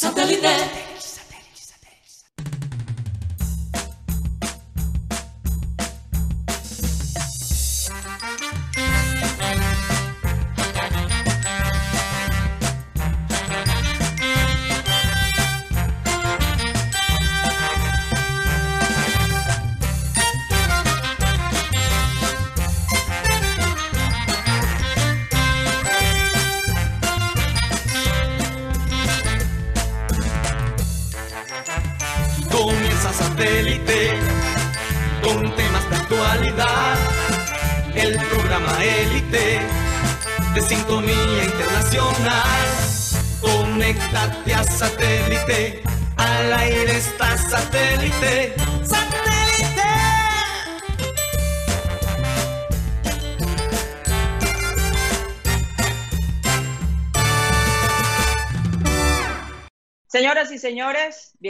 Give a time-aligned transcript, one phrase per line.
[0.00, 0.99] Satellite.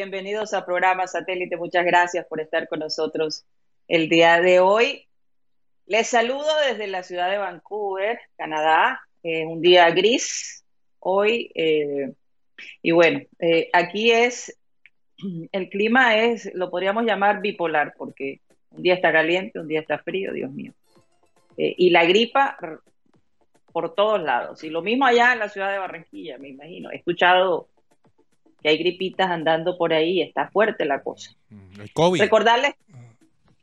[0.01, 1.59] Bienvenidos a programa Satélite.
[1.59, 3.45] Muchas gracias por estar con nosotros
[3.87, 5.07] el día de hoy.
[5.85, 9.03] Les saludo desde la ciudad de Vancouver, Canadá.
[9.23, 10.65] Eh, un día gris
[11.01, 11.53] hoy.
[11.55, 12.15] eh,
[12.81, 14.59] y bueno, eh, aquí es,
[15.53, 19.99] el clima es, lo podríamos llamar bipolar, porque un día está caliente, un día está
[19.99, 20.73] frío, Dios mío.
[21.59, 22.57] Eh, y la gripa
[23.71, 24.65] por todos lados.
[24.65, 26.91] Y lo mismo allá en la ciudad de Barranquilla, me imagino.
[26.91, 27.69] He escuchado
[28.63, 31.31] que hay gripitas andando por ahí, está fuerte la cosa.
[31.79, 32.21] El COVID.
[32.21, 32.75] Recordarles,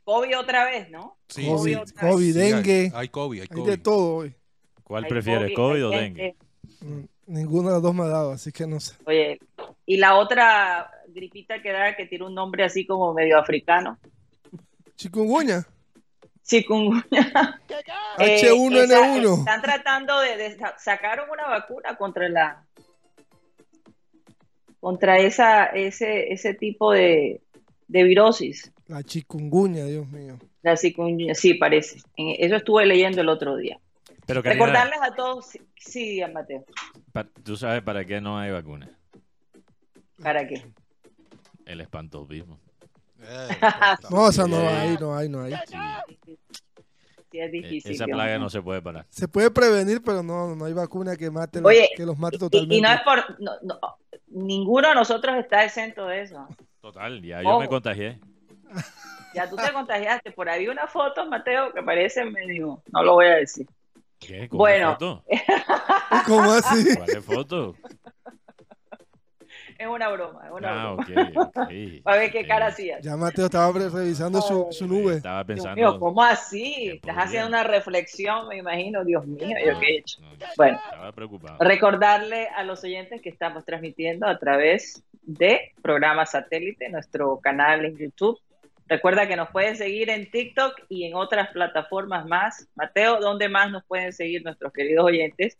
[0.04, 1.16] COVID otra vez, ¿no?
[1.28, 2.12] Sí, COVID, otra vez.
[2.14, 3.70] COVID, Sí, hay- dengue, Hay, COVID, hay hay COVID.
[3.70, 4.34] de todo hoy.
[4.82, 6.36] ¿Cuál Hay prefieres, COVID o hay dengue?
[6.80, 8.94] Mm, Ninguna de las dos me ha dado, así que no sé.
[9.04, 9.38] Oye,
[9.84, 13.98] y la otra gripita que da, que tiene un nombre así como medio africano,
[14.96, 15.66] Chikungunya.
[16.42, 17.02] chikungunya.
[18.20, 19.22] Eh, H1N1.
[19.22, 22.64] esa- están tratando de, de sa- sacaron una vacuna contra la
[24.80, 27.40] contra esa ese ese tipo de,
[27.88, 28.72] de virosis.
[28.86, 30.38] La chikungunya, Dios mío.
[30.62, 32.00] La chikungunya, sí parece.
[32.16, 33.78] Eso estuve leyendo el otro día.
[34.26, 35.46] Pero Karina, Recordarles a todos,
[35.76, 36.64] sí, Mateo,
[37.42, 38.90] tú sabes para qué no hay vacuna.
[40.22, 40.62] ¿para qué?
[41.64, 42.58] El espantovismo.
[43.20, 43.48] Eh,
[44.10, 45.54] No, o sea, no hay, no hay, no hay.
[45.66, 46.38] Sí,
[47.30, 47.92] Sí, es e- difícil.
[47.92, 49.06] esa plaga no se puede parar.
[49.10, 52.74] Se puede prevenir, pero no, no hay vacuna que mate, Oye, que los mate totalmente.
[52.76, 53.40] y no es por.
[53.40, 53.78] no- no,
[54.28, 56.46] ninguno de nosotros está exento de eso.
[56.80, 58.18] Total, ya yo me contagié.
[59.34, 60.30] Ya tú te contagiaste.
[60.32, 62.82] Por ahí una foto, Mateo, que parece medio.
[62.92, 63.66] No lo voy a decir.
[64.18, 64.48] ¿Qué?
[64.48, 64.92] ¿Cómo Bueno.
[64.92, 65.24] foto?
[66.26, 66.96] ¿Cómo así?
[66.96, 67.74] ¿Cuál es foto?
[69.78, 70.40] Es una broma.
[70.46, 71.02] Es una Ah, broma.
[71.04, 71.70] ok, ok.
[72.04, 73.00] A ver qué cara Eh, hacías.
[73.02, 75.14] Ya Mateo estaba revisando su, su nube.
[75.16, 75.76] Estaba Dios pensando.
[75.76, 76.90] mío, ¿cómo así?
[76.94, 79.04] Estás haciendo una reflexión, me imagino.
[79.04, 80.20] Dios mío, ¿yo qué he hecho?
[80.20, 80.80] No, Bueno.
[80.84, 81.58] Estaba preocupado.
[81.60, 87.96] Recordarle a los oyentes que estamos transmitiendo a través de programa satélite, nuestro canal en
[87.96, 88.36] YouTube.
[88.88, 92.66] Recuerda que nos pueden seguir en TikTok y en otras plataformas más.
[92.74, 95.56] Mateo, ¿dónde más nos pueden seguir nuestros queridos oyentes?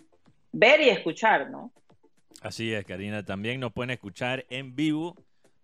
[0.50, 1.70] Ver y escuchar, ¿no?
[2.40, 3.24] Así es, Karina.
[3.24, 5.16] También nos pueden escuchar en vivo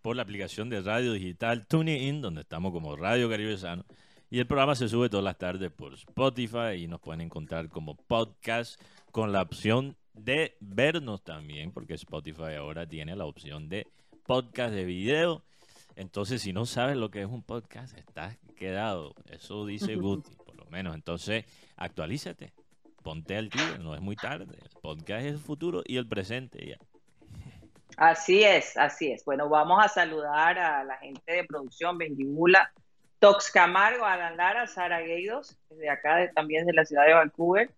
[0.03, 3.85] por la aplicación de radio digital TuneIn, donde estamos como Radio Caribe Sano.
[4.29, 7.95] Y el programa se sube todas las tardes por Spotify y nos pueden encontrar como
[7.95, 8.81] podcast
[9.13, 13.87] con la opción de vernos también, porque Spotify ahora tiene la opción de
[14.25, 15.45] podcast de video.
[15.95, 19.15] Entonces, si no sabes lo que es un podcast, estás quedado.
[19.31, 20.97] Eso dice Guti, por lo menos.
[20.97, 21.45] Entonces,
[21.77, 22.53] actualízate.
[23.05, 24.57] Ponte al día, no es muy tarde.
[24.63, 26.79] El podcast es el futuro y el presente.
[27.99, 29.27] Así es, así es.
[29.27, 32.73] Bueno, vamos a saludar a la gente de producción, Benjibula,
[33.19, 37.71] Tox Camargo, Alan Lara, Sara Gueidos, desde acá también de la ciudad de Vancouver.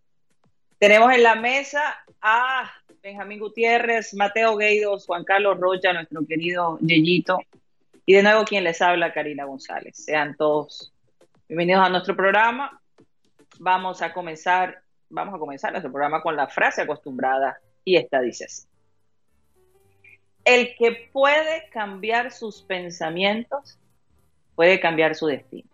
[0.79, 2.71] Tenemos en la mesa a
[3.03, 7.41] Benjamín Gutiérrez, Mateo Gueidos, Juan Carlos Rocha, nuestro querido Yeyito,
[8.05, 9.97] y de nuevo quien les habla, Karina González.
[9.97, 10.93] Sean todos
[11.49, 12.81] bienvenidos a nuestro programa.
[13.59, 18.45] Vamos a comenzar, vamos a comenzar nuestro programa con la frase acostumbrada, y esta dice
[18.45, 18.67] así.
[20.45, 23.79] El que puede cambiar sus pensamientos
[24.55, 25.69] puede cambiar su destino.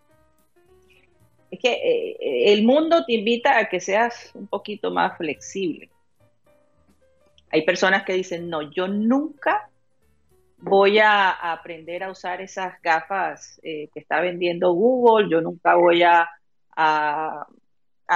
[1.51, 5.91] Es que eh, el mundo te invita a que seas un poquito más flexible.
[7.51, 9.69] Hay personas que dicen, no, yo nunca
[10.57, 16.03] voy a aprender a usar esas gafas eh, que está vendiendo Google, yo nunca voy
[16.03, 16.29] a,
[16.75, 17.47] a,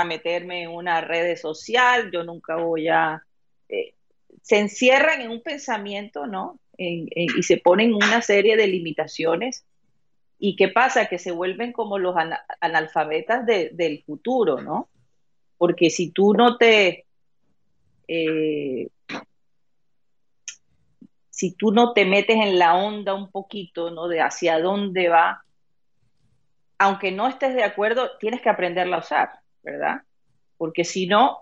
[0.01, 3.23] a meterme en una red social, yo nunca voy a...
[3.69, 3.95] eh,
[4.43, 6.59] se encierran en un pensamiento, ¿no?
[6.79, 9.65] Y se ponen una serie de limitaciones.
[10.39, 11.07] ¿Y qué pasa?
[11.07, 14.89] Que se vuelven como los ana- analfabetas de- del futuro, ¿no?
[15.57, 17.07] Porque si tú no te...
[18.09, 18.89] eh,
[21.31, 24.09] si tú no te metes en la onda un poquito, ¿no?
[24.09, 25.45] De hacia dónde va,
[26.79, 29.31] aunque no estés de acuerdo, tienes que aprenderla a usar,
[29.67, 30.03] ¿verdad?
[30.57, 31.41] Porque si no,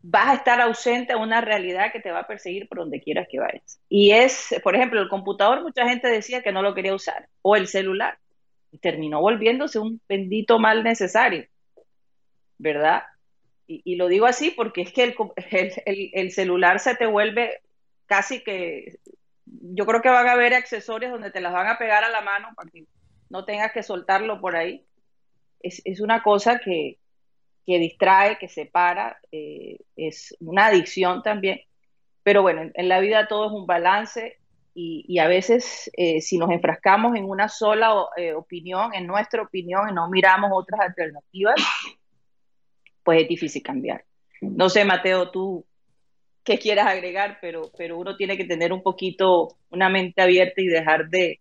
[0.00, 3.26] vas a estar ausente a una realidad que te va a perseguir por donde quieras
[3.28, 3.80] que vayas.
[3.88, 7.56] Y es, por ejemplo, el computador, mucha gente decía que no lo quería usar, o
[7.56, 8.18] el celular,
[8.70, 11.46] y terminó volviéndose un bendito mal necesario,
[12.56, 13.02] ¿verdad?
[13.66, 15.04] Y, lo digo así porque es que
[15.86, 17.62] el, el, celular se te vuelve
[18.06, 18.98] casi que,
[19.46, 22.20] yo creo que van a haber accesorios donde te las van a pegar a la
[22.20, 22.84] mano para que
[23.30, 24.84] no tengas que soltarlo por ahí.
[25.60, 26.98] Es, es una cosa que,
[27.66, 31.60] que distrae, que separa, eh, es una adicción también.
[32.22, 34.38] Pero bueno, en, la vida todo es un balance
[34.74, 39.88] y, a veces eh, si nos enfrascamos en una sola eh, opinión, en nuestra opinión,
[39.88, 41.54] y no miramos otras alternativas,
[43.04, 44.04] pues es difícil cambiar.
[44.40, 45.64] No sé, Mateo, tú
[46.42, 50.66] qué quieras agregar, pero, pero uno tiene que tener un poquito una mente abierta y
[50.66, 51.40] dejar de,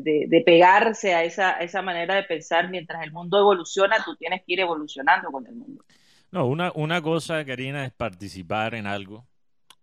[0.00, 4.54] de, pegarse a esa, esa manera de pensar mientras el mundo evoluciona, tú tienes que
[4.54, 5.84] ir evolucionando con el mundo.
[6.30, 9.26] No, una, una cosa, Karina, es participar en algo.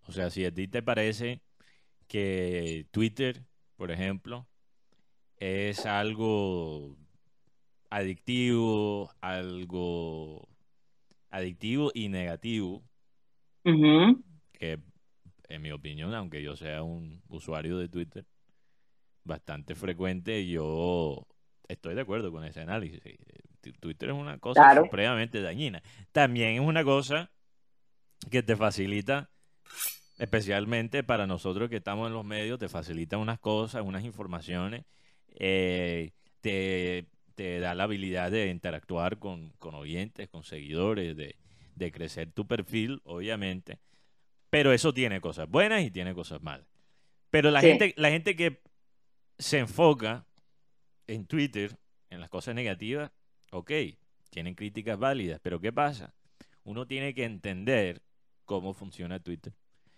[0.08, 1.42] O sea, si a ti te parece
[2.08, 3.44] que Twitter,
[3.78, 4.48] por ejemplo,
[5.38, 6.98] es algo
[7.90, 10.48] adictivo, algo
[11.30, 12.84] adictivo y negativo,
[13.63, 14.80] que
[15.50, 18.25] en mi opinión, aunque yo sea un usuario de Twitter,
[19.23, 21.27] bastante frecuente, yo
[21.68, 23.01] estoy de acuerdo con ese análisis.
[23.79, 25.81] Twitter es una cosa supremamente dañina.
[26.12, 27.31] También es una cosa
[28.29, 29.29] que te facilita,
[30.18, 34.85] especialmente para nosotros que estamos en los medios, te facilita unas cosas, unas informaciones,
[35.29, 37.07] eh, te,
[37.59, 41.35] da la habilidad de interactuar con, oyentes, con seguidores, de,
[41.91, 43.79] crecer tu perfil, obviamente.
[44.51, 46.67] Pero eso tiene cosas buenas y tiene cosas malas.
[47.31, 48.62] Pero la gente, la gente que
[49.41, 50.25] se enfoca
[51.07, 51.75] en Twitter
[52.11, 53.11] en las cosas negativas,
[53.51, 53.71] ok,
[54.29, 56.13] tienen críticas válidas, pero ¿qué pasa?
[56.63, 58.03] Uno tiene que entender
[58.45, 59.53] cómo funciona Twitter.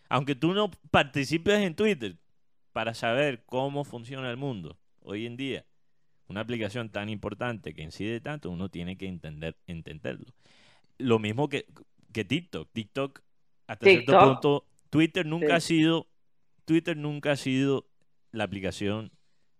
[0.07, 2.17] Aunque tú no participes en Twitter
[2.71, 5.65] para saber cómo funciona el mundo hoy en día,
[6.27, 10.33] una aplicación tan importante que incide tanto, uno tiene que entender, entenderlo.
[10.97, 11.65] Lo mismo que,
[12.13, 12.71] que TikTok.
[12.71, 13.21] TikTok,
[13.67, 16.07] hasta cierto punto, Twitter nunca ha sido,
[16.63, 17.89] Twitter nunca ha sido
[18.31, 19.11] la aplicación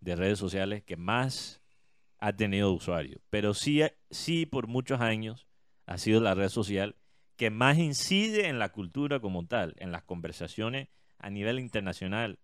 [0.03, 1.61] de redes sociales que más
[2.19, 3.21] ha tenido usuarios.
[3.29, 5.47] Pero sí, sí por muchos años
[5.85, 6.95] ha sido la red social
[7.35, 12.39] que más incide en la cultura como tal, en las conversaciones a nivel internacional,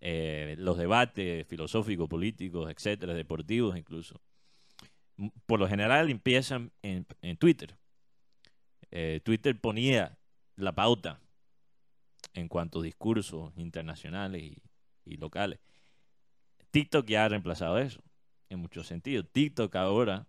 [0.00, 4.20] eh, los debates filosóficos, políticos, etcétera, deportivos incluso.
[5.46, 7.06] Por lo general empiezan en,
[7.36, 7.76] Twitter.
[8.90, 10.18] Eh, Twitter ponía
[10.56, 11.20] la pauta
[12.34, 14.56] en cuanto a discursos internacionales
[15.04, 15.60] y locales.
[16.70, 18.02] TikTok ya ha reemplazado eso,
[18.48, 19.26] en muchos sentidos.
[19.32, 20.26] TikTok ahora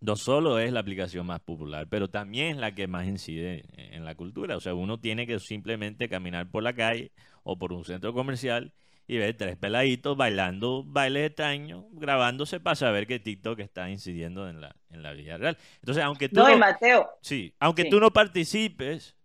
[0.00, 4.04] no solo es la aplicación más popular, pero también es la que más incide en
[4.04, 4.56] la cultura.
[4.56, 7.12] O sea, uno tiene que simplemente caminar por la calle
[7.42, 8.72] o por un centro comercial
[9.06, 14.60] y ver tres peladitos bailando bailes extraños, grabándose para saber que TikTok está incidiendo en
[14.60, 15.58] la, en la vida real.
[15.76, 17.10] Entonces, aunque tú no, Mateo.
[17.20, 19.16] Sí, aunque tú no participes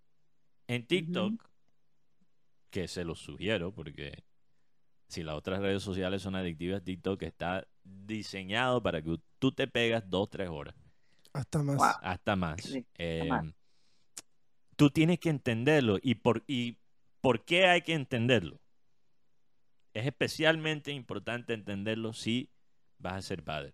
[0.68, 1.44] en TikTok,
[2.70, 4.24] que se lo sugiero porque
[5.10, 10.08] si las otras redes sociales son adictivas, TikTok está diseñado para que tú te pegas
[10.08, 10.76] dos, tres horas.
[11.34, 11.98] Hasta más.
[12.02, 12.74] Hasta más.
[12.94, 13.54] Em,
[14.76, 15.98] tú tienes que entenderlo.
[16.02, 16.78] ¿Y por, ¿Y
[17.22, 18.62] por qué hay que entenderlo?
[19.96, 22.52] Es especialmente importante entenderlo si
[23.00, 23.74] vas a ser padre.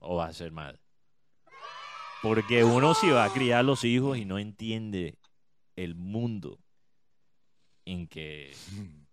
[0.00, 0.78] O vas a ser madre.
[2.22, 5.18] Porque uno si va a criar los hijos y no entiende
[5.76, 6.58] el mundo
[7.86, 8.54] en que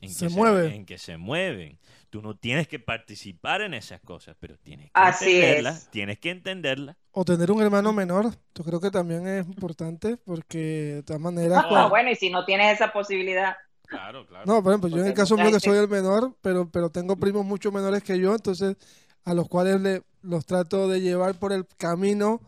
[0.00, 0.74] en se que mueve.
[0.74, 1.78] en que se mueven.
[2.10, 5.90] Tú no tienes que participar en esas cosas, pero tienes que entenderlas.
[5.90, 6.96] Tienes que entenderlas.
[7.12, 8.34] O tener un hermano menor.
[8.54, 11.64] Yo creo que también es importante porque de todas maneras.
[11.68, 13.56] Ah, bueno, y si no tienes esa posibilidad.
[13.86, 14.44] Claro, claro.
[14.46, 17.16] No, por ejemplo, yo en el caso mío que soy el menor, pero, pero tengo
[17.16, 18.76] primos mucho menores que yo, entonces
[19.24, 22.40] a los cuales le, los trato de llevar por el camino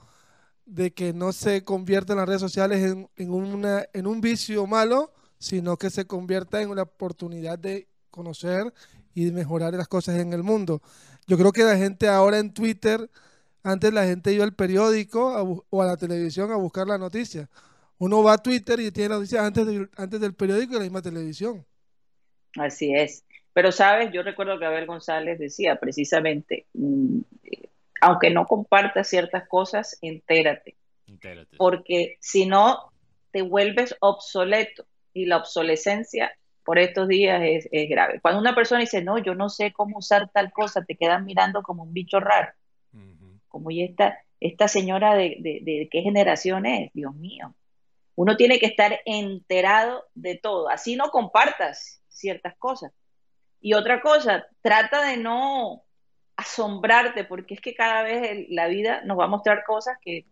[0.66, 5.12] de que no se conviertan las redes sociales en, en, una, en un vicio malo,
[5.42, 8.72] sino que se convierta en una oportunidad de conocer
[9.12, 10.80] y mejorar las cosas en el mundo.
[11.26, 13.10] Yo creo que la gente ahora en Twitter,
[13.64, 17.50] antes la gente iba al periódico o a la televisión a buscar la noticia.
[17.98, 21.02] Uno va a Twitter y tiene la noticia antes, antes del periódico y la misma
[21.02, 21.66] televisión.
[22.56, 23.24] Así es.
[23.52, 24.12] Pero, ¿sabes?
[24.12, 27.18] Yo recuerdo que Abel González decía precisamente, mm,
[28.00, 30.76] aunque no compartas ciertas cosas, entérate.
[31.08, 31.56] entérate.
[31.56, 32.92] Porque si no,
[33.32, 36.32] te vuelves obsoleto y la obsolescencia
[36.64, 38.20] por estos días es, es, grave.
[38.20, 41.62] Cuando una persona dice, no, yo no sé cómo usar tal cosa, te quedan mirando
[41.62, 42.52] como un bicho raro.
[43.48, 47.54] Como y esta, esta señora de, de, de, qué generación es, Dios mío.
[48.14, 52.92] Uno tiene que estar enterado de todo, así no compartas ciertas cosas.
[53.60, 55.84] Y otra cosa, trata de no
[56.36, 60.26] asombrarte, porque es que cada vez la vida nos va a mostrar cosas que,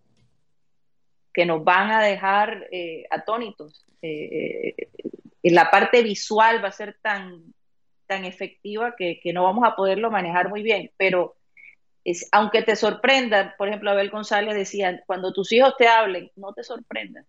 [1.32, 3.86] que nos van a dejar eh, atónitos.
[4.02, 7.54] Eh, eh, la parte visual va a ser tan,
[8.06, 11.36] tan efectiva que, que, no vamos a poderlo manejar muy bien, pero
[12.04, 16.52] es, aunque te sorprenda, por ejemplo, Abel González decía, cuando tus hijos te hablen, no
[16.52, 17.26] te sorprendas,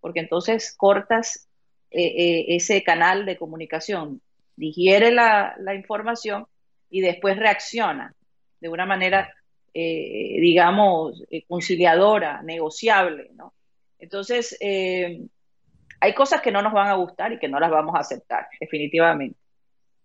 [0.00, 1.48] porque entonces cortas
[1.90, 4.20] ese canal de comunicación,
[4.56, 6.46] digiere la, la información
[6.90, 8.14] y después reacciona
[8.60, 9.32] de una manera,
[9.72, 13.54] eh, digamos, eh, conciliadora, negociable, ¿no?
[13.98, 15.22] Entonces, eh,
[16.00, 18.46] hay cosas que no nos van a gustar y que no las vamos a aceptar,
[18.60, 19.38] definitivamente.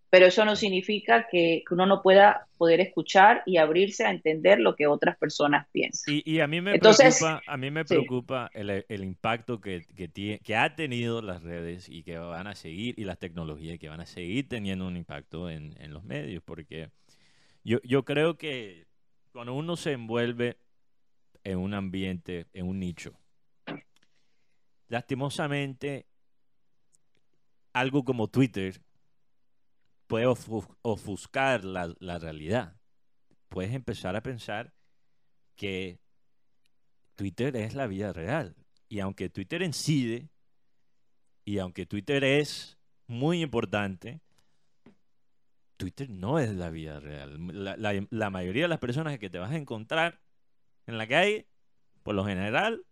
[0.09, 4.75] Pero eso no significa que, uno no pueda poder escuchar y abrirse a entender lo
[4.75, 6.21] que otras personas piensan.
[6.23, 10.55] Y, a mí me preocupa, a mí me preocupa el, el, impacto que, que, que,
[10.55, 14.05] ha tenido las redes y que van a seguir, y las tecnologías que van a
[14.05, 16.91] seguir teniendo un impacto en, en los medios, porque
[17.63, 18.85] yo, yo creo que
[19.31, 20.57] cuando uno se envuelve
[21.43, 23.13] en un ambiente, en un nicho,
[24.93, 26.05] lastimosamente,
[27.73, 28.79] algo como Twitter
[30.05, 32.79] puede ofuscar la, la, realidad.
[33.49, 34.71] Puedes empezar a pensar
[35.55, 35.99] que
[37.15, 38.55] Twitter es la vida real.
[38.87, 40.29] Y aunque Twitter incide,
[41.43, 44.21] y aunque Twitter es muy importante,
[45.77, 47.39] Twitter no es la vida real.
[48.11, 50.21] La, mayoría de las personas que te vas a encontrar
[50.85, 51.47] en la calle,
[52.03, 52.85] por lo general,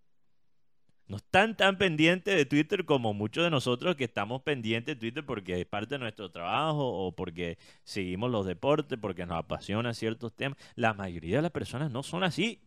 [1.11, 5.25] no están tan pendientes de Twitter como muchos de nosotros que estamos pendientes de Twitter
[5.25, 10.33] porque es parte de nuestro trabajo o porque seguimos los deportes, porque nos apasionan ciertos
[10.33, 10.57] temas.
[10.75, 12.61] La mayoría de las personas no son así.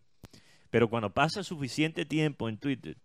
[0.69, 2.99] Pero cuando pasa suficiente tiempo en Twitter,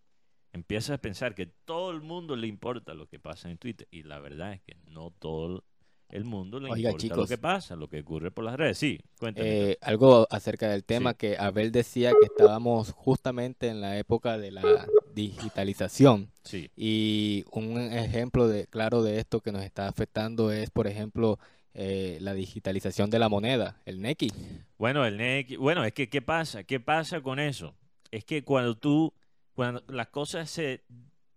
[0.52, 3.88] empiezas a pensar que todo el mundo le importa lo que pasa en Twitter.
[3.92, 5.64] Y la verdad es que no todo
[6.10, 8.78] el mundo le importa lo que pasa, lo que ocurre por las redes.
[8.78, 9.48] Sí, cuéntame.
[9.72, 14.52] Eh, algo acerca del tema que Abel decía que estábamos justamente en la época de
[14.52, 16.32] la digitalización.
[16.44, 16.70] Sí.
[16.76, 21.40] Y un ejemplo de claro de esto que nos está afectando es, por ejemplo,
[21.74, 24.32] eh, la digitalización de la moneda, el NECI.
[24.78, 26.64] Bueno, el NECI, bueno, es que ¿qué pasa?
[26.64, 27.76] ¿Qué pasa con eso?
[28.12, 29.14] Es que cuando tú,
[29.54, 30.84] cuando las cosas se,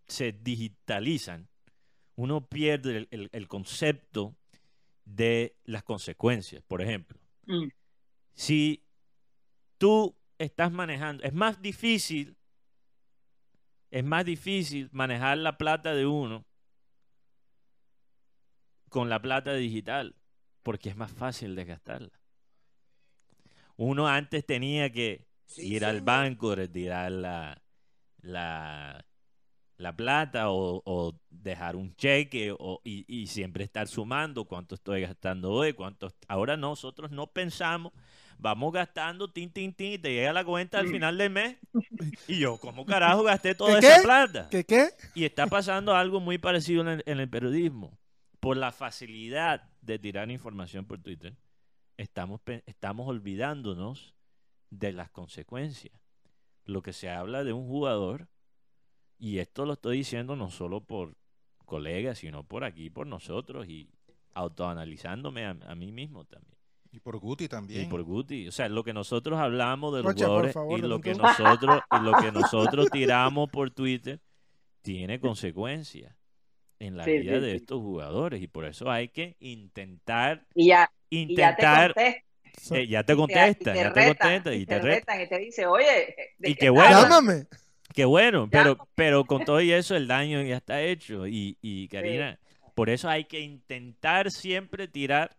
[0.07, 1.49] se digitalizan,
[2.17, 4.35] uno pierde el, el concepto
[5.05, 6.62] de las consecuencias.
[6.62, 7.69] Por ejemplo, mm.
[8.35, 8.83] si
[9.79, 12.37] tú estás manejando, es más difícil,
[13.92, 16.46] es más difícil manejar la plata de uno
[18.88, 20.16] con la plata digital,
[20.62, 22.20] porque es más fácil de gastarla.
[23.76, 27.62] Uno antes tenía que ir al banco, retirar la,
[28.22, 29.04] la,
[29.76, 35.75] la plata o, dejar un cheque o, y, siempre estar sumando cuánto estoy gastando hoy,
[35.75, 36.11] cuánto...
[36.28, 37.92] Ahora nosotros no pensamos,
[38.42, 41.56] vamos gastando, tin, tin, tin, y te llega la cuenta al final del mes.
[42.26, 44.49] Y yo, ¿cómo carajo gasté toda esa plata?
[44.50, 44.88] ¿Qué qué?
[45.14, 47.96] Y está pasando algo muy parecido en el, periodismo.
[48.40, 51.37] Por la facilidad de tirar información por Twitter,
[51.96, 54.14] estamos, estamos olvidándonos
[54.70, 55.94] de las consecuencias.
[56.64, 58.28] Lo que se habla de un jugador
[59.18, 61.16] y esto lo estoy diciendo no solo por
[61.64, 63.88] colegas, sino por aquí, por nosotros y
[64.34, 66.58] autoanalizándome a, mí mismo también.
[66.92, 67.82] Y por Guti también.
[67.82, 68.49] Y por Guti.
[68.49, 72.12] O sea, lo que nosotros hablamos de los jugadores y lo que nosotros y lo
[72.16, 74.20] que nosotros tiramos por Twitter
[74.82, 76.14] tiene consecuencias
[76.78, 81.94] en la vida de estos jugadores y por eso hay que intentar y ya, intentar
[81.96, 86.68] eh, ya te contesta, ya te contesta y te, y te dice, "Oye, y qué
[86.68, 87.02] bueno.
[87.02, 87.46] Llámame.
[87.94, 91.26] Qué bueno, pero, pero con todo y eso el daño ya está hecho.
[91.26, 92.38] Y, y Karina,
[92.75, 95.37] por eso hay que intentar siempre tirar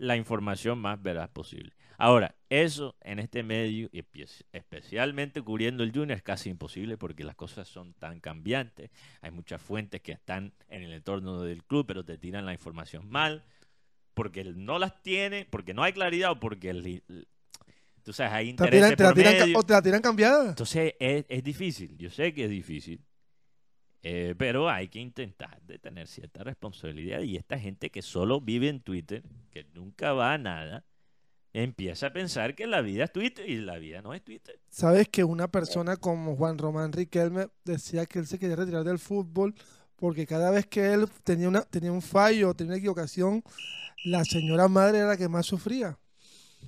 [0.00, 1.72] la información más veraz posible.
[1.98, 4.02] Ahora, eso en este medio, y
[4.52, 8.90] especialmente cubriendo el Junior, es casi imposible porque las cosas son tan cambiantes.
[9.20, 13.10] Hay muchas fuentes que están en el entorno del club, pero te tiran la información
[13.10, 13.44] mal,
[14.14, 17.02] porque no las tiene, porque no hay claridad o porque el,
[18.18, 20.48] hay intereses te la tiran, ¿O te la tiran cambiada?
[20.48, 23.04] Entonces es, es, difícil, yo sé que es difícil,
[24.02, 27.20] eh, pero hay que intentar de tener cierta responsabilidad.
[27.20, 30.84] Y esta gente que solo vive en Twitter, que nunca va a nada,
[31.52, 34.58] empieza a pensar que la vida es Twitter y la vida no es Twitter.
[34.70, 38.98] Sabes que una persona como Juan Román Riquelme decía que él se quería retirar del
[38.98, 39.54] fútbol
[39.96, 43.42] porque cada vez que él tenía, una, tenía un fallo, tenía una equivocación,
[44.04, 45.98] la señora madre era la que más sufría.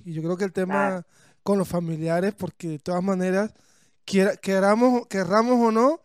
[0.05, 1.05] Y yo creo que el tema
[1.41, 3.51] con los familiares, porque de todas maneras,
[4.05, 6.01] queramos, querramos o no,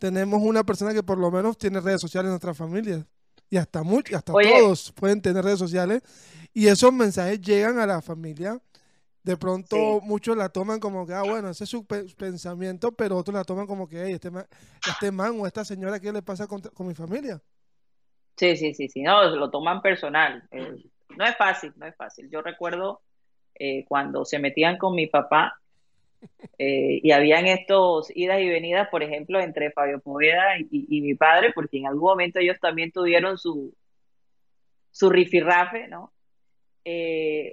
[0.00, 3.06] tenemos una persona que por lo menos tiene redes sociales en nuestra familia.
[3.50, 6.02] Y hasta, muchos, hasta todos pueden tener redes sociales.
[6.54, 8.58] Y esos mensajes llegan a la familia.
[9.22, 13.34] De pronto muchos la toman como que, ah, bueno, ese es su pensamiento, pero otros
[13.34, 14.46] la toman como que, hey, este, man,
[14.88, 17.42] este man o esta señora, ¿qué le pasa con, con mi familia?
[18.38, 20.48] Sí, sí, sí, sí, no, lo toman personal.
[20.50, 20.82] Eh,
[21.18, 22.30] no es fácil, no es fácil.
[22.30, 23.02] Yo recuerdo
[23.54, 25.59] eh, cuando se metían con mi papá
[26.58, 31.52] eh, y habían estos idas y venidas, por ejemplo, entre Fabio Poveda y, mi padre,
[31.54, 33.74] porque en algún momento ellos también tuvieron su,
[34.90, 36.12] su rifirrafe, ¿no?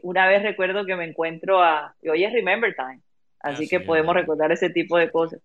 [0.01, 3.01] una vez recuerdo que me encuentro a, y hoy es Remember Time,
[3.39, 5.41] así que podemos recordar ese tipo de cosas.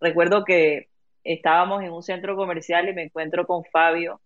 [0.00, 0.88] Recuerdo que
[1.24, 4.20] estábamos en un centro comercial y me encuentro con Fabio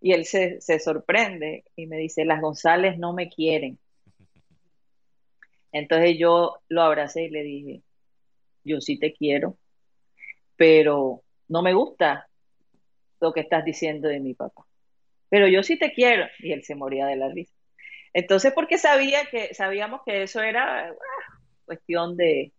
[0.00, 3.78] y él se, sorprende y me dice, las González no me quieren.
[5.74, 7.82] Entonces yo lo abracé y le dije,
[8.62, 9.58] yo sí te quiero,
[10.54, 12.28] pero no me gusta
[13.20, 14.62] lo que estás diciendo de mi papá.
[15.28, 16.26] Pero yo sí te quiero.
[16.38, 17.52] Y él se moría de la risa.
[18.12, 20.94] Entonces, porque sabía que, sabíamos que eso era ah,
[21.64, 22.52] cuestión de,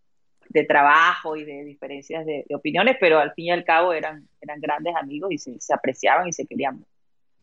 [0.67, 4.93] trabajo y de diferencias de, opiniones, pero al fin y al cabo eran, eran grandes
[4.97, 6.85] amigos y se, se apreciaban y se querían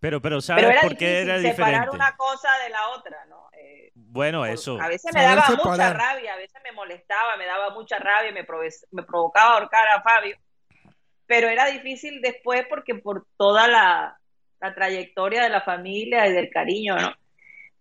[0.02, 1.56] pero, pero ¿sabes por qué era diferente?
[1.56, 3.48] separar una cosa de la otra, ¿no?
[3.52, 4.78] Eh, bueno, eso.
[4.78, 8.46] A veces me daba mucha rabia, a veces me molestaba, me daba mucha rabia, me,
[8.90, 10.36] me provocaba ahorcar a Fabio.
[11.26, 14.18] Pero era difícil después porque por toda la,
[14.60, 17.14] la trayectoria de la familia y del cariño, ¿no?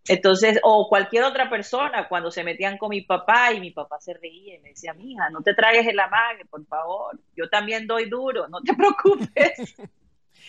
[0.08, 4.14] Entonces, o cualquier otra persona, cuando se metían con mi papá y mi papá se
[4.14, 8.10] reía y me decía, mija, no te tragues el amague, por favor, yo también doy
[8.10, 9.76] duro, no te preocupes.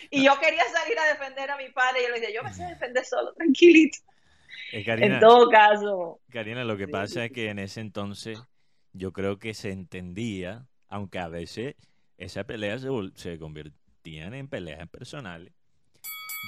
[0.09, 2.53] Y yo quería salir a defender a mi padre y yo le decía, yo me
[2.53, 3.99] sé defender solo, tranquilito.
[4.73, 6.19] Eh, en todo caso.
[6.31, 8.41] Karina, lo que pasa es que en ese entonces
[8.91, 11.75] yo creo que se entendía, aunque a veces
[12.17, 15.53] esas peleas se, se convertían en peleas personales.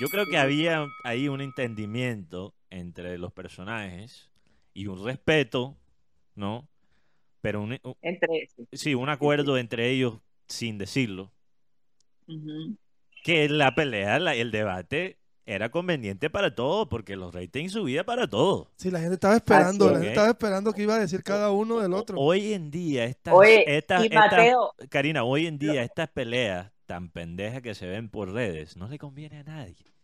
[0.02, 4.32] Yo creo que había ahí un entendimiento entre los personajes
[4.74, 5.78] y un respeto,
[6.34, 6.68] ¿no?
[7.42, 11.32] Pero un, entre, sí, un acuerdo entre ellos sin decirlo
[13.24, 18.68] que la pelea, el debate era conveniente para todos, porque los ratings subían para todos.
[18.78, 21.80] Sí, la gente estaba esperando, la gente estaba esperando que iba a decir cada uno
[21.80, 22.20] del otro.
[22.20, 23.34] Hoy en día, estas,
[24.90, 28.98] Karina, hoy en día estas peleas tan pendejas que se ven por redes, no le
[28.98, 29.96] conviene a nadie.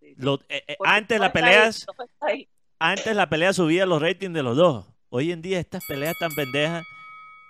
[0.00, 0.16] Eh,
[0.48, 1.86] eh, antes las peleas,
[2.78, 4.86] antes la pelea subía los ratings de los dos.
[5.08, 6.84] Hoy en día estas peleas tan pendejas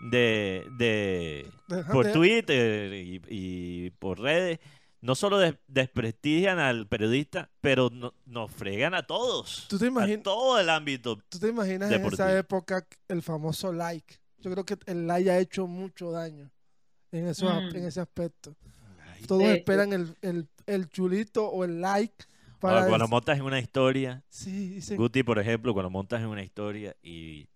[0.01, 1.51] de, de
[1.92, 4.59] por Twitter y, por redes,
[5.00, 7.90] no solo desprestigian al periodista, pero
[8.26, 9.66] nos fregan a todos.
[9.68, 11.18] ¿Tú te imaginas, a todo el ámbito.
[11.28, 14.16] ¿Tú te imaginas en esa época el famoso like?
[14.38, 16.50] Yo creo que el like ha hecho mucho daño
[17.12, 17.76] en, eso, mm.
[17.76, 18.56] en ese aspecto.
[19.26, 22.24] Todos esperan el, el, chulito o el like.
[22.58, 26.94] Para cuando montas en una historia, sí, Guti, por ejemplo, cuando montas en una historia
[27.02, 27.48] y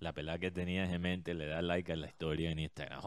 [0.00, 3.00] la pelada que tenías en mente le da like a la historia en Instagram.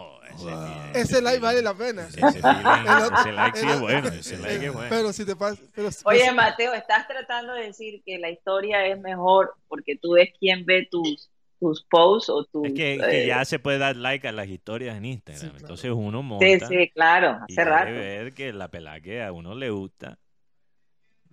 [0.93, 2.07] ese, like vale la pena.
[2.07, 2.19] Ese,
[3.31, 4.07] like sí es bueno.
[4.09, 4.89] Ese like es bueno.
[4.89, 5.61] Pero si te pasa,
[6.03, 10.65] Oye, Mateo, estás tratando de decir que la historia es mejor porque tú ves quién
[10.65, 12.65] ve tus tus posts o tus...
[12.65, 15.57] Es que, ya eh, se puede dar like a las historias en Instagram.
[15.57, 16.67] Entonces uno monta...
[16.67, 17.37] Sí, sí, claro.
[17.43, 17.91] Hace y rato.
[17.91, 20.17] ver que la pelada que a uno le gusta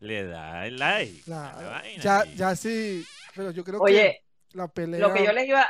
[0.00, 1.22] le da el like.
[2.00, 5.00] Ya, ya sí, pero yo creo Oye, la pelea.
[5.00, 5.66] Lo que yo les iba.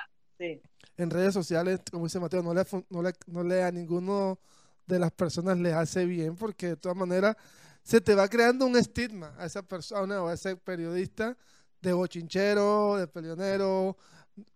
[0.96, 4.38] En redes sociales, como dice Mateo, no le, no le, no le a ninguno
[4.86, 7.36] de las personas le hace bien porque de todas maneras
[7.82, 11.36] se te va creando un estigma a esa persona o a ese periodista
[11.80, 13.96] de bochinchero, de peleonero.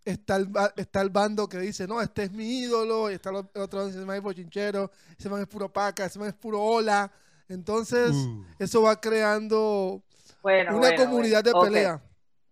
[0.04, 3.36] Está el, está el bando que dice, no, este es mi ídolo, y está el
[3.36, 6.34] otro que dice, ese man es bochinchero, ese man es puro paca, ese man es
[6.34, 7.10] puro hola.
[7.48, 8.44] Entonces, uh.
[8.58, 10.02] eso va creando
[10.42, 12.02] una comunidad de pelea.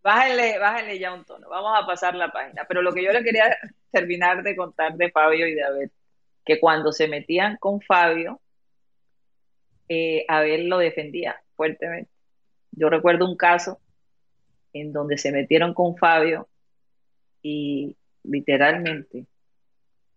[0.03, 1.49] Bájenle, bájenle ya un tono.
[1.49, 2.65] Vamos a pasar la página.
[2.67, 3.57] Pero lo que yo le quería
[3.91, 5.93] terminar de contar de Fabio y de Abel,
[6.45, 8.41] que cuando se metían con Fabio,
[9.89, 12.11] eh, Abel lo defendía fuertemente.
[12.73, 13.81] Yo recuerdo un caso
[14.73, 16.49] en donde se metieron con Fabio
[17.43, 19.27] y literalmente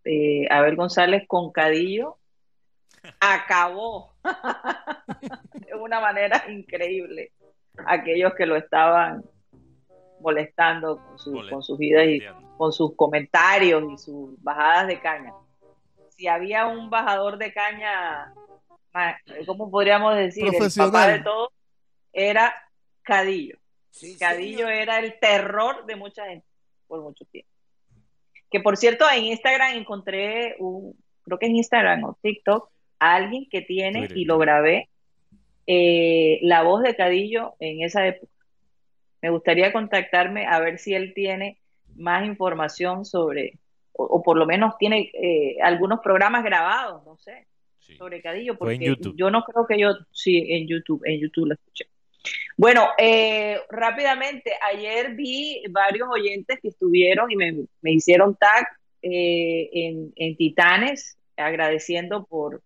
[0.05, 2.17] eh, Abel González con Cadillo
[3.19, 4.13] acabó
[5.53, 7.31] de una manera increíble
[7.85, 9.23] aquellos que lo estaban
[10.23, 12.21] molestando con, con sus vidas y
[12.57, 15.33] con sus comentarios y sus bajadas de caña.
[16.09, 18.33] Si había un bajador de caña
[19.45, 20.45] ¿cómo podríamos decir?
[20.45, 21.51] El papá de todo
[22.11, 22.53] era
[23.01, 23.57] Cadillo.
[24.19, 26.45] Cadillo era el terror de mucha gente
[26.87, 27.49] por mucho tiempo.
[28.49, 33.47] Que por cierto, en Instagram encontré un, creo que en Instagram o TikTok, a alguien
[33.49, 34.89] que tiene, y lo grabé,
[35.65, 38.31] eh, la voz de Cadillo en esa época.
[39.23, 41.57] Me gustaría contactarme a ver si él tiene
[41.95, 43.57] más información sobre,
[43.93, 47.47] o, por lo menos tiene eh, algunos programas grabados, no sé,
[47.97, 51.85] sobre Cadillo, porque yo no creo que yo, sí, en YouTube, en YouTube lo escuché.
[52.57, 58.67] Bueno, eh, rápidamente, ayer vi varios oyentes que estuvieron y me, hicieron tag
[59.01, 59.69] eh,
[60.17, 62.61] en, Titanes, agradeciendo por,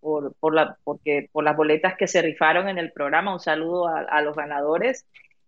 [0.00, 3.32] por, la, porque, por las boletas que se rifaron en el programa.
[3.32, 5.06] Un saludo a, los ganadores.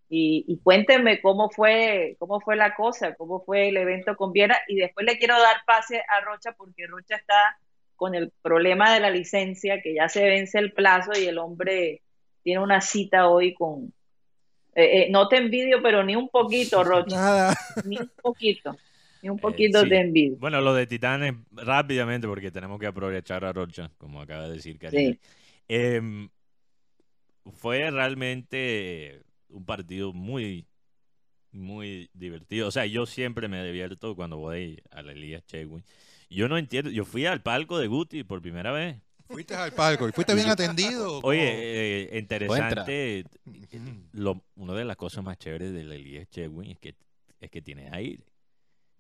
[0.09, 4.61] Y, cuéntenme cómo fue, cómo fue la cosa, cómo fue el evento con Viera.
[4.69, 7.59] Y después le quiero dar pase a Rocha porque Rocha está
[7.97, 12.03] con el problema de la licencia, que ya se vence el plazo y el hombre
[12.43, 13.93] tiene una cita hoy con...
[14.75, 17.17] Eh, eh, no te envidio, pero ni un poquito, Rocha.
[17.17, 17.57] Nada.
[17.85, 18.77] Ni un poquito.
[19.23, 20.37] Ni un poquito de envidia.
[20.39, 24.79] Bueno, lo de Titanes, rápidamente, porque tenemos que aprovechar a Rocha, como acaba de decir
[24.79, 25.17] Karina.
[25.67, 26.29] Em,
[27.55, 30.67] fue realmente un partido muy,
[31.53, 32.69] muy divertido.
[32.69, 35.85] O sea, yo siempre me divierto cuando voy a la Elías Chewin.
[36.29, 38.97] Yo no entiendo, yo fui al palco de Guti por primera vez
[39.29, 41.21] Fuiste al palco y fuiste bien atendido.
[41.23, 43.25] Oye, eh, interesante.
[44.13, 46.95] Lo, una de las cosas más chéveres del Elías Chewin es que,
[47.41, 48.25] es que tiene aire.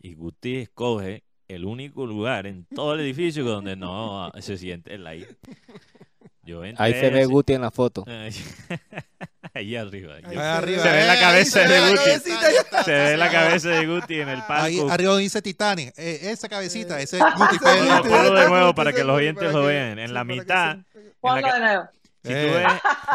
[0.00, 5.06] Y Guti escoge el único lugar en todo el edificio donde no se siente el
[5.06, 5.36] aire.
[6.76, 8.04] Ahí se ve Guti en la foto.
[9.56, 10.16] Ahí arriba.
[10.16, 10.82] Ahí arriba.
[10.82, 12.30] Se ve la cabeza de Guti.
[12.84, 14.64] Se ve la cabeza de Guti en el palco.
[14.64, 15.94] Ahí arriba dice Titanic.
[15.96, 17.56] Eh, esa cabecita, ese es Guti.
[18.10, 19.98] Lo de nuevo para que los oyentes lo vean.
[19.98, 20.78] En la mitad.
[22.22, 22.66] Si tú ves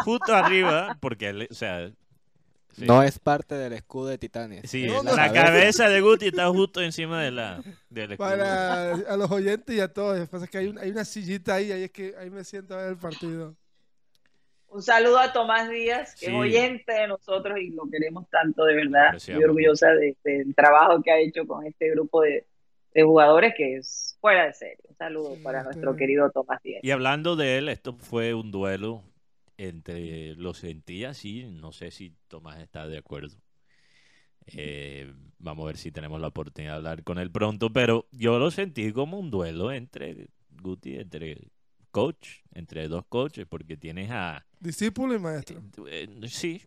[0.04, 1.90] justo arriba, porque, o sea,
[2.78, 4.70] no es parte del escudo de Titanes.
[4.70, 5.88] Sí, la, cabeza.
[5.88, 8.28] de Guti está justo encima de la, del escudo.
[8.28, 10.28] Para a los oyentes y a todos.
[10.28, 12.88] Pasa que hay, hay, una sillita ahí, ahí es que ahí me siento a ver
[12.88, 13.54] el partido.
[14.72, 18.74] Un saludo a Tomás Díaz, que es oyente de nosotros y lo queremos tanto, de
[18.74, 19.14] verdad.
[19.14, 22.46] Estoy orgullosa del trabajo que ha hecho con este grupo de,
[22.94, 24.84] de jugadores que es fuera de serio.
[24.88, 26.80] Un saludo para nuestro querido Tomás Díaz.
[26.82, 29.02] Y hablando de él, esto fue un duelo
[29.58, 33.36] entre los sentía, sí, no sé si Tomás está de acuerdo.
[34.46, 38.38] Eh, vamos a ver si tenemos la oportunidad de hablar con él pronto, pero yo
[38.38, 40.28] lo sentí como un duelo entre
[40.62, 41.48] Guti, entre
[41.90, 44.46] coach, entre dos coaches, porque tienes a...
[44.62, 45.60] Discípulo y maestro.
[45.88, 46.62] Eh, sí.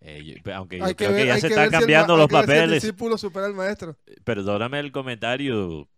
[0.00, 2.62] Eh, aunque yo creo que, ya se están cambiando los papeles.
[2.62, 3.96] el discípulo supera al maestro.
[4.24, 5.88] Perdóname el comentario,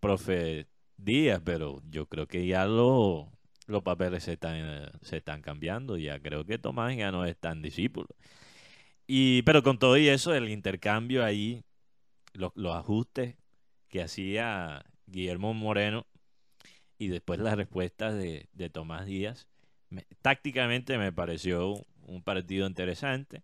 [0.00, 0.66] profe
[0.96, 3.30] Díaz, pero yo creo que ya lo
[3.66, 5.96] los papeles se están, eh, se están cambiando.
[5.96, 8.08] Ya creo que Tomás ya no es tan discípulo.
[9.06, 11.64] Y, pero con todo y eso, el intercambio ahí,
[12.32, 13.36] los, ajustes
[13.88, 16.06] que hacía Guillermo Moreno
[16.98, 19.48] y después las respuestas de, Tomás Díaz,
[20.22, 23.42] tácticamente me pareció un partido interesante.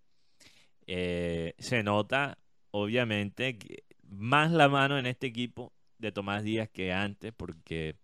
[0.87, 2.39] Eh, se nota,
[2.71, 3.59] obviamente,
[4.03, 7.97] más la mano en este equipo de Tomás Díaz que antes, porque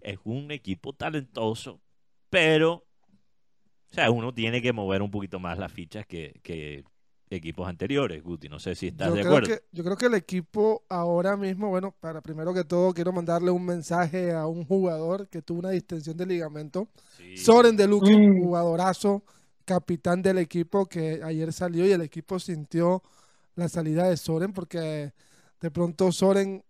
[0.00, 1.80] es un equipo talentoso,
[2.30, 2.86] pero,
[3.90, 6.84] o sea, uno tiene que mover un poquito más las fichas que,
[7.36, 8.48] equipos anteriores, Guti.
[8.48, 9.54] No sé si estás de acuerdo.
[9.72, 13.64] yo creo que el equipo ahora mismo, bueno, para primero que todo, quiero mandarle un
[13.64, 16.88] mensaje a un jugador que tuvo una distensión de ligamento.
[17.36, 18.42] Soren de Luque, mm.
[18.42, 19.22] jugadorazo,
[19.64, 23.02] capitán del equipo que ayer salió y el equipo sintió
[23.54, 25.12] la salida de Soren porque
[25.60, 26.64] de pronto Soren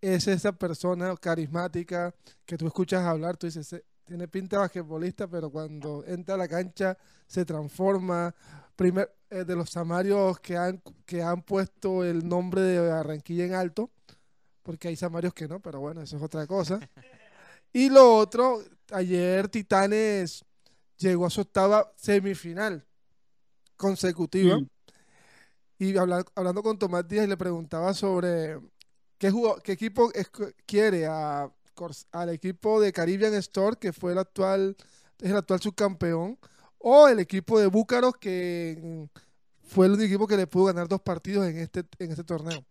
[0.00, 5.50] es esa persona carismática que tú escuchas hablar, tú dices, tiene pinta de basquetbolista, pero
[5.50, 8.34] cuando entra a la cancha se transforma.
[8.74, 13.54] Primer, eh, de los samarios que han, que han puesto el nombre de Barranquilla en
[13.54, 13.90] alto,
[14.62, 16.80] porque hay samarios que no, pero bueno, eso es otra cosa.
[17.72, 18.62] Y lo otro,
[18.92, 20.44] ayer Titanes
[20.96, 22.86] llegó a su octava semifinal
[23.76, 24.58] consecutiva.
[24.58, 24.68] Mm.
[25.80, 28.58] Y hablando con Tomás Díaz le preguntaba sobre
[29.18, 29.32] ¿Qué,
[29.64, 30.10] qué equipo
[30.64, 31.50] quiere a,
[32.12, 34.76] al equipo de Caribbean Store, que fue el actual,
[35.20, 36.38] es el actual subcampeón,
[36.78, 39.08] o el equipo de Búcaros, que
[39.62, 42.64] fue el único equipo que le pudo ganar dos partidos en este, en este torneo?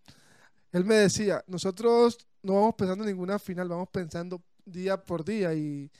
[0.71, 5.53] Él me decía, nosotros no vamos pensando en ninguna final, vamos pensando día por día
[5.53, 5.91] y,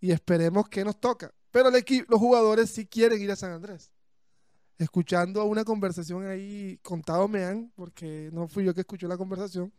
[0.00, 1.32] y esperemos que nos toca.
[1.50, 3.90] Pero el equipo, los jugadores sí quieren ir a San Andrés.
[4.78, 9.72] Escuchando una conversación ahí, contado me han, porque no fui yo que escuchó la conversación,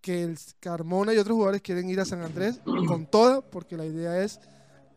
[0.00, 3.86] que el Carmona y otros jugadores quieren ir a San Andrés con toda, porque la
[3.86, 4.40] idea es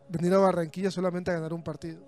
[0.10, 2.02] venir a Barranquilla solamente a ganar un partido.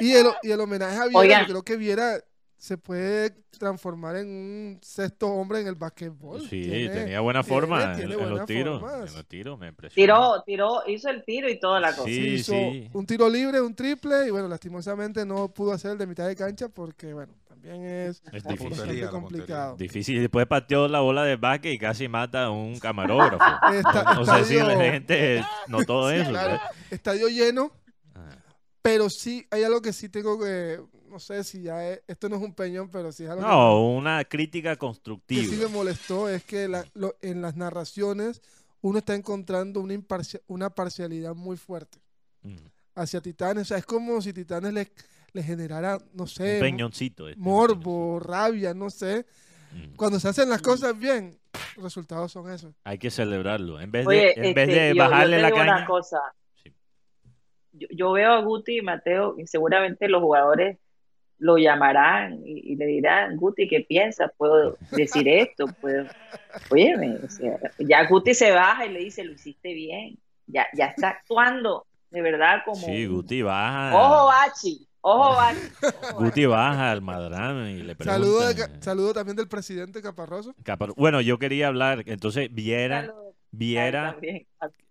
[0.00, 1.44] Y el, y el homenaje a Viera, Oigan.
[1.46, 2.18] creo que Viera
[2.56, 6.40] se puede transformar en un sexto hombre en el basquetbol.
[6.42, 8.82] sí, Tiene- tenía buena forma en- tiene en, los tiros.
[8.82, 9.94] En los tiros me impresionó.
[9.94, 12.04] Tiró, tiró, hizo el tiro y toda la cosa.
[12.04, 12.88] Sí, hizo sí.
[12.92, 16.34] un tiro libre, un triple, y bueno, lastimosamente no pudo hacer el de mitad de
[16.36, 18.68] cancha porque, bueno, también es, Es difícil.
[18.68, 19.76] puntería, complicado.
[19.76, 20.16] Difícil.
[20.16, 23.38] Y después pateó la bola de básquet y casi mata a un camarógrafo.
[23.74, 26.30] Está- no sé si la gente notó eso.
[26.30, 27.70] claro, estadio lleno,
[28.14, 28.36] Ah.
[28.82, 32.36] pero sí hay algo que sí tengo que, no sé si ya es- esto no
[32.36, 35.56] es un peñón, pero sí es algo que- No, una crítica que sí constructiva.
[35.56, 38.40] me molestó es que la- lo- en las narraciones
[38.80, 41.98] uno está encontrando una, imparcia- una parcialidad muy fuerte
[42.42, 42.56] Mm.
[42.94, 43.62] hacia Titanes.
[43.62, 44.90] O sea, es como si Titanes le,
[45.32, 47.28] le generara, no sé, Un peñoncito.
[47.28, 49.26] este, un morbo, rabia, no sé.
[49.72, 49.96] Mm.
[49.96, 51.38] Cuando se hacen las cosas bien,
[51.76, 52.74] los resultados son esos.
[52.84, 53.80] Hay que celebrarlo.
[53.80, 55.86] En vez de, Oye, en vez este, de yo- bajarle la una caña.
[55.86, 56.18] cosa.
[56.62, 56.72] Sí.
[57.72, 60.78] Yo, yo veo a Guti y Mateo y seguramente los jugadores
[61.40, 64.32] lo llamarán y, y le dirán, Guti, ¿qué piensas?
[64.36, 65.66] ¿Puedo decir esto?
[65.80, 66.06] ¿Puedo?
[66.70, 70.18] Óyeme, o sea, ya Guti se baja y le dice, lo hiciste bien.
[70.46, 72.74] Ya, ya está actuando de verdad como...
[72.86, 73.94] Sí, Guti baja.
[73.94, 74.87] Ojo, Bachi.
[75.00, 78.78] Ojo, ojo, Guti baja al madrano y le Saludo, de pregunta.
[78.78, 80.54] Ca- saludo también del presidente Caparroso.
[80.64, 82.02] Capar- Bueno, yo quería hablar.
[82.06, 82.52] Entonces.
[82.52, 83.12] Viera.
[83.50, 84.16] Viera.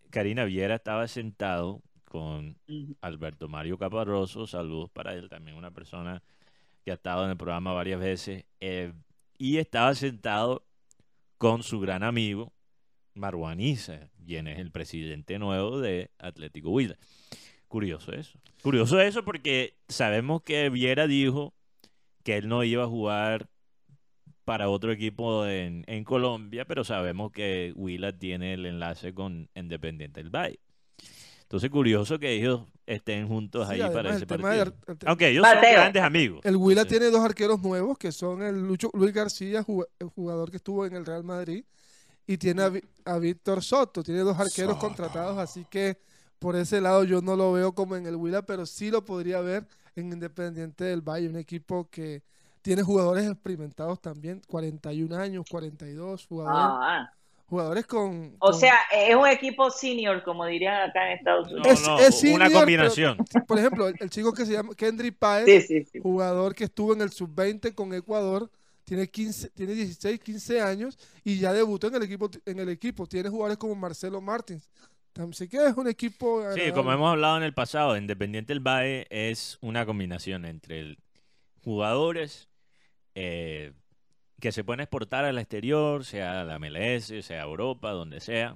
[0.09, 2.57] Karina Viera estaba sentado con.
[3.01, 6.23] Alberto Mario Caparroso, saludos para él, también una persona
[6.85, 8.93] que ha estado en el programa varias veces, eh,
[9.37, 10.63] y estaba sentado
[11.37, 12.53] con su gran amigo
[13.13, 16.95] Marwan Issa, quien es el presidente nuevo de Atlético Huila.
[17.67, 18.39] Curioso eso.
[18.63, 21.53] Curioso eso porque sabemos que Viera dijo
[22.23, 23.49] que él no iba a jugar
[24.45, 30.21] para otro equipo en, en Colombia, pero sabemos que Huila tiene el enlace con Independiente
[30.21, 30.59] del Valle.
[31.41, 34.65] Entonces, curioso que ellos estén juntos Sí, ahí para ese el tema partido.
[34.65, 36.41] de- el Aunque ellos son grandes amigos.
[36.45, 36.89] El Huila Sí.
[36.89, 41.05] tiene dos arqueros nuevos, que son el Lucho, Luis García, jugador que estuvo en el
[41.05, 41.63] Real Madrid,
[42.25, 42.63] y tiene
[43.05, 44.03] a, Víctor Soto.
[44.03, 44.79] Tiene dos arqueros Soto.
[44.87, 45.97] contratados, así que
[46.39, 49.41] por ese lado yo no lo veo como en el Huila, pero sí lo podría
[49.41, 52.21] ver en Independiente del Valle, un equipo que
[52.61, 57.11] tiene jugadores experimentados también, 41 años, 42, jugadores, Ah,
[57.47, 58.35] jugadores con...
[58.39, 61.67] o con- sea, es un equipo senior, como dirían acá en Estados Unidos.
[61.67, 63.17] Es- no, es una senior, combinación.
[63.47, 65.99] por ejemplo, el, el chico que se llama Kendry Páez, Sí, sí, sí.
[66.01, 68.51] jugador que estuvo en el sub-20 con Ecuador,
[68.83, 73.05] tiene 15, tiene 16, 15 años y ya debutó en el equipo en el equipo.
[73.07, 74.69] Tiene jugadores como Marcelo Martins.
[75.19, 76.73] Así que es un equipo Sí, agradable.
[76.73, 80.97] como hemos hablado en el pasado, Independiente del Valle es una combinación entre el-
[81.63, 82.49] jugadores
[83.15, 83.73] eh,
[84.39, 88.55] que se pueden exportar al exterior, sea la MLS, sea Europa, donde sea,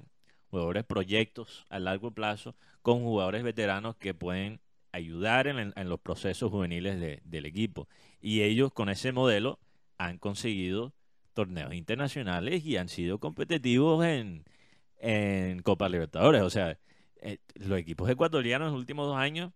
[0.52, 4.60] jugadores proyectos a largo plazo, con jugadores veteranos que pueden
[4.91, 7.88] ayudar en, en los procesos juveniles de- del equipo.
[8.21, 9.60] Y ellos con ese modelo
[9.97, 10.93] han conseguido
[11.34, 14.43] torneos internacionales y han sido competitivos en,
[15.02, 16.42] en Copa Libertadores.
[16.42, 16.78] O sea,
[17.22, 19.52] eh, los equipos ecuatorianos en los últimos dos años,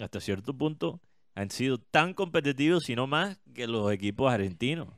[0.00, 1.00] hasta cierto punto,
[1.34, 4.88] han sido tan competitivos, si no más, que los equipos argentinos.
[4.88, 4.92] O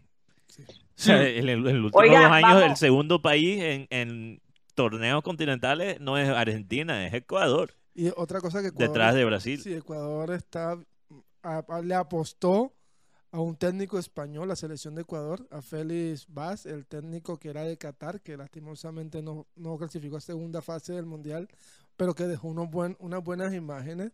[0.95, 4.41] sea, en, los últimos dos años, el segundo país en, en
[4.75, 9.61] torneos continentales no es Argentina, es Ecuador, Y otra cosa que Ecuador, detrás de Brasil.
[9.61, 10.79] sí, Ecuador está
[11.43, 12.73] a- a- le apostó
[13.37, 17.65] a un técnico español, la selección de Ecuador, a Félix Vaz, el técnico que era
[17.65, 21.47] de Qatar, que lastimosamente no, no clasificó a segunda fase del Mundial,
[21.99, 24.13] pero que dejó unas buenas imágenes.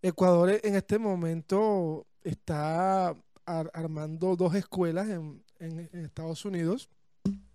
[0.00, 3.08] Ecuador en este momento está
[3.44, 6.88] ar- armando dos escuelas en, en- en Estados Unidos,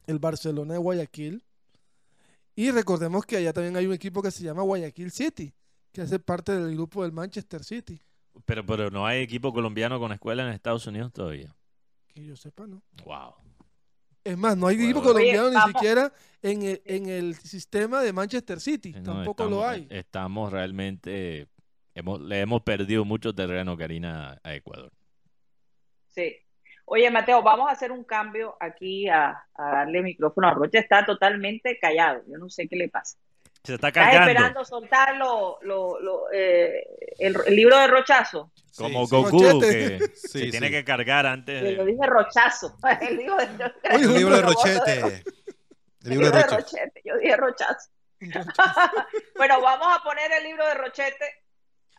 [0.08, 1.42] el Barcelona de Guayaquil,
[2.54, 5.54] y recordemos que allá también hay un equipo que se llama Guayaquil City,
[5.94, 8.02] que hace parte del grupo del Manchester City,
[8.46, 11.56] Pero, pero no hay equipo colombiano con escuela en Estados Unidos todavía.
[12.08, 12.82] que yo sepa, ¿no?
[13.06, 13.36] Wow.
[14.24, 18.02] Es más, no hay Bueno, equipo colombiano Oye, ni siquiera en el, en el sistema
[18.02, 19.88] de Manchester City, No, tampoco lo hay.
[19.90, 21.48] Estamos realmente,
[21.96, 24.92] hemos, le hemos perdido mucho terreno, Karina, a Ecuador.
[26.08, 26.36] Sí.
[26.86, 30.80] Oye, Mateo, vamos a hacer un cambio aquí a, a darle micrófono a Rocha.
[30.80, 32.22] Está totalmente callado.
[32.28, 33.18] Yo no sé qué le pasa.
[33.64, 34.28] Se está cargando.
[34.32, 36.84] esperando soltar lo, lo- lo, eh,
[37.20, 38.52] el, el libro de Rochazo.
[38.76, 39.98] Como Sí, Goku, Rochete.
[40.00, 41.62] que Sí, se tiene que cargar antes.
[41.78, 42.76] Yo de- dije Rochazo.
[43.02, 43.46] El libro de,
[43.94, 45.00] Oye, El libro de Rochete.
[45.00, 45.24] El
[46.04, 46.44] El libro de.
[46.44, 47.02] Rochete.
[47.06, 47.90] Yo dije Rochazo.
[49.38, 51.26] bueno, vamos a poner el libro de Rochete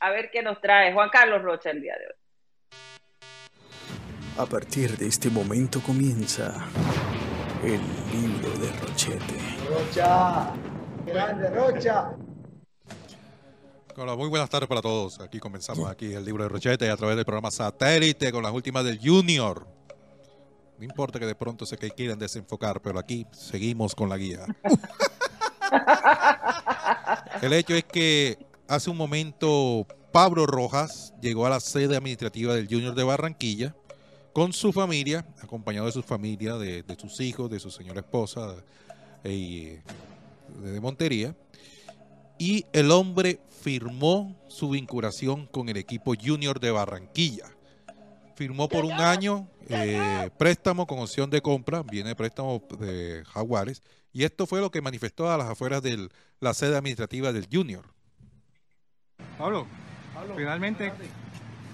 [0.00, 2.14] a ver qué nos trae Juan Carlos Rocha el día de hoy.
[4.38, 6.54] A partir de este momento comienza
[7.62, 7.80] el
[8.12, 9.38] libro de Rochete.
[9.68, 10.50] Rocha,
[11.06, 12.12] grande Rocha.
[13.96, 15.20] Hola, muy buenas tardes para todos.
[15.20, 18.84] Aquí comenzamos aquí el libro de Rochete a través del programa Satélite con las últimas
[18.84, 19.66] del Junior.
[20.78, 24.46] No importa que de pronto se quieran desenfocar, pero aquí seguimos con la guía.
[27.42, 32.66] el hecho es que hace un momento Pablo Rojas llegó a la sede administrativa del
[32.66, 33.76] Junior de Barranquilla
[34.32, 38.54] con su familia, acompañado de su familia, de, de sus hijos, de su señora esposa
[39.24, 39.82] eh, y
[40.60, 41.36] de Montería.
[42.38, 47.46] Y el hombre firmó su vinculación con el equipo Junior de Barranquilla.
[48.34, 54.24] Firmó por un año eh, préstamo con opción de compra, viene préstamo de Jaguares, y
[54.24, 56.08] esto fue lo que manifestó a las afueras de
[56.40, 57.84] la sede administrativa del Junior.
[59.38, 59.66] Pablo,
[60.36, 60.92] finalmente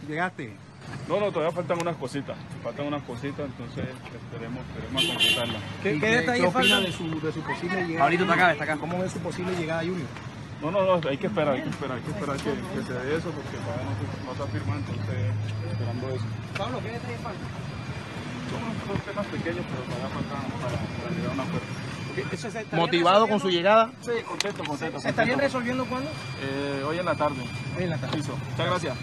[0.07, 0.68] llegaste.
[1.09, 2.37] No, no, todavía faltan unas cositas.
[2.63, 5.63] Faltan unas cositas, entonces esperemos, esperemos a completarlas.
[5.83, 6.83] ¿Qué, ¿Y qué detalles opina faltan?
[6.85, 8.05] de su, de su posible llegada?
[8.05, 8.77] Pablito, está acá, está acá.
[8.77, 10.09] ¿Cómo ve su posible llegada a Junior?
[10.61, 12.93] No, no, no, hay que esperar, hay que esperar, hay que esperar que, que se
[12.93, 15.17] dé eso porque todavía no, se- no está firmado, entonces
[15.71, 16.25] esperando eso.
[16.59, 17.49] Pablo, ¿qué detalles faltan?
[18.51, 22.77] Son unos temas pequeños, pero todavía faltan para, para llegar a un acuerdo.
[22.77, 23.93] ¿Motivado con su llegada?
[24.01, 24.99] Sí, contento, contento.
[25.01, 25.41] ¿Se estarían contento.
[25.59, 26.11] resolviendo cuándo?
[26.43, 27.37] Eh, hoy en la tarde.
[27.77, 28.17] Hoy en la tarde.
[28.17, 28.97] Listo, muchas gracias.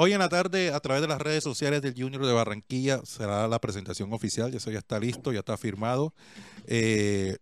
[0.00, 3.48] Hoy en la tarde, a través de las redes sociales del Junior de Barranquilla, será
[3.48, 4.54] la presentación oficial.
[4.54, 6.14] Eso ya está listo, ya está firmado.
[6.68, 7.36] Eh,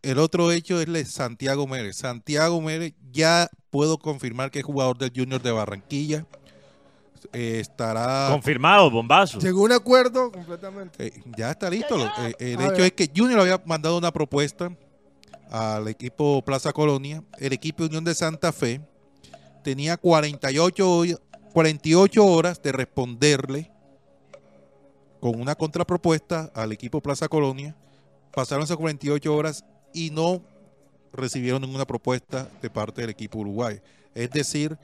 [0.00, 1.96] el otro hecho es Santiago Mérez.
[1.98, 6.24] Santiago Mérez ya puedo confirmar que es jugador del Junior de Barranquilla.
[7.34, 8.28] Eh, estará.
[8.30, 9.38] Confirmado, bombazo.
[9.38, 11.08] Llegó un acuerdo completamente.
[11.08, 11.98] Eh, ya está listo.
[12.20, 12.80] Eh, el A hecho ver.
[12.86, 14.74] es que Junior había mandado una propuesta
[15.50, 17.22] al equipo Plaza Colonia.
[17.38, 18.80] El equipo Unión de Santa Fe
[19.62, 21.16] tenía 48, hoy-
[21.56, 23.70] 48 horas de responderle
[25.20, 27.74] con una contrapropuesta al equipo Plaza Colonia.
[28.34, 29.64] Pasaron esas 48 horas
[29.94, 30.42] y no
[31.14, 33.80] recibieron ninguna propuesta de parte del equipo Uruguay.
[34.14, 34.76] Es decir,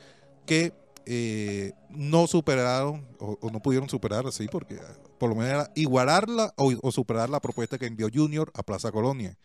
[0.46, 0.72] que
[1.04, 4.80] eh, no superaron o, no pudieron superar así, porque
[5.18, 8.90] por lo menos era igualarla o, o superar la propuesta que envió Junior a Plaza
[8.90, 9.36] Colonia.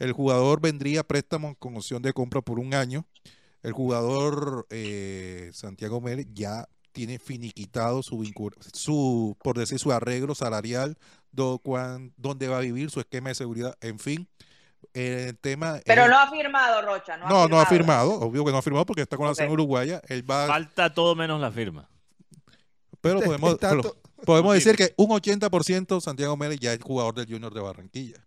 [0.00, 3.06] El jugador vendría a préstamo con opción de compra por un año.
[3.64, 8.22] El jugador eh, Santiago Mérez ya tiene finiquitado su,
[8.72, 10.96] su, por decir, su arreglo salarial,
[11.32, 14.28] do- cuan- dónde va a vivir, su esquema de seguridad, en fin.
[14.92, 17.16] El tema Pero es- no ha firmado, Rocha.
[17.16, 18.10] No, no, ha no ha firmado.
[18.12, 19.36] firmado, obvio que no ha firmado porque está con la Ok.
[19.38, 20.00] selección uruguaya.
[20.08, 21.88] Él va, Falta todo menos la firma.
[23.00, 27.14] pero podemos, Está pero to- podemos decir que un 80% Santiago Mérez ya es jugador
[27.14, 28.24] del Junior de Barranquilla.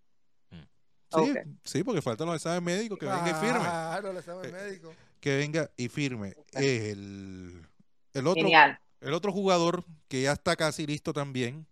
[0.50, 0.56] Mm.
[0.56, 1.36] Sí, Ok.
[1.64, 3.60] sí, porque faltan los exámenes médicos que venga y firme.
[3.60, 4.92] Claro, le sabe el Eh, médico.
[5.20, 6.34] Que venga y firme.
[6.52, 7.66] El,
[8.14, 8.78] el otro, Genial.
[9.00, 11.66] el otro jugador que ya está casi listo también.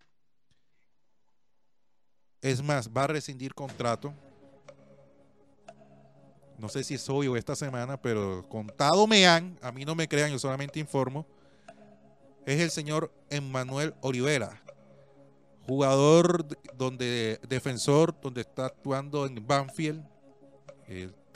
[2.40, 4.14] Es más, va a rescindir contrato.
[6.58, 9.94] No sé si es hoy o esta semana, pero contado me han, a mí no
[9.94, 11.26] me crean, yo solamente informo.
[12.46, 14.62] Es el señor Emmanuel Olivera,
[15.66, 20.04] jugador donde defensor, donde está actuando en Banfield.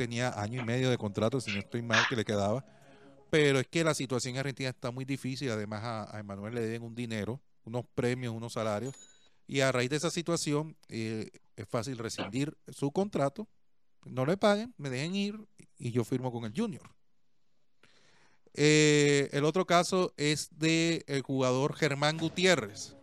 [0.01, 2.65] Tenía año y medio de contrato, si no estoy mal, que le quedaba.
[3.29, 5.51] Pero es que la situación en Argentina está muy difícil.
[5.51, 8.95] Además, a, a Emanuel le deben un dinero, unos premios, unos salarios.
[9.47, 13.47] Y a raíz de esa situación, eh, es fácil rescindir su contrato.
[14.07, 15.39] No le paguen, me dejen ir
[15.79, 16.89] y yo firmo con el Junior.
[18.55, 22.97] Eh, el otro caso es de el jugador Germán Gutiérrez.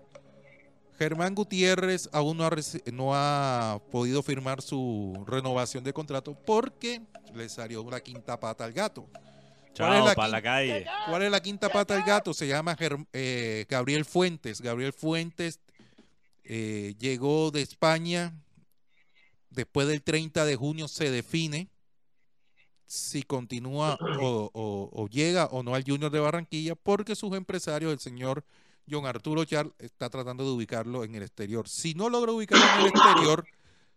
[0.97, 7.01] Germán Gutiérrez aún no ha, reci- no ha podido firmar su renovación de contrato porque
[7.35, 9.03] le salió una quinta pata al gato.
[9.11, 10.85] ¿Cuál es Chao, la para la calle.
[11.07, 12.33] ¿Cuál es la quinta pata del gato?
[12.33, 12.75] Se llama
[13.13, 14.59] eh, Gabriel Fuentes.
[14.59, 15.59] Gabriel Fuentes
[16.43, 18.33] eh, llegó de España.
[19.51, 21.69] Después del 30 de junio se define
[22.85, 27.91] si continúa o, o- o llega o no al Junior de Barranquilla, porque sus empresarios,
[27.91, 28.45] el señor
[28.89, 31.67] John Arturo Char, está tratando de ubicarlo en el exterior.
[31.67, 33.45] Si no logra ubicarlo en el exterior,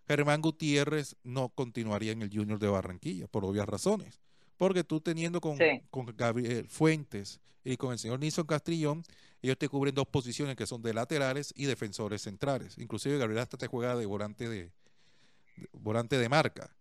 [0.08, 4.20] Germán Gutiérrez no continuaría en el Junior de Barranquilla, por obvias razones.
[4.56, 5.82] Porque tú teniendo con, Sí.
[5.90, 9.04] con Gabriel Fuentes y con el señor Nilson Castrillón,
[9.42, 12.76] ellos te cubren dos posiciones que son de laterales y defensores centrales.
[12.76, 14.64] Inclusive Gabriel hasta te juega de volante de,
[15.56, 16.74] de- volante de marca.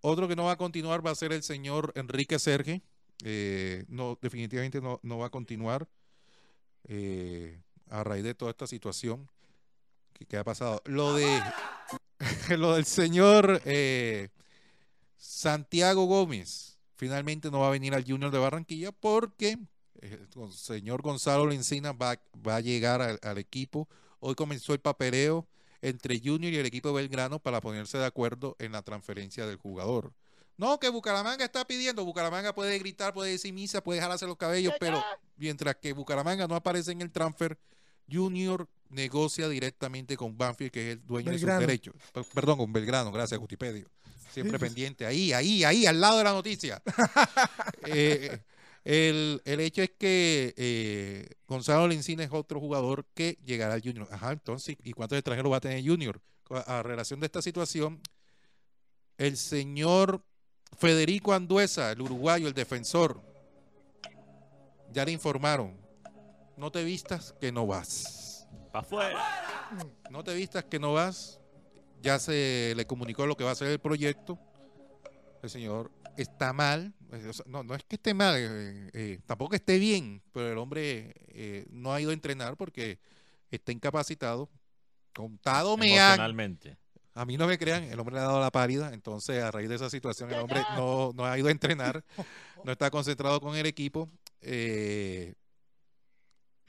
[0.00, 2.80] Otro que no va a continuar va a ser el señor Enrique Serge.
[3.24, 5.88] Eh, no, definitivamente no, no va a continuar
[6.88, 9.28] eh, a raíz de toda esta situación
[10.28, 10.82] que, ha pasado.
[10.86, 11.42] Lo de
[12.56, 14.30] lo del señor eh,
[15.16, 19.58] Santiago Gómez finalmente no va a venir al Junior de Barranquilla porque
[20.00, 23.88] eh, el señor Gonzalo Lencina va, a llegar al, al equipo.
[24.20, 25.46] Hoy comenzó el papeleo
[25.82, 30.12] entre Junior y el equipo Belgrano para ponerse de acuerdo en la transferencia del jugador.
[30.58, 32.04] No, que Bucaramanga está pidiendo.
[32.04, 35.02] Bucaramanga puede gritar, puede decir misa, puede jalarse los cabellos, pero
[35.36, 37.58] mientras que Bucaramanga no aparece en el transfer,
[38.10, 41.94] Junior negocia directamente con Banfield, que es el dueño de sus derechos.
[42.12, 43.88] P- Perdón, con Belgrano, gracias, Gutipedio.
[44.32, 46.82] Siempre pendiente, ahí, ahí, ahí, al lado de la noticia.
[47.88, 48.40] Eh,
[48.84, 54.06] el, el hecho es que eh, Gonzalo Lencina es otro jugador que llegará al Junior.
[54.10, 56.20] Ajá, entonces, ¿y cuántos extranjeros va a tener Junior?
[56.50, 58.00] A, a relación de esta situación,
[59.18, 60.24] el señor
[60.78, 63.20] Federico Anduesa, el uruguayo, el defensor,
[64.92, 65.76] ya le informaron,
[66.56, 68.46] no te vistas que no vas.
[68.72, 69.18] Pa' afuera.
[70.10, 71.40] No te vistas que no vas.
[72.02, 74.38] Ya se le comunicó lo que va a ser el proyecto.
[75.42, 76.92] El señor está mal.
[77.12, 80.58] eh, No, no es que esté mal, eh, eh, tampoco que esté bien, pero el
[80.58, 82.98] hombre eh, no ha ido a entrenar porque
[83.50, 84.48] está incapacitado.
[85.14, 86.16] Contado me han.
[87.16, 89.70] A mí no me crean, el hombre le ha dado la pálida, entonces a raíz
[89.70, 92.04] de esa situación el hombre no, no ha ido a entrenar,
[92.62, 94.10] no está concentrado con el equipo.
[94.42, 95.32] Eh,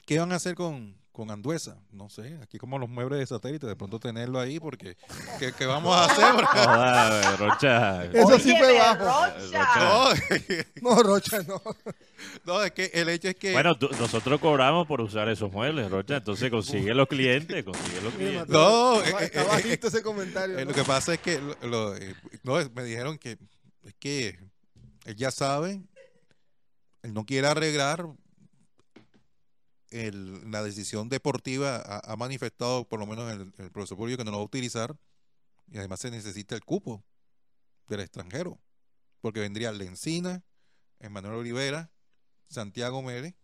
[0.06, 1.78] ¿Qué van a hacer con, con Anduesa?
[1.92, 4.96] No sé, aquí como los muebles de satélite, de pronto tenerlo ahí, porque
[5.40, 6.46] ¿qué, qué vamos a hacer?
[6.46, 8.06] Joda, Rocha.
[8.06, 9.04] Eso sí fue bajo.
[9.04, 9.66] Rocha.
[9.80, 10.10] no,
[10.96, 11.60] No, Rocha, no.
[12.46, 15.90] no, es que el hecho es que Bueno, tú- nosotros cobramos por usar esos muebles,
[15.90, 16.18] Rocha.
[16.18, 18.50] Entonces consigue los clientes, consigue los clientes.
[18.50, 20.60] No, Está- eh, eh, eh, bajito ese comentario.
[20.60, 20.70] Eh, ¿no?
[20.70, 23.40] lo que pasa es que lo- lo, eh, no, me dijeron que
[23.84, 24.38] es que
[25.06, 25.82] él ya sabe,
[27.02, 28.06] él no quiere arreglar
[29.92, 34.24] el- la decisión deportiva, ha, ha manifestado por lo menos el, el profesor Purillo que
[34.26, 34.96] no lo va a utilizar
[35.72, 37.04] y además se necesita el cupo
[37.88, 38.60] del extranjero,
[39.22, 40.44] porque vendría Lencina,
[41.00, 41.90] Emanuel Olivera,
[42.50, 43.36] Santiago Mérez.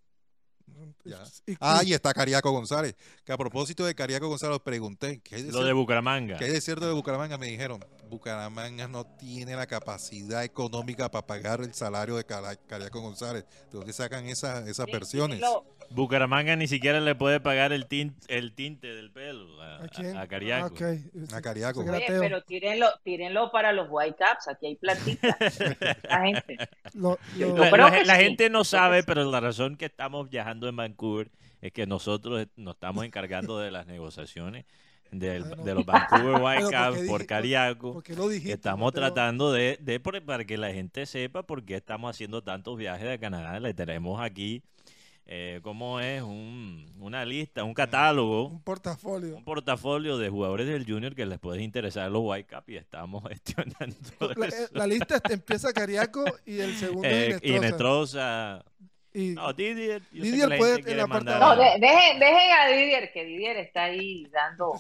[1.04, 1.22] Ya.
[1.60, 5.50] Ah, y- está Cariaco González, que a propósito de Cariaco González pregunté, ¿qué de Lo
[5.52, 6.38] cierto- de Bucaramanga.
[6.38, 7.38] ¿Qué hay de cierto de Bucaramanga?
[7.38, 7.84] Me dijeron,
[8.14, 13.46] Bucaramanga no tiene la capacidad económica para pagar el salario de Cariaco González.
[13.72, 15.42] ¿De dónde sacan esas, esas versiones?
[15.90, 20.16] Bucaramanga ni siquiera le puede pagar el tinte, el tinte del pelo a, ¿A quién?
[20.16, 20.76] a- a Cariaco.
[20.82, 21.38] Ah.
[21.38, 21.84] A Cariaco.
[21.84, 25.38] Se Oye, pero tírenlo, tírenlo para los Whitecaps, aquí hay platita.
[26.10, 26.58] La gente.
[26.94, 29.76] Lo- Yo lo- La, creo la- que la sí, gente no sabe, pero la razón
[29.76, 34.66] que estamos viajando en Vancouver es que nosotros nos estamos encargando de las negociaciones
[35.14, 35.64] del- Ah, no.
[35.64, 37.94] de los Vancouver Whitecaps por Cariaco.
[37.94, 42.10] porque lo dijiste, Estamos tratando de, de para que la gente sepa por qué estamos
[42.10, 43.60] haciendo tantos viajes de Canadá.
[43.60, 44.62] Le tenemos aquí,
[45.26, 46.22] eh, ¿cómo es?
[46.22, 49.38] Un- una lista, un catálogo, Un portafolio.
[49.38, 53.96] un portafolio de jugadores del Junior que les puede interesar los Whitecaps y estamos gestionando
[54.36, 54.64] La, eso.
[54.64, 58.64] eh, la lista empieza Cariaco y el segundo Eh, es Inestrosa.
[59.14, 60.02] Y No, Didier.
[60.12, 63.12] yo sé Didier la puede en la parte de No, de- dejen, dejen a Didier,
[63.14, 64.74] que Didier está ahí dando,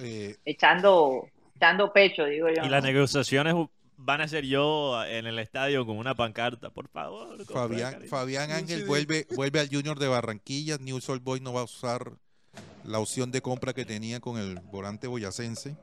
[0.00, 2.64] Eh, echando, echando pecho, digo yo.
[2.64, 3.54] Y las negociaciones
[3.96, 7.44] van a ser yo en el estadio con una pancarta, por favor.
[7.46, 8.02] Fabián.
[8.08, 8.86] Fabián Ángel sí.
[8.86, 10.78] vuelve, vuelve al Junior de Barranquilla.
[10.78, 12.12] New Soul Boy no va a usar
[12.84, 15.76] la opción de compra que tenía con el volante boyacense.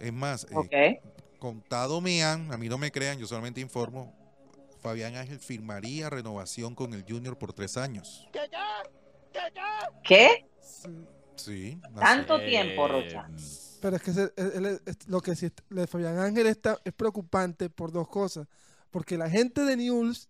[0.00, 1.00] Es más, eh,
[1.38, 4.12] contado me han, a mí no me crean, yo solamente informo,
[4.82, 8.28] Fabián Ángel firmaría renovación con el Junior por tres años.
[10.02, 10.46] ¿Qué?
[11.36, 13.28] sí, Tanto tiempo, Eh, Rocha.
[13.80, 17.92] pero es que él- él lo que sí, de Fabián Ángel está, es preocupante por
[17.92, 18.46] dos cosas.
[18.90, 20.28] Porque la gente de News,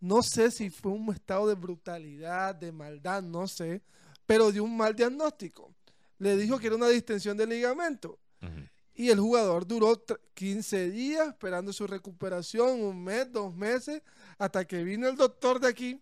[0.00, 3.82] no sé si fue un estado de brutalidad, de maldad, no sé,
[4.26, 5.74] pero dio un mal diagnóstico.
[6.18, 8.18] Le dijo que era una distensión del ligamento.
[8.42, 8.66] Ujú.
[8.94, 14.02] Y el jugador duró tr- 15 días esperando su recuperación, un mes, dos meses,
[14.38, 16.00] hasta que vino el doctor de aquí,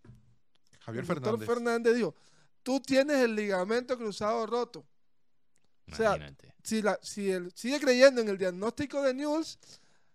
[0.80, 1.94] Javier el doctor Fernández.
[1.94, 2.14] Dijo,
[2.62, 4.84] tú tienes el ligamento cruzado roto.
[5.92, 6.18] O sea.
[6.62, 9.58] Si, la, si él sigue creyendo en el diagnóstico de News,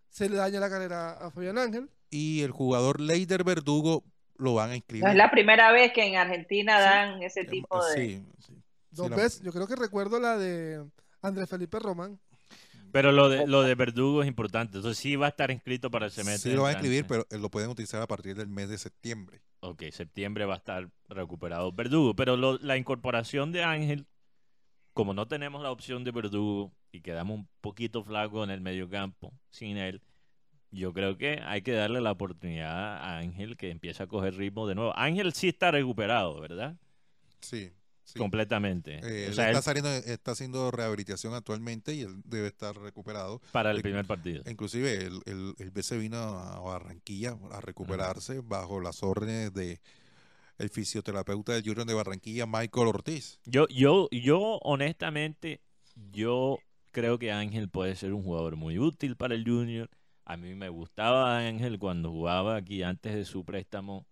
[0.09, 1.89] se le daña la carrera a Fabián Ángel.
[2.11, 4.03] Y el jugador Leider Verdugo
[4.37, 5.03] lo van a inscribir.
[5.05, 6.83] No es la primera vez que en Argentina Sí.
[6.83, 7.95] dan ese Eh, tipo de...
[7.95, 8.61] sí, sí.
[8.91, 10.85] Dos Sí, la- veces, yo creo que recuerdo la de
[11.21, 12.19] Andrés Felipe Román.
[12.95, 14.77] Pero lo de, lo de Verdugo es importante.
[14.77, 16.51] Entonces sí va a estar inscrito para el semestre.
[16.51, 18.77] Sí lo van a inscribir, pero eh, lo pueden utilizar a partir del mes de
[18.77, 19.41] septiembre.
[19.59, 22.15] Ok, septiembre va a estar recuperado Verdugo.
[22.15, 24.05] Pero lo- la incorporación de Ángel,
[24.93, 29.33] como no tenemos la opción de Verdugo y quedamos un poquito flacos en el mediocampo
[29.49, 30.01] sin él,
[30.71, 34.67] yo creo que hay que darle la oportunidad a Ángel que empiece a coger ritmo
[34.67, 34.97] de nuevo.
[34.97, 36.77] Ángel sí está recuperado, ¿verdad?
[37.41, 37.73] Sí.
[38.05, 38.17] Sí.
[38.17, 38.99] Completamente.
[39.03, 42.77] Eh, o él sea, está, él saliendo, está haciendo rehabilitación actualmente y él debe estar
[42.77, 43.41] recuperado.
[43.51, 44.43] para el primer partido.
[44.49, 49.81] Inclusive él, él, él se vino a Barranquilla a recuperarse bajo las órdenes de
[50.57, 53.39] el fisioterapeuta del Junior de Barranquilla, Michael Ortiz.
[53.45, 55.59] Yo, yo, yo, honestamente,
[56.11, 56.59] yo
[56.91, 59.89] creo que Ángel puede ser un jugador muy útil para el Junior.
[60.23, 64.07] A mí me gustaba Ángel cuando jugaba aquí antes de su préstamo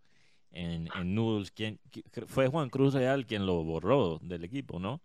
[0.54, 1.52] en, en Noodles.
[1.52, 5.02] ¿Quién- qui- cre- fue Juan Cruz Real quien lo borró del equipo, ¿no?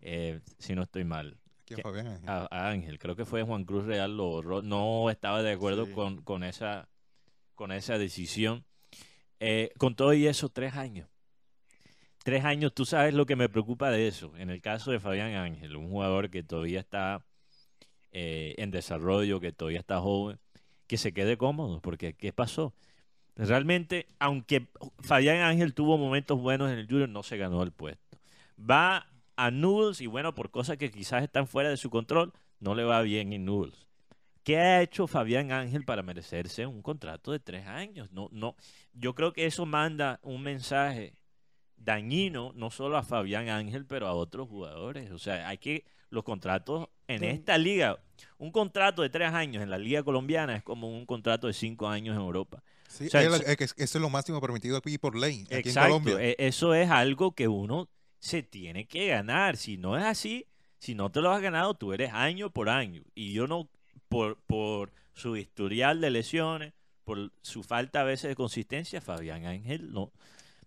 [0.00, 1.38] Eh, si no estoy mal.
[1.64, 2.28] ¿Quién, Fabián Ángel?
[2.28, 4.62] A, a Ángel, creo que fue Juan Cruz Real lo borró.
[4.62, 5.92] No estaba de acuerdo Sí.
[5.92, 6.88] con, con esa
[7.54, 8.64] con esa decisión.
[9.40, 11.08] Eh, con todo y eso, tres años.
[12.24, 14.36] Tres años, tú sabes lo que me preocupa de eso.
[14.36, 17.24] En el caso de Fabián Ángel, un jugador que todavía está
[18.12, 20.38] eh, en desarrollo, que todavía está joven,
[20.86, 22.74] que se quede cómodo, porque ¿qué pasó?
[23.46, 24.66] Realmente, aunque
[24.98, 28.18] Fabián Ángel tuvo momentos buenos en el Junior, no se ganó el puesto.
[28.58, 32.74] Va a Noodles y bueno, por cosas que quizás están fuera de su control, no
[32.74, 33.86] le va bien en Noodles.
[34.42, 38.10] ¿Qué ha hecho Fabián Ángel para merecerse un contrato de tres años?
[38.10, 38.56] No, no.
[38.92, 41.14] Yo creo que eso manda un mensaje
[41.76, 45.12] dañino no solo a Fabián Ángel, pero a otros jugadores.
[45.12, 47.98] O sea, hay que los contratos en esta liga,
[48.38, 51.88] un contrato de tres años en la liga colombiana es como un contrato de cinco
[51.88, 52.62] años en Europa.
[52.88, 55.46] Sí, o sea, es eso- es que eso es lo máximo permitido aquí por ley,
[55.58, 56.14] aquí en Colombia.
[56.20, 59.56] e- eso es algo que uno se tiene que ganar.
[59.56, 60.46] Si no es así,
[60.78, 63.02] si no te lo has ganado, tú eres año por año.
[63.14, 63.68] Y yo no,
[64.08, 66.72] por, por su historial de lesiones,
[67.04, 70.10] por su falta a veces de consistencia, Fabián Ángel no.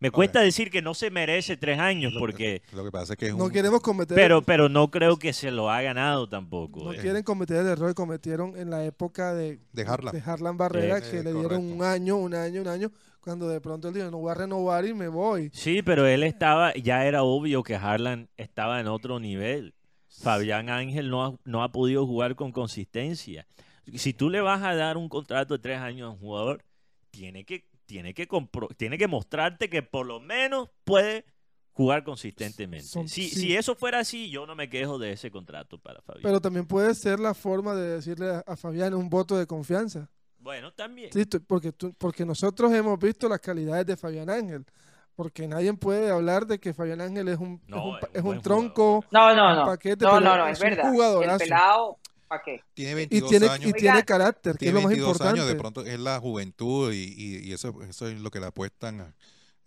[0.02, 2.64] Me cuesta decir que no se merece tres años porque...
[2.74, 5.52] Lo que pasa es que es No queremos cometer Pero, pero no creo que se
[5.52, 6.84] lo ha ganado tampoco.
[6.84, 6.98] no eh.
[6.98, 10.14] quieren cometer el error que cometieron en la época de, De Harlan.
[10.14, 11.76] de Harlan Barrera, Eh, que eh, le dieron correcto.
[11.76, 14.86] un año, un año, un año, cuando de pronto él dijo, no voy a renovar
[14.86, 15.52] y me voy.
[15.54, 19.76] Sí, pero él estaba, ya era obvio que Harlan estaba en otro nivel.
[20.10, 23.46] Fabián Ángel no ha, no ha podido jugar con consistencia.
[23.94, 26.64] Si tú le vas a dar un contrato de tres años a un jugador,
[27.12, 31.26] tiene que, tiene que, compro- tiene que mostrarte que por lo menos puede
[31.74, 32.86] jugar consistentemente.
[32.88, 33.40] Son- si, sí.
[33.42, 36.24] si eso fuera así, yo no me quejo de ese contrato para Fabián.
[36.24, 40.10] Pero también puede ser la forma de decirle a, a Fabián un voto de confianza.
[40.40, 41.12] bueno, también.
[41.12, 44.66] Sí, tú- porque, tú- porque nosotros hemos visto las calidades de Fabián Ángel.
[45.14, 48.16] Porque nadie puede hablar de que Fabián Ángel es un, No, es un, es un
[48.16, 49.66] es un tronco, No, no, un no.
[49.66, 50.86] paquete, No, no, no, es es un verdad.
[50.86, 51.38] El jugadorazo.
[51.40, 51.98] pelado,
[52.32, 52.62] ¿para qué?
[52.74, 53.70] tiene Y 22 tiene, años.
[53.70, 55.40] y tiene Oiga, carácter, que es tiene lo más 22 importante.
[55.42, 58.46] años, de pronto es la juventud y, y- y eso, eso es lo que le
[58.48, 59.16] apuestan a-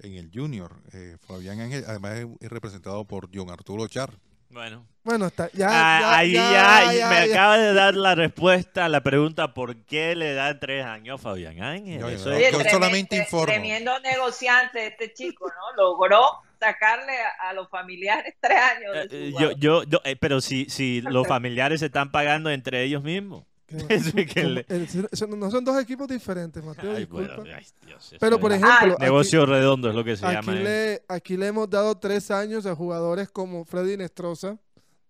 [0.00, 0.72] en el Junior.
[0.92, 4.14] Eh, Fabián Ángel, además es, es representado por John Arturo Char.
[4.50, 4.86] Bueno.
[5.02, 7.32] Bueno, está, ya, Ah, ya, ahí ya, ya, ya, me ya.
[7.34, 11.22] acaba de dar la respuesta a la pregunta ¿por qué le dan tres años a
[11.22, 12.00] Fabián Ángel?
[12.00, 13.46] Yo- Eso yo- solamente informo.
[13.46, 15.82] Tremendo negociante este chico, ¿no?
[15.82, 16.22] Logró
[16.64, 18.92] sacarle a, a los familiares tres años.
[18.94, 22.10] de Eh, su eh, yo, yo, yo- eh, pero si, si los familiares se están
[22.12, 23.44] pagando entre ellos mismos.
[23.68, 24.64] Que-
[25.36, 27.36] no son dos equipos diferentes, Mateo, Ay, disculpa.
[27.36, 30.34] bueno, ay, Dios, eso Pero por ejemplo, aquí- negocio redondo es lo que se aquí,
[30.34, 30.52] llama.
[30.52, 34.58] le, aquí le hemos dado tres años a jugadores como Freddy Nestroza,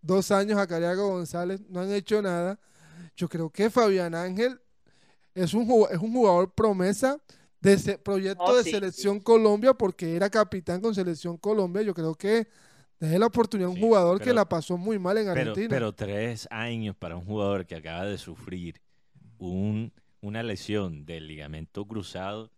[0.01, 2.59] dos años a Cariaco González, no han hecho nada.
[3.17, 4.61] Yo creo que Fabián Ángel
[5.35, 7.19] es un, jug- es un jugador promesa
[7.65, 11.83] de ese proyecto de sí, Selección Colombia porque era capitán con Selección Colombia.
[11.83, 12.49] Yo creo que
[13.01, 15.81] deje la oportunidad a un Sí, jugador que la pasó muy mal en Argentina.
[15.81, 18.81] pero tres años para un jugador que acaba de sufrir
[19.39, 22.53] un, una lesión del ligamento cruzado.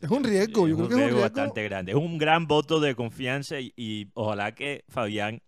[0.00, 1.20] es un riesgo, yo creo que es un riesgo.
[1.20, 1.92] bastante grande.
[1.92, 5.42] Es un gran voto de confianza y, y ojalá que Fabián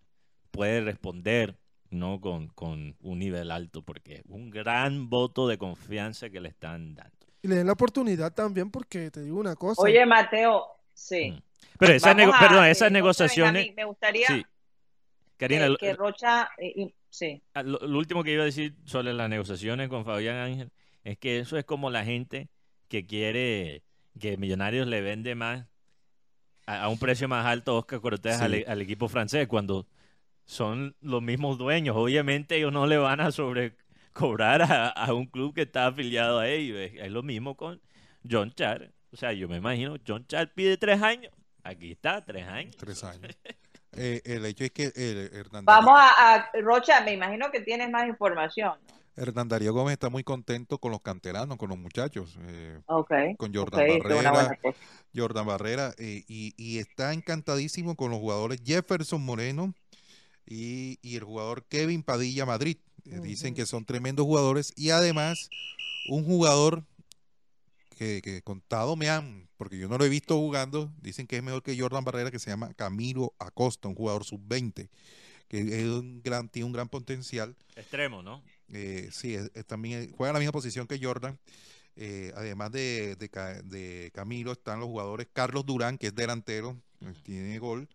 [0.53, 1.59] puede responder
[1.91, 6.51] no con, con un nivel alto, porque es un gran voto de confianza que le
[6.51, 7.24] están dando.
[7.45, 9.83] Y le den la oportunidad también porque te digo una cosa.
[9.83, 10.65] Oye, Mateo,
[10.95, 11.33] sí.
[11.33, 11.43] Mm.
[11.79, 13.75] Pero esas, nego- a- perdón, esas negociaciones...
[13.77, 14.47] Me gustaría Sí.
[15.37, 17.43] Karina, que, Rocha, eh, y- sí.
[17.53, 20.71] Ah, Lo, lo último que iba a decir sobre las negociaciones con Fabián Ángel
[21.03, 22.49] es que eso es como la gente
[22.89, 23.83] que quiere
[24.19, 25.67] que Millonarios le vende más
[26.67, 28.65] a, a un precio más alto Oscar Cortés al, Sí.
[28.67, 29.87] e- al equipo francés cuando
[30.47, 31.95] son los mismos dueños.
[31.95, 33.31] Obviamente ellos no le van a
[34.15, 36.79] sobrecobrar a, a un club que está afiliado a ellos.
[36.79, 37.81] Es, es lo mismo con
[38.29, 38.93] John Char.
[39.13, 41.33] O sea, yo me imagino, John Char pide tres años.
[41.63, 42.77] Aquí está, tres años.
[42.77, 43.31] Tres años.
[43.97, 47.89] Eh, el hecho es que eh, Hernán, Vamos a, a- Rocha, me imagino que tienes
[47.91, 48.73] más información.
[48.89, 48.95] ¿no?
[49.23, 52.37] Hernán Darío Gómez está muy contento con los canteranos, con los muchachos.
[52.49, 53.13] eh, Ok.
[53.39, 54.59] con Jordan Barrera.
[55.15, 59.73] Jordan Barrera, eh, y, y está encantadísimo con los jugadores Jefferson Moreno
[60.45, 62.79] y, y el jugador Kevin Padilla Madrid.
[63.07, 65.49] Eh, Dicen que son tremendos jugadores y además
[66.09, 66.85] un jugador
[67.97, 71.43] que, que contado me han, porque yo no lo he visto jugando, dicen que es
[71.43, 74.89] mejor que Jordan Barrera, que se llama Camilo Acosta, un jugador sub-20,
[75.49, 77.55] que es un gran, tiene un gran potencial.
[77.77, 78.43] Extremo, ¿no?
[78.73, 81.39] Eh, sí, es- es también juega en la misma posición que Jordan.
[81.97, 86.77] Eh, además de, de Ca- de Camilo están los jugadores Carlos Durán, que es delantero,
[87.23, 87.89] tiene gol.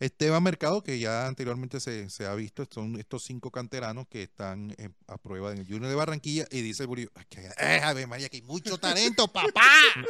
[0.00, 4.74] Esteban Mercado, que ya anteriormente se, se ha visto, son estos cinco canteranos que están
[5.06, 8.38] a prueba en el Junior de Barranquilla y dice Burillo, "Ay, que- eh, María, que
[8.38, 9.60] hay mucho talento, papá.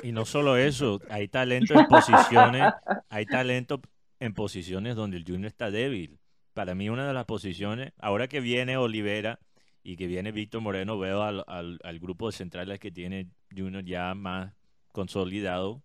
[0.04, 2.72] Y no solo eso, hay talento en posiciones,
[3.08, 3.80] hay talento
[4.20, 6.18] en posiciones donde el Junior está débil.
[6.54, 9.40] Para mí una de las posiciones, ahora que viene Olivera
[9.82, 13.84] y que viene Víctor Moreno, veo al, al- al grupo de centrales que tiene Junior
[13.84, 14.52] ya más
[14.92, 15.82] consolidado.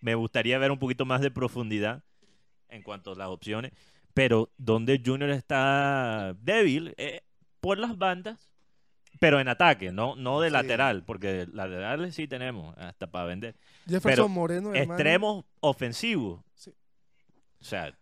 [0.00, 2.02] Me gustaría ver un poquito más de profundidad
[2.68, 3.72] en cuanto a las opciones,
[4.14, 7.22] pero donde Junior está débil, eh,
[7.60, 8.50] por las bandas,
[9.18, 10.52] pero en ataque, no, no de Sí.
[10.52, 13.56] lateral, porque laterales sí tenemos hasta para vender.
[13.86, 14.94] Jefferson Pero Moreno, hermano.
[14.94, 16.42] Extremos ofensivos.
[16.54, 16.70] Sí.
[17.60, 17.96] O sea,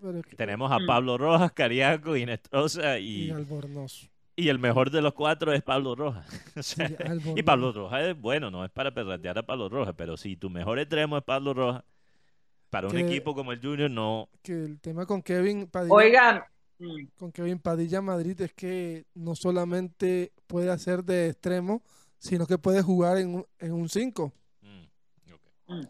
[0.00, 0.86] Pero es que- tenemos a Mm.
[0.86, 4.08] Pablo Rojas, Cariaco, Inestrosa y y, Albornoz.
[4.36, 6.26] y el mejor de los cuatro es Pablo Rojas.
[6.56, 6.90] O Sí, sea,
[7.36, 7.42] y.
[7.42, 10.78] Pablo Rojas es bueno, no es para perratear a Pablo Rojas, pero si tu mejor
[10.78, 11.84] extremo es Pablo Rojas,
[12.70, 14.28] para un equipo como el Junior no.
[14.42, 16.42] Que el tema con Kevin Padilla, Oigan,
[16.78, 21.82] mm, con Kevin Padilla Madrid es que no solamente puede hacer de extremo,
[22.18, 24.32] sino que puede jugar en un- en un 5.
[24.62, 25.86] Mm, ok.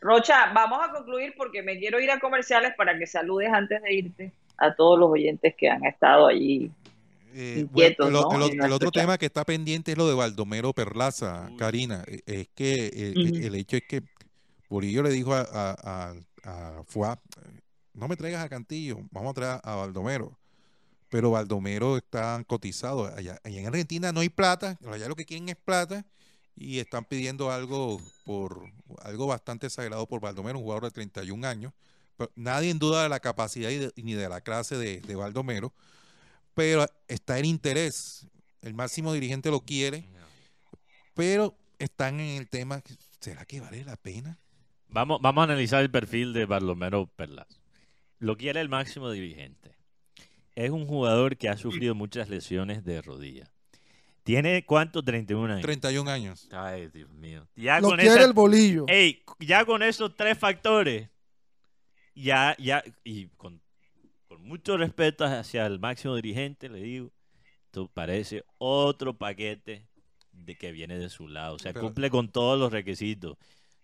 [0.00, 3.94] Rocha, vamos a concluir porque me quiero ir a comerciales para que saludes antes de
[3.94, 6.70] irte a todos los oyentes que han estado allí.
[7.34, 9.02] Eh, Inquietos, el, otro chat.
[9.02, 11.56] tema que está pendiente es lo de Baldomero Perlaza, Uy.
[11.56, 12.02] Karina.
[12.06, 14.02] Eh, Es que eh, el hecho es que
[14.68, 16.14] Burillo le dijo a, a,
[16.44, 17.20] a- a Fuá,
[17.94, 20.38] no me traigas a Cantillo, vamos a traer a Baldomero.
[21.10, 23.06] Pero Baldomero está cotizado.
[23.06, 26.04] Allá, allá en Argentina no hay plata, allá lo que quieren es plata
[26.54, 28.62] y están pidiendo algo por
[29.02, 31.72] algo bastante exagerado por Baldomero, un jugador de 31 años.
[32.16, 35.14] Pero nadie en duda de la capacidad y de- ni de la clase de, de
[35.16, 35.72] Baldomero,
[36.54, 38.26] pero está en interés.
[38.60, 40.04] El máximo dirigente lo quiere,
[41.14, 42.82] pero están en el tema,
[43.20, 44.38] ¿será que vale la pena?
[44.90, 47.60] Vamos, vamos a analizar el perfil de Barlomero Perlas.
[48.18, 49.76] Lo quiere el máximo dirigente.
[50.54, 53.44] Es un jugador que ha sufrido muchas lesiones de rodilla.
[54.24, 55.02] ¿Tiene cuánto?
[55.02, 55.62] 31 años.
[55.62, 56.48] 31 años.
[56.52, 57.46] Ay, Dios mío.
[57.54, 58.84] Ya Lo con quiere esa- el bolillo.
[58.88, 61.08] Ey, ya con esos tres factores,
[62.14, 63.60] ya, ya, y con,
[64.26, 67.12] con mucho respeto hacia el máximo dirigente, le digo,
[67.66, 69.86] esto parece otro paquete
[70.32, 71.54] de que viene de su lado.
[71.54, 73.36] O sea, Pero- cumple con todos los requisitos.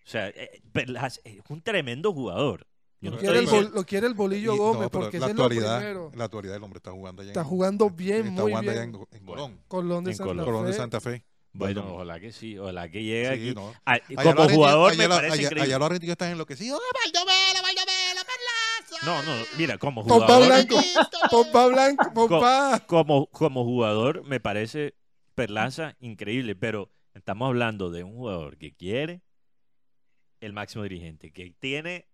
[0.05, 2.67] O sea, eh, Perlas es un tremendo jugador.
[3.01, 5.19] Yo Lo no quiere, estoy el bol- lo quiere el bolillo Y- Gómez no, porque
[5.19, 6.13] la ese es lo actualidad, primero.
[6.15, 7.31] la actualidad el hombre está jugando allá.
[7.33, 8.83] Está en- jugando bien, está muy jugando bien.
[8.83, 9.61] allá en, en Colón.
[9.69, 10.45] Colón de En Santa Colón.
[10.47, 10.79] Colón de Fe.
[10.79, 11.25] Santa Fe.
[11.53, 13.55] Bueno, Bueno, ojalá que sí, ojalá que llegue sí, aquí.
[13.55, 13.73] no.
[13.87, 15.63] Ah, Allá como jugador allá me los- parece allá- increíble.
[15.63, 16.81] allá los argentinos están enloquecidos.
[16.81, 19.07] ¡Oh, Baldomero, Baldomero, Perlaza!
[19.07, 20.77] No, no, mira, como Pompa jugador, Blanco,
[21.31, 22.83] Pompa Blanco, Pompa.
[22.87, 24.95] como, como jugador me parece
[25.35, 29.23] Perlaza increíble, pero estamos hablando de un jugador que quiere
[30.45, 32.07] el máximo dirigente, que tiene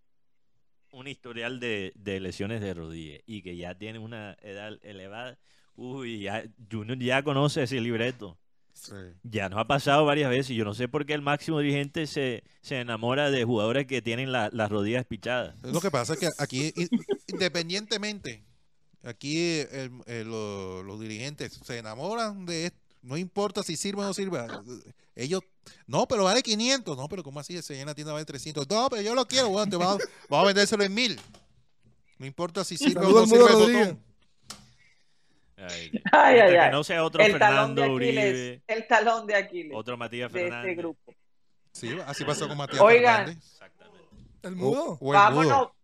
[0.92, 5.38] un historial de, de lesiones de rodilla y que ya tiene una edad elevada.
[5.76, 8.36] Uy, ya, Junior ya conoce ese libreto.
[8.72, 8.94] Sí.
[9.24, 12.06] Ya nos ha pasado varias veces y yo no sé por qué el máximo dirigente
[12.06, 15.54] se, se enamora de jugadores que tienen la- las rodillas pichadas.
[15.62, 16.72] Lo que pasa es que aquí,
[17.28, 18.44] independientemente,
[19.02, 22.72] aquí el- el- lo- los dirigentes se enamoran de.
[23.02, 24.40] No importa si sirve o no sirve.
[25.16, 25.40] Ellos,
[25.86, 26.96] no, pero vale 500.
[26.96, 27.56] No, pero ¿cómo así?
[27.56, 28.68] Ese en la tienda vale 300.
[28.68, 29.48] No, pero yo lo quiero.
[29.48, 31.20] Bueno, te vamos, a- vamos a vendérselo en mil.
[32.18, 34.02] No importa si sirve o no sirve el botón.
[35.56, 39.26] Ay, Ay, ay, que no sea otro El talón de Fernando Aquiles, Uribe, el talón
[39.26, 40.70] de Aquiles otro Matías de Fernández.
[40.70, 41.14] este grupo.
[41.72, 43.16] Sí, así pasó con Matías Oigan.
[43.26, 43.44] Fernández.
[43.44, 44.08] Exactamente.
[44.42, 44.98] El O- mudo.
[45.00, 45.74] o el mudo.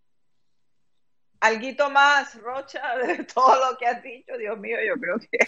[1.40, 5.38] Alguito más, Rocha, de todo lo que has dicho, Dios mío, yo creo que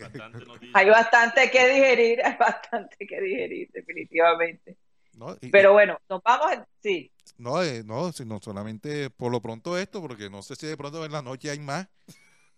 [0.00, 4.76] Bastante hay bastante que digerir, hay bastante que digerir, definitivamente.
[5.14, 9.40] No, y- Pero bueno, nos vamos, en- sí, No, eh, no, sino solamente por lo
[9.40, 11.88] pronto esto, porque no sé si de pronto en la noche hay más,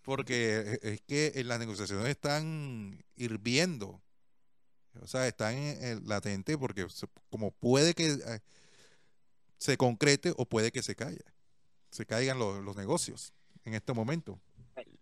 [0.03, 4.01] porque e- es que en las negociaciones están hirviendo,
[5.01, 6.85] o sea, están en, en latente porque
[7.29, 8.39] como puede que eh,
[9.57, 11.23] se concrete o puede que se caiga,
[11.93, 13.33] se caigan los, los negocios
[13.65, 14.41] en este momento.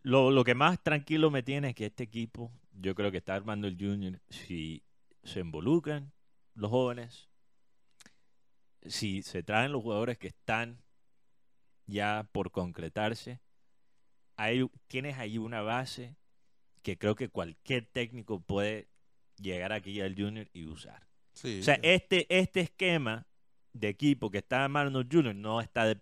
[0.04, 3.34] Lo, lo que más tranquilo me tiene es que este equipo, yo creo que está
[3.34, 4.84] armando el Junior, si
[5.24, 6.12] se involucran
[6.54, 7.30] los jóvenes,
[8.86, 10.82] si se traen los jugadores que están
[11.86, 13.40] ya por concretarse,
[14.36, 16.18] hay, tienes ahí una base
[16.82, 18.90] que creo que cualquier técnico puede
[19.38, 21.08] llegar aquí al Junior y usar.
[21.34, 23.28] Sí, O sea, este, este esquema
[23.72, 26.02] de equipo que está armando el Junior no está de-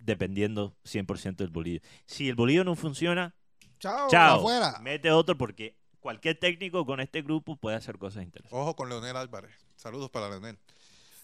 [0.00, 1.80] dependiendo 100% del bolillo.
[2.06, 3.34] Si el bolillo no funciona,
[3.78, 4.08] Chao.
[4.10, 4.78] chao, afuera.
[4.80, 8.58] mete otro porque cualquier técnico con este grupo puede hacer cosas interesantes.
[8.58, 9.52] Ojo con Leonel Álvarez.
[9.76, 10.58] Saludos para Leonel.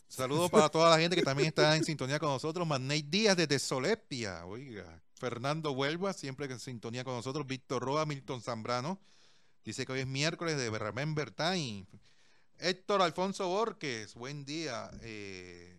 [0.09, 2.67] Saludos para toda la gente que también está en sintonía con nosotros.
[2.67, 4.47] Magnate Díaz desde Solepia.
[4.47, 5.03] Oiga.
[5.15, 7.47] Fernando Huelva, siempre en sintonía con nosotros.
[7.47, 9.01] Víctor Roa, Milton Zambrano.
[9.65, 11.87] Dice que hoy es miércoles de Remember Time.
[12.59, 14.91] Héctor Alfonso Borges, buen día.
[15.03, 15.77] Eh,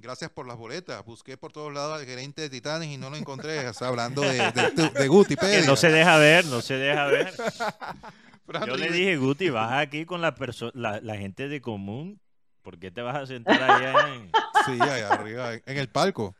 [0.00, 1.04] gracias por las boletas.
[1.04, 3.68] Busqué por todos lados al gerente de Titanes y no lo encontré.
[3.68, 5.36] O sea, hablando de, de, de Guti
[5.66, 7.32] no se deja ver, no se deja ver.
[8.66, 10.34] Yo le dije, Guti, vas aquí con la,
[10.74, 12.20] la, la gente de común.
[12.62, 14.30] ¿Por qué te vas a sentar allá en-
[14.66, 16.34] Sí, allá arriba, en el palco.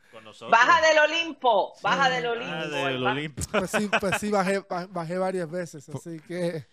[0.51, 2.53] Baja del Olimpo, baja del Olimpo.
[2.53, 3.41] Ah, el del ba- Olimpo.
[3.51, 6.67] Pues sí, pues sí bajé, ba- bajé varias veces, así que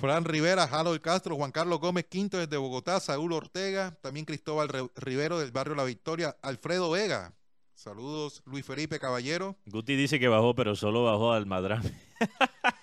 [0.00, 4.88] Fran Rivera, Harold Castro, Juan Carlos Gómez Quinto desde Bogotá, Saúl Ortega, también Cristóbal Re-
[4.96, 7.32] Rivero del barrio La Victoria, Alfredo Vega.
[7.74, 9.56] Saludos, Luis Felipe Caballero.
[9.66, 11.92] Guti dice que bajó, pero solo bajó al Madrame.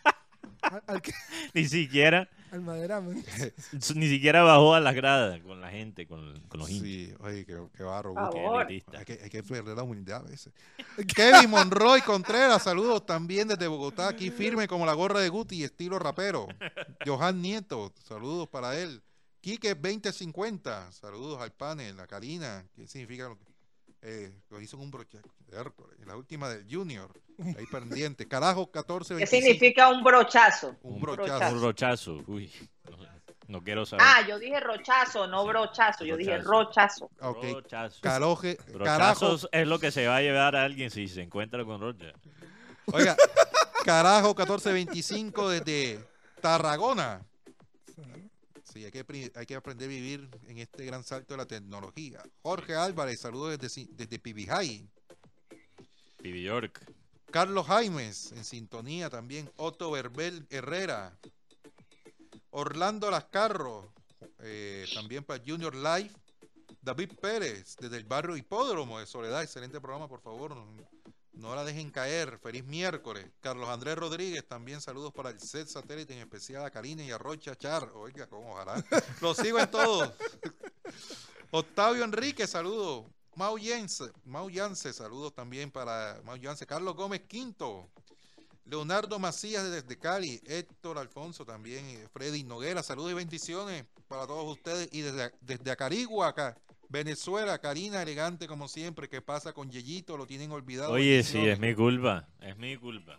[0.72, 1.14] al, al, que-
[1.54, 2.64] Ni siquiera, al
[3.96, 6.84] ni siquiera bajó a las gradas con la gente, con, con los hinchas.
[6.88, 8.14] Sí, oye, qué, qué barro.
[8.98, 10.54] Hay que, hay que perder la humildad a veces.
[11.16, 16.00] Kevin Monroy Contreras, saludos también desde Bogotá, aquí firme como la gorra de Guti, estilo
[16.00, 16.48] rapero.
[17.06, 19.02] Johan Nieto, saludos para él.
[19.42, 23.46] Quique 2050, saludos al panel, a Karina, ¿qué significa lo que
[24.02, 25.20] eh, lo hizo en un broche?
[25.52, 27.12] Hércules, La última del Junior,
[27.58, 28.28] ahí pendiente.
[28.28, 29.20] Carajo 1425.
[29.20, 30.76] ¿Qué significa un brochazo?
[30.84, 31.56] Un Un brochazo.
[31.56, 32.24] Un rochazo.
[32.28, 32.52] Uy,
[33.48, 34.06] no, quiero saber.
[34.08, 36.06] Ah, yo dije rochazo, no brochazo.
[36.06, 37.10] Yo dije Brochazo.
[37.10, 37.30] rochazo.
[37.30, 38.02] Ok, Rochazo.
[38.02, 38.78] Caloje, carajo.
[38.80, 42.14] Brochazos es lo que se va a llevar a alguien si se encuentra con Rocha.
[42.94, 43.16] Oiga,
[43.84, 46.00] carajo 1425 desde
[46.40, 47.26] Tarragona.
[48.72, 52.24] Sí, hay que, hay que aprender a vivir en este gran salto de la tecnología.
[52.42, 54.88] Jorge Álvarez, saludos desde, desde Pibijay.
[56.22, 56.82] Pibi York.
[57.32, 59.52] Carlos Jaimes, en sintonía también.
[59.58, 61.18] Otto Verbel Herrera.
[62.52, 63.94] Orlando Lascarro,
[64.40, 66.12] eh, también para Junior Live.
[66.82, 69.44] David Pérez, desde el barrio Hipódromo de Soledad.
[69.44, 70.56] Excelente programa, por favor.
[71.34, 72.40] No, la dejen caer.
[72.40, 73.26] Feliz miércoles.
[73.40, 77.18] Carlos Andrés Rodríguez, también saludos para el set satélite, en especial a Karina y a
[77.18, 77.90] Rocha Char.
[77.96, 78.84] Oiga, cómo ojalá.
[79.22, 80.12] Los sigo en todos.
[81.52, 83.06] Octavio Enrique, saludos.
[83.36, 86.66] Mau Yance, Mau Yance, saludos también para Mau Yance.
[86.66, 87.90] Carlos Gómez Quinto.
[88.66, 90.42] Leonardo Macías desde Cali.
[90.46, 91.86] Héctor Alfonso también.
[91.86, 94.90] eh, Freddy Noguera, saludos y bendiciones para todos ustedes.
[94.92, 96.58] Y desde, desde Acarigua, acá,
[96.92, 99.08] Venezuela, Karina, elegante como siempre.
[99.08, 100.18] ¿Qué pasa con Yeyito?
[100.18, 100.92] Lo tienen olvidado.
[100.92, 102.28] Oye, sí, es mi culpa.
[102.42, 103.18] Es mi culpa.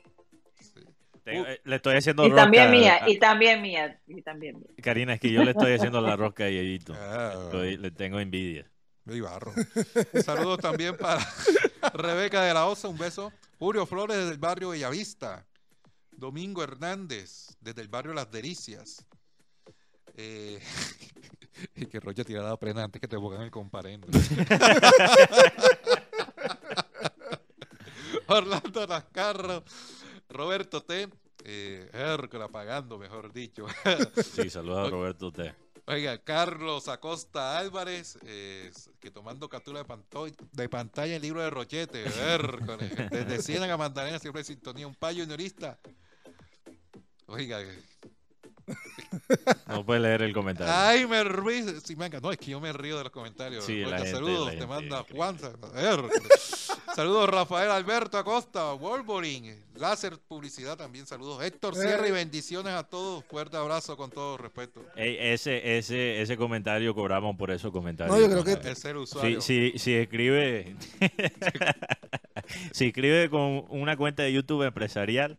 [0.61, 0.81] Sí.
[1.25, 1.45] Te- Uh.
[1.47, 2.43] eh, le estoy haciendo Y rosca.
[2.43, 4.69] también mía, a- y también mía, y también mía.
[4.83, 6.93] Karina, es que yo le estoy haciendo la rosca a Yeyito.
[6.99, 7.33] Ah.
[7.45, 8.69] Estoy- le tengo envidia.
[9.05, 9.53] Barro.
[10.25, 11.19] Saludos también para
[11.95, 13.33] Rebeca de la Osa, un beso.
[13.59, 15.45] Julio Flores desde el barrio Bellavista.
[16.13, 19.05] Domingo Hernández desde el barrio Las Delicias.
[20.17, 20.61] Eh,
[21.83, 24.07] y que Rocha tirara la prenda antes que te pongan el comparendo.
[28.27, 29.65] Orlando Lascarro,
[30.29, 31.09] Roberto T.
[31.45, 33.67] Eh, Hércules pagando, mejor dicho.
[34.35, 35.53] Sí, saludos a Roberto T.
[35.87, 38.71] Oiga, Carlos Acosta Álvarez, eh,
[39.01, 44.43] que tomando captura de, de pantalla el libro de Rochete, Hércules, desde Ciénaga Magdalena, siempre
[44.43, 45.81] en sintonía, un payo juniorista.
[47.27, 47.59] Oiga,
[49.67, 50.73] No puedes leer el comentario.
[50.73, 53.65] Jaime Ruiz, sí, venga, no, es que yo me río de los comentarios.
[53.65, 55.05] Sí, la Rocha, gente- saludos, la te manda.
[55.15, 55.39] Juan.
[56.95, 62.13] Saludos Rafael Alberto Acosta, Wolverine, Láser Publicidad también, saludos Héctor Sierra y Eh.
[62.13, 64.85] bendiciones a todos, fuerte abrazo con todo respeto.
[64.97, 68.15] Ey, ese, ese, ese comentario cobramos por esos comentarios.
[68.15, 69.41] No, yo creo que- Es el Si, usuario.
[69.41, 70.77] si, si escribe
[72.73, 75.39] si escribe con una cuenta de YouTube empresarial,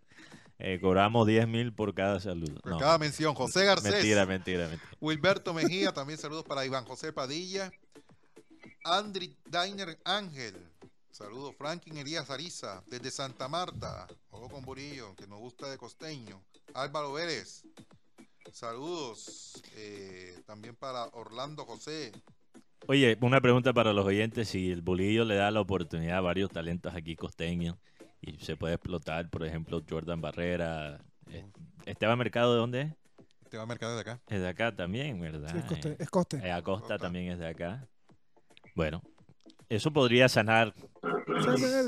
[0.59, 2.55] eh, cobramos 10 mil por cada saludo.
[2.61, 3.33] Por No, cada mención.
[3.35, 3.91] José Garcés.
[3.91, 4.89] mentira, mentira, mentira.
[5.01, 7.71] Wilberto Mejía, también saludos para Iván José Padilla.
[8.83, 10.55] Andri Dainer Ángel.
[11.11, 11.55] Saludos.
[11.57, 14.07] Franklin Elías Ariza, desde Santa Marta.
[14.31, 16.41] Ojo con Burillo, que nos gusta de costeño.
[16.73, 17.63] Álvaro Vélez.
[18.51, 19.61] Saludos.
[19.75, 22.11] eh, también para Orlando José.
[22.87, 26.51] Oye, una pregunta para los oyentes, si el bolillo le da la oportunidad a varios
[26.51, 27.77] talentos aquí costeños
[28.25, 30.99] y se puede explotar, por ejemplo, Jordan Barrera,
[31.29, 31.45] eh,
[31.85, 32.93] Esteban Mercado, ¿de dónde es?
[33.43, 34.21] Esteban Mercado de acá.
[34.27, 35.51] Es de acá también, ¿verdad?
[35.51, 35.95] Sí, es coste.
[35.99, 36.37] Es coste.
[36.37, 36.97] eh, Acosta Acosta.
[36.97, 37.87] también es de acá.
[38.75, 39.01] Bueno,
[39.69, 40.73] eso podría sanar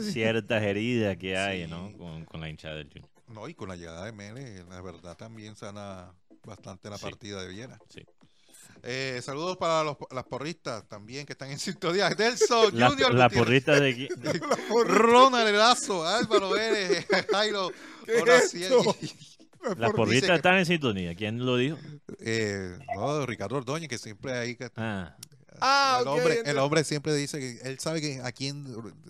[0.01, 1.69] ciertas heridas que hay, Sí.
[1.71, 1.91] ¿no?
[1.97, 3.09] Con, con la hinchada del Junior.
[3.27, 6.13] No, y con la llegada de Mele, la verdad también sana
[6.45, 7.03] bastante la Sí.
[7.05, 7.79] partida de Viena.
[7.89, 8.03] Sí.
[8.83, 12.09] Eh, saludos para los, las porristas también que están en sintonía.
[12.09, 14.07] Delso La, Junior la porrita de...
[14.85, 17.71] Ronald Erazo, Álvaro Vélez, Jairo
[18.05, 18.73] ¿Qué es Horaciel.
[18.73, 18.95] esto?
[19.77, 21.15] las porritas que- están en sintonía.
[21.15, 21.77] ¿Quién lo dijo?
[22.19, 25.15] Eh, no, Ricardo Ordóñez, que siempre ahí que- Ah,
[25.61, 28.65] Ah, el, ok, hombre, el hombre siempre dice que él sabe que a quién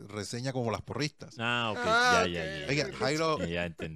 [0.08, 1.36] reseña como las porristas.
[1.40, 2.68] Ah, ok, Ah, ya, ya, ya.
[2.68, 3.38] Oiga, Jairo.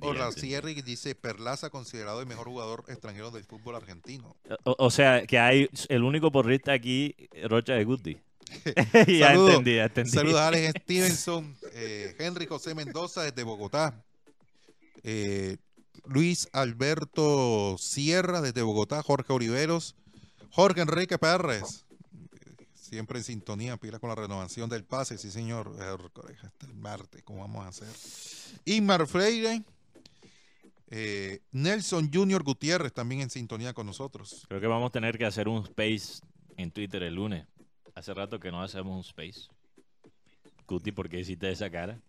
[0.01, 4.35] Orlacierri dice Perlaza considerado el mejor jugador extranjero del fútbol argentino.
[4.63, 7.15] O, o sea, que hay el único porrista aquí,
[7.49, 8.17] Rocha de Guti.
[9.07, 9.49] ya Saludos.
[9.51, 10.11] entendí, ya entendí.
[10.11, 14.03] Saludos a Alex Stevenson, eh, Henry José Mendoza desde Bogotá,
[15.03, 15.57] eh,
[16.05, 19.95] Luis Alberto Sierra desde Bogotá, Jorge Oliveros,
[20.51, 21.85] Jorge Enrique Pérez,
[22.89, 27.41] siempre en sintonía, pila con la renovación del pase, sí señor, hasta el martes, ¿cómo
[27.41, 28.59] vamos a hacer?
[28.65, 29.63] Inmar Freire,
[30.89, 34.45] eh, Nelson Junior Gutiérrez también en sintonía con nosotros.
[34.47, 36.21] Creo que vamos a tener que hacer un space
[36.57, 37.45] en Twitter el lunes.
[37.93, 39.49] Hace rato que no hacemos un space.
[40.67, 41.99] Guti, ¿por qué hiciste esa cara?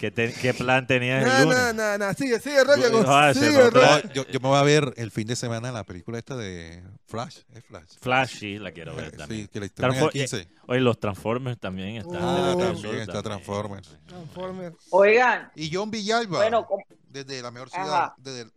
[0.00, 1.74] ¿Qué, te- qué plan tenías el No, lunes?
[1.74, 2.14] no, no, no.
[2.14, 3.52] Sigue, sigue, con- ah, sigue,
[4.14, 7.40] yo, yo me voy a ver el fin de semana la película esta de Flash,
[7.54, 7.88] ¿es Flash?
[8.00, 9.42] Flash, sí, la quiero ver Eh, también.
[9.42, 10.48] Sí, que la estrenan el Transfor- 15.
[10.68, 12.16] Oye, los Transformers también están.
[12.18, 13.98] Ah, de también está Transformers.
[14.06, 14.72] Transformer.
[14.88, 16.66] Oigan, Y John Villalba, bueno,
[17.08, 18.14] desde la mejor ciudad, Ajá.
[18.16, 18.52] desde el-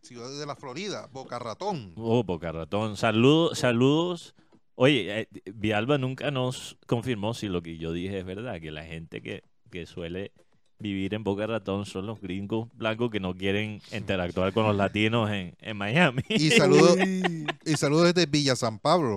[0.00, 1.92] ciudad de la Florida, Boca Ratón.
[1.96, 2.96] Oh, Boca Ratón.
[2.96, 4.34] Saludos, saludos.
[4.76, 8.82] Oye, eh, Vialba nunca nos confirmó si lo que yo dije es verdad, que la
[8.84, 10.32] gente que, que suele
[10.80, 15.30] vivir en Boca Ratón son los gringos blancos que no quieren interactuar con los latinos
[15.30, 16.22] en, en Miami.
[16.28, 16.96] Y saludos
[17.64, 19.16] y saludos desde Villa San Pablo,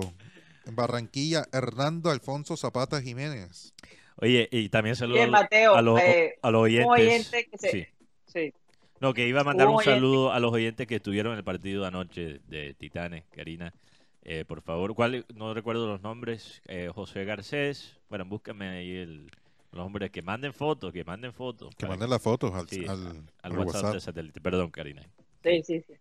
[0.66, 3.74] en Barranquilla, Hernando Alfonso Zapata Jiménez.
[4.16, 6.88] Oye, y también saludos a los, eh, a los oyentes.
[6.88, 7.70] oyente que se...
[7.70, 7.86] Sí.
[8.26, 8.54] sí.
[9.00, 11.82] No, que iba a mandar Un saludo a los oyentes que estuvieron en el partido
[11.82, 13.74] de anoche de Titanes, Karina.
[14.22, 15.26] Eh, por favor, ¿cuál?
[15.34, 16.62] No recuerdo los nombres.
[16.66, 17.98] Eh, José Garcés.
[18.08, 19.30] Bueno, búscame ahí el,
[19.74, 20.10] los nombres.
[20.10, 21.74] Que manden fotos, que manden fotos.
[21.76, 23.94] Que manden las fotos al, sí, al- al al WhatsApp, WhatsApp.
[23.94, 24.40] de satélite.
[24.40, 25.02] Perdón, Karina.
[25.42, 25.94] Sí, sí, sí.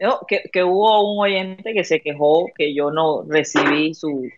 [0.00, 4.28] No, que, que hubo un oyente que se quejó que yo no recibí su,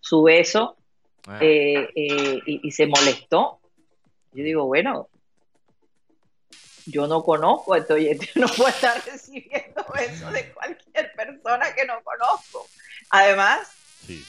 [0.00, 0.76] su beso
[1.26, 3.58] Ah, eh, eh, y, y se molestó.
[4.34, 5.08] Yo digo, bueno,
[6.86, 11.86] yo no conozco a este oyente, no puedo estar recibiendo besos de cualquier persona que
[11.86, 12.66] no conozco.
[13.10, 13.60] Además,
[14.06, 14.22] sí.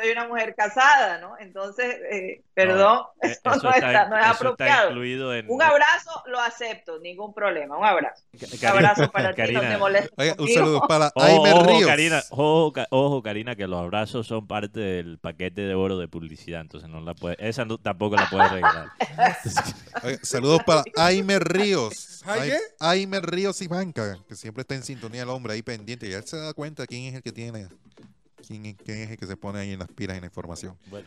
[0.00, 1.36] Soy una mujer casada, ¿no?
[1.38, 4.90] Entonces, eh, perdón, Eh, eso, no, está, no es eso está apropiado.
[4.90, 5.46] incluido en...
[5.50, 8.22] Un abrazo lo acepto, ningún problema, un abrazo.
[8.38, 11.24] Ca- Un Karina- abrazo para ti, no te Karina, molestes Oiga, un saludo para Ojo,
[11.24, 11.86] Aime ojo, Ríos.
[11.86, 16.60] Karina, ojo, ojo, Karina, que los abrazos son parte del paquete de oro de publicidad,
[16.60, 18.88] entonces no la puede, esa no- tampoco la puedes regalar.
[20.04, 22.22] Oiga, saludos para Aime Ríos.
[22.26, 22.58] ¿Ay, Ai- qué?
[22.80, 26.08] Aime Ríos y Banca, que siempre está en sintonía el hombre ahí pendiente.
[26.08, 27.68] Ya él se da cuenta quién es el que tiene,
[28.46, 30.76] quién, es- quién es el que se pone ahí en las pilas en la información.
[30.86, 31.06] Bueno,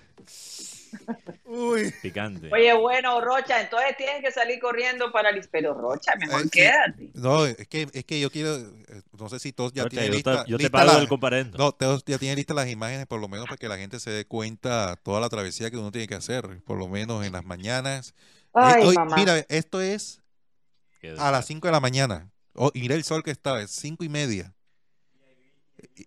[1.46, 1.94] Uy.
[2.02, 2.50] picante.
[2.52, 6.50] Oye, bueno, Rocha, entonces tienes que salir corriendo para el pero Rocha, mejor Eh, sí.
[6.52, 7.12] quédate.
[7.16, 10.10] No, es que, es que yo quiero, eh, no sé si todos ya Rocha, tienen
[10.10, 11.58] yo, lista, te, yo te pago la- el comparendo.
[11.58, 14.12] No, todos ya tienen listas las imágenes, por lo menos para que la gente se
[14.12, 17.44] dé cuenta toda la travesía que uno tiene que hacer, por lo menos en las
[17.46, 18.14] mañanas.
[18.54, 19.16] Ay, Eh, hoy- mamá.
[19.16, 20.22] Mira, esto es
[21.18, 22.30] a las 5 de la mañana.
[22.54, 24.54] Oh, mira el sol que está, es 5 y media.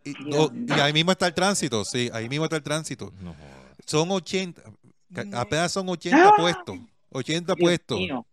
[0.05, 3.13] Y, y- no, y ahí mismo está el tránsito, sí, ahí mismo está el tránsito.
[3.21, 3.35] No.
[3.87, 4.63] Son 80,
[5.15, 5.35] ca- Mm.
[5.35, 6.33] apenas son 80 ¡Ah!
[6.37, 6.79] puestos,
[7.11, 7.99] 80 Dios puestos.
[7.99, 8.27] mío.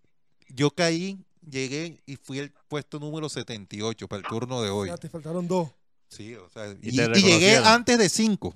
[0.49, 1.17] Yo caí,
[1.49, 4.89] llegué y fui el puesto número 78 para el turno de hoy.
[4.89, 5.69] Ya te faltaron dos.
[6.09, 8.53] Sí, o sea, Y y, llegué antes de 5.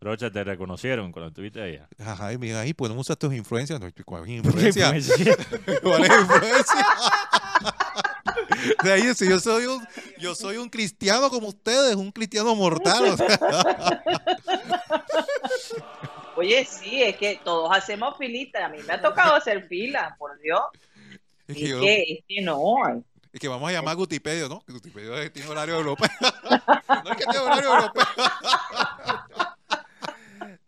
[0.00, 1.88] Rocha, te reconocieron cuando estuviste allá.
[1.98, 3.80] Ajá, y me dijo, ay, podemos usar tus influencias.
[3.80, 4.88] No, ¿Cuál es influencia?
[5.82, 6.86] ¿Cuál es influencia?
[8.82, 9.86] De ahí, si yo soy un,
[10.18, 13.04] yo soy un cristiano como ustedes, un cristiano mortal.
[13.08, 14.02] o sea,
[16.36, 18.66] Oye, sí, es que todos hacemos filita.
[18.66, 20.60] A mí me ha tocado hacer fila, por Dios.
[21.46, 23.04] es, Es que yo- que, es que no.
[23.32, 24.62] es que vamos a llamar a Gutipedio, ¿no?
[24.68, 26.08] Gutipedio es- tiene horario europeo.
[27.04, 28.04] no es que tiene horario europeo.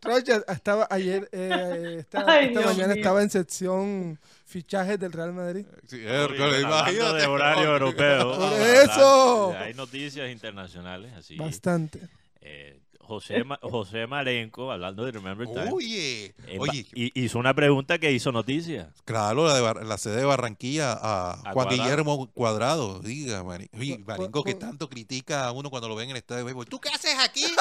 [0.01, 2.95] Rocha estaba ayer, eh, esta, Ay, esta mañana mío.
[2.97, 5.65] estaba en sección fichajes del Real Madrid.
[5.85, 7.17] Sí, Uy, Hércules, imagínate.
[7.19, 8.37] de horario europeo.
[8.37, 9.53] Por eso.
[9.59, 11.35] Hay noticias internacionales así.
[11.35, 11.99] Bastante.
[12.41, 17.97] Eh, José, Ma- José Marenco, hablando de Remember Time, Oye, eh, oye, hizo una pregunta
[17.97, 18.89] que hizo noticia.
[19.05, 21.77] claro, la, de Bar- la sede de Barranquilla a, A Juan Cuadrado.
[21.83, 22.99] Guillermo Cuadrado.
[22.99, 26.39] Diga, Mari- oye, Maringo, que tanto critica a uno cuando lo ven en el estadio
[26.39, 26.65] de béisbol.
[26.67, 27.45] ¿Tú qué haces aquí?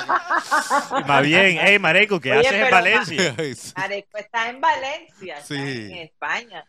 [0.00, 3.36] Ah, Más bien, hey Marenco, ¿qué Oye, haces en Valencia?
[3.74, 6.64] Areco está en Valencia, está en España.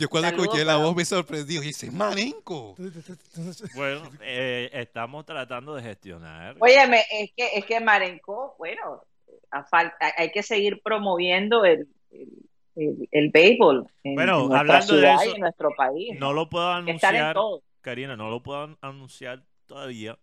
[0.00, 1.62] Yo cuando Saludos escuché la voz me sorprendió.
[1.62, 2.74] Y dice, Marenco.
[3.74, 6.56] Bueno, eh, estamos tratando de gestionar.
[6.58, 9.02] Óyeme, es que, es que Marenco, bueno,
[9.50, 12.28] a falta, hay que seguir promoviendo el, el,
[12.76, 16.16] el- el béisbol en, Bueno, en hablando de eso, y en nuestro país.
[16.18, 17.62] No lo puedo anunciar, todo.
[17.82, 20.18] Karina, no lo puedo an- anunciar todavía,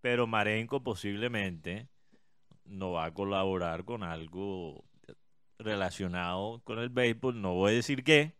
[0.00, 1.88] pero Marenco posiblemente
[2.64, 4.84] no va a colaborar con algo
[5.58, 7.40] relacionado con el béisbol.
[7.40, 8.32] No voy a decir qué,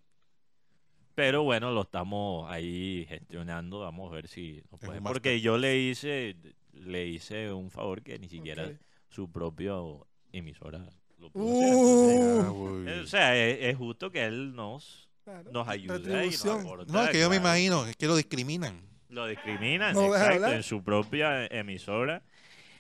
[1.21, 3.81] pero bueno, lo estamos ahí gestionando.
[3.81, 6.35] Vamos a ver si nos puede- Porque yo le hice,
[6.73, 8.71] le hice un favor que ni siquiera
[9.11, 13.01] su propio emisora lo pudo Uh, Ah, hacer.
[13.03, 15.51] O sea, es, es justo que él nos, claro.
[15.53, 18.81] nos ayude y nos aporte, No, es que yo me imagino, es que lo discriminan.
[19.11, 20.55] Lo discriminan, No deja exacto, hablar.
[20.55, 22.23] en su propia emisora.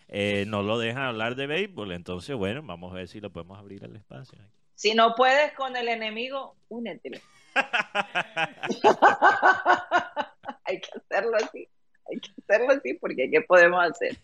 [0.08, 1.92] eh, no lo dejan hablar de béisbol.
[1.92, 4.38] Entonces, bueno, vamos a ver si lo podemos abrir el espacio.
[4.74, 7.20] Si no puedes con el enemigo, únete.
[10.64, 11.68] hay que hacerlo así.
[12.10, 14.18] Hay que hacerlo así porque ¿qué podemos hacer?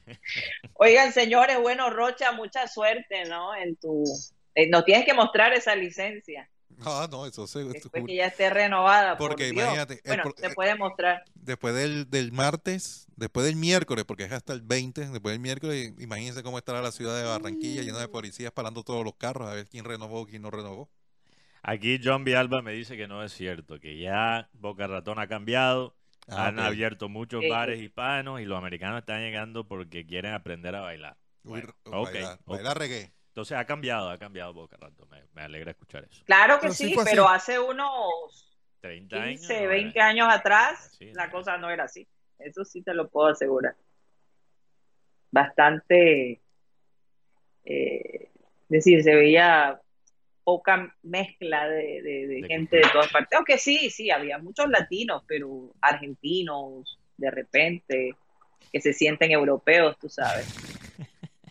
[0.75, 3.55] Oigan, señores, bueno, Rocha, mucha suerte, ¿no?
[3.55, 4.05] En tu...
[4.55, 6.49] eh, nos tienes que mostrar esa licencia
[6.85, 9.17] Ah, no, eso se, después que ya esté renovada.
[9.17, 11.23] por Porque imagínate, el Bueno, se puede mostrar.
[11.35, 15.93] después del, del martes, después del miércoles, porque es hasta el 20, después del miércoles,
[15.99, 19.55] imagínense cómo estará la ciudad de Barranquilla, llena de policías parando todos los carros a
[19.55, 20.91] ver quién renovó, quién no renovó.
[21.69, 25.97] Aquí John Vialba me dice que no es cierto, que ya Boca Ratón ha cambiado.
[26.29, 27.49] Ah, Han abierto muchos Sí.
[27.51, 31.17] bares hispanos y los americanos están llegando porque quieren aprender a bailar.
[31.43, 32.11] Bueno, ok,
[32.45, 33.13] bailar, reggae.
[33.29, 35.09] Entonces ha cambiado, ha cambiado Boca Ratón.
[35.11, 36.23] Me, me alegra escuchar eso.
[36.25, 37.11] Claro que Pero sí sí, fue así.
[37.11, 39.41] pero hace unos 30 años.
[39.41, 41.33] 15, no era- 20 años atrás, Sí, la no.
[41.33, 42.07] cosa no era así.
[42.39, 43.75] Eso sí te lo puedo asegurar.
[45.31, 46.41] Bastante,
[47.65, 49.81] eh, es decir, se veía
[50.47, 53.37] poca mezcla de, de- gente de todas partes.
[53.37, 58.15] Aunque sí, sí, había muchos latinos, pero argentinos, de repente,
[58.73, 60.47] que se sienten europeos, tú sabes.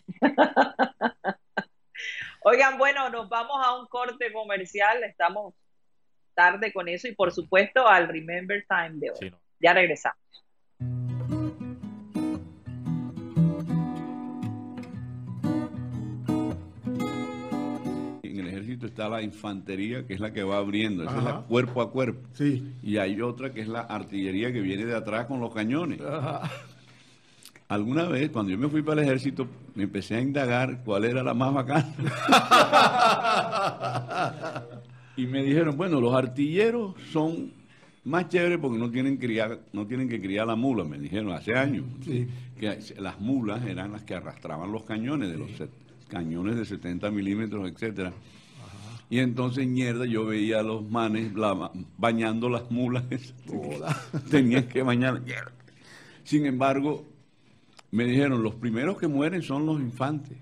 [2.42, 5.52] Oigan, bueno, nos vamos a un corte comercial, estamos
[6.32, 9.16] tarde con eso y por supuesto al Remember Time de hoy.
[9.20, 9.38] Sí, no.
[9.60, 10.18] Ya regresamos.
[18.76, 21.90] Ejército está la infantería, que es la que va abriendo, esa es la cuerpo a
[21.90, 22.28] cuerpo.
[22.34, 22.74] Sí.
[22.82, 26.00] Y hay otra que es la artillería que viene de atrás con los cañones.
[27.68, 31.22] Alguna vez, cuando yo me fui para el ejército, me empecé a indagar cuál era
[31.22, 31.94] la más bacana.
[35.16, 37.50] y me dijeron, bueno, los artilleros son
[38.04, 41.56] más chéveres porque no tienen, criar, no tienen que criar la mula, me dijeron hace
[41.56, 41.86] años.
[42.04, 42.28] Sí.
[42.56, 45.50] Que las mulas eran las que arrastraban los cañones, de los
[46.08, 48.12] cañones de 70 milímetros, etcétera.
[49.08, 53.04] Y entonces, mierda, yo veía a los manes la- bañando las mulas.
[54.30, 55.22] Tenían que bañar.
[56.24, 57.04] Sin embargo,
[57.92, 60.36] me dijeron, los primeros que mueren son los infantes.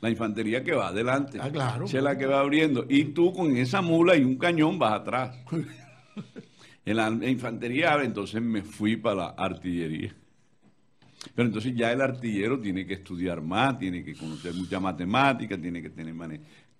[0.00, 1.38] La infantería que va adelante.
[1.40, 1.84] Ah, claro.
[1.84, 2.86] Es la que va abriendo.
[2.88, 5.36] Y tú con esa mula y un cañón vas atrás.
[6.82, 10.14] En la infantería entonces me fui para la artillería.
[11.34, 15.82] Pero entonces ya el artillero tiene que estudiar más, tiene que conocer mucha matemática, tiene
[15.82, 16.14] que tener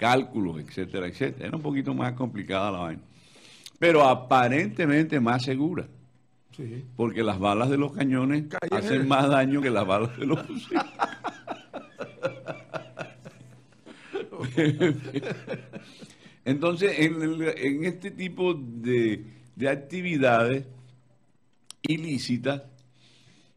[0.01, 1.47] cálculos, etcétera, etcétera.
[1.49, 3.03] Era un poquito más complicada la vaina.
[3.79, 5.87] Pero aparentemente más segura,
[6.57, 6.85] Sí.
[6.97, 10.83] porque las balas de los cañones hacen más daño que las balas de los fusiles.
[16.45, 19.25] Entonces, en, el- en este tipo de,
[19.57, 20.65] de actividades
[21.83, 22.63] ilícitas,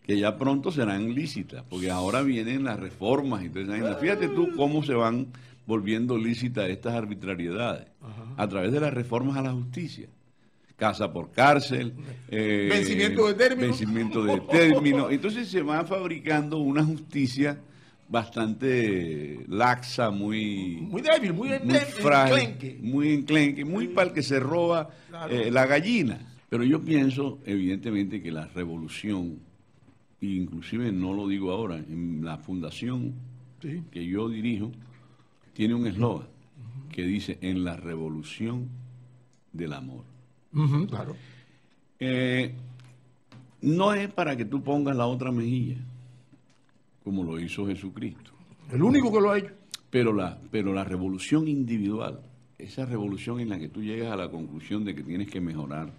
[0.03, 3.95] que ya pronto serán lícitas, porque ahora vienen las reformas vaina.
[3.95, 5.27] Fíjate tú cómo se van
[5.65, 7.87] volviendo lícitas estas arbitrariedades
[8.37, 10.07] a través de las reformas a la justicia.
[10.75, 11.93] Casa por cárcel,
[12.29, 13.67] eh, Vencimiento de término.
[13.67, 15.09] vencimiento de término.
[15.09, 17.59] Entonces se va fabricando una justicia
[18.09, 21.49] bastante laxa, muy, Muy débil, muy,
[22.01, 22.77] frágil, enclenque.
[22.81, 25.33] muy enclenque, muy para el que se roba Claro.
[25.33, 26.19] eh, la gallina.
[26.49, 29.39] Pero yo pienso, evidentemente, que la revolución,
[30.21, 33.13] inclusive no lo digo ahora, en la fundación
[33.61, 33.81] Sí.
[33.91, 34.71] que yo dirijo,
[35.53, 36.27] tiene un eslogan
[36.91, 38.69] que dice, en la revolución
[39.51, 40.03] del amor.
[40.87, 41.15] Claro.
[41.99, 42.53] Eh,
[43.61, 45.77] no es para que tú pongas la otra mejilla,
[47.03, 48.31] como lo hizo Jesucristo.
[48.71, 49.53] El único que lo ha hecho.
[49.89, 52.19] Pero la, pero la revolución individual,
[52.57, 55.91] esa revolución en la que tú llegas a la conclusión de que tienes que mejorar,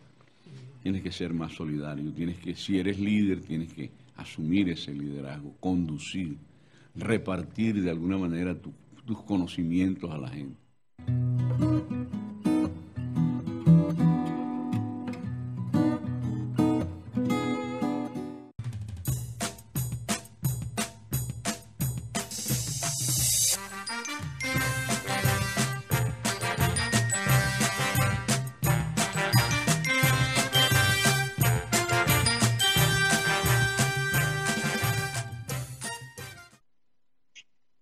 [0.83, 5.55] tienes que ser más solidario, tienes que, si eres líder, tienes que asumir ese liderazgo,
[5.61, 6.37] conducir,
[6.95, 8.73] repartir de alguna manera tu-
[9.05, 10.65] tus conocimientos a la gente.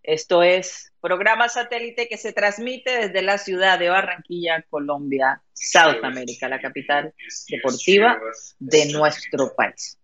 [0.05, 6.48] Esto es programa satélite que se transmite desde la ciudad de Barranquilla, Colombia, South America,
[6.48, 7.12] la capital
[7.48, 8.18] deportiva
[8.61, 9.98] de nuestro país.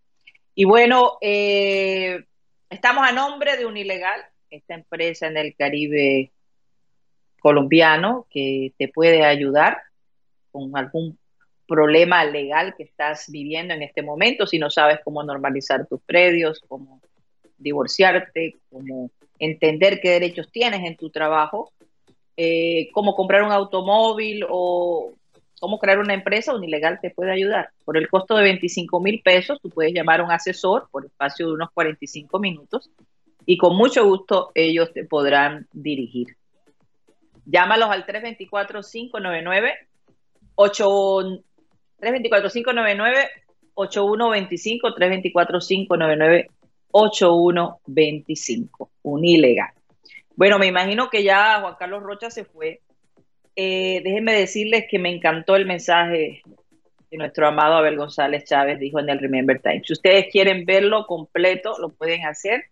[0.57, 2.25] Y bueno, eh,
[2.69, 4.21] estamos a nombre de un ilegal,
[4.51, 6.33] esta empresa en el Caribe
[7.39, 9.79] colombiano que te puede ayudar
[10.51, 11.17] con algún
[11.69, 16.61] problema legal que estás viviendo en este momento, si no sabes cómo normalizar tus predios,
[16.67, 17.01] cómo
[17.57, 21.73] divorciarte, cómo entender qué derechos tienes en tu trabajo,
[22.37, 25.13] eh, cómo comprar un automóvil o
[25.61, 27.71] cómo crear una empresa, un ilegal te puede ayudar.
[27.85, 31.47] Por el costo de 25 mil pesos, tú puedes llamar a un asesor por espacio
[31.47, 32.91] de unos 45 minutos
[33.45, 36.37] y con mucho gusto ellos te podrán dirigir.
[37.45, 39.75] Llámalos al 324-599
[44.95, 46.49] 324-599
[46.99, 49.71] 8125 324-599 8125, un ilegal.
[50.37, 52.81] Bueno, me imagino que ya Juan Carlos Rocha se fue.
[53.57, 56.43] Eh, déjenme decirles que me encantó el mensaje
[57.11, 59.83] que nuestro amado Abel González Chávez dijo en el Remember Time.
[59.85, 62.67] Si ustedes quieren verlo completo, lo pueden hacer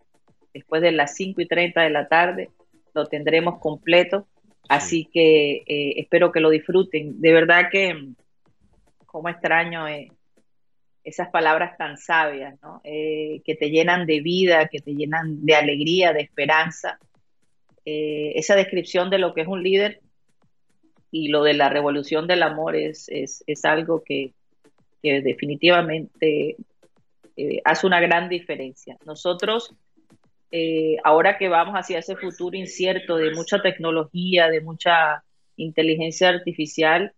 [0.53, 2.49] después de las 5 y 30 de la tarde.
[2.93, 4.27] Lo tendremos completo.
[4.69, 7.19] Así que eh, espero que lo disfruten.
[7.21, 8.09] De verdad que,
[9.05, 10.11] como extraño eh,
[11.07, 12.81] esas palabras tan sabias, ¿no?
[12.83, 16.99] Eh, que te llenan de vida, que te llenan de alegría, de esperanza.
[17.85, 20.01] Eh, esa descripción de lo que es un líder
[21.09, 24.33] y lo de la revolución del amor es, es, es algo que,
[25.01, 26.57] que definitivamente
[27.37, 28.97] eh, hace una gran diferencia.
[29.05, 29.73] Nosotros,
[31.05, 35.23] ahora que vamos hacia ese futuro incierto de mucha tecnología, de mucha
[35.55, 37.13] inteligencia artificial,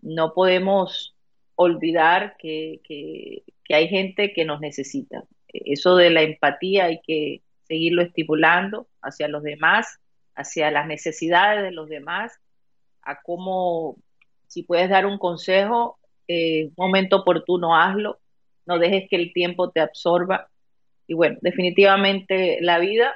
[0.00, 1.15] no podemos
[1.56, 3.42] olvidar que, que,
[3.74, 5.24] hay gente que nos necesita.
[5.48, 9.98] Eso de la empatía hay que seguirlo estimulando hacia los demás,
[10.36, 12.38] hacia las necesidades de los demás,
[13.02, 13.96] a cómo,
[14.46, 15.98] si puedes dar un consejo,
[16.28, 18.20] eh, momento oportuno, hazlo,
[18.66, 20.48] no dejes que el tiempo te absorba.
[21.06, 23.14] Y bueno, definitivamente la vida,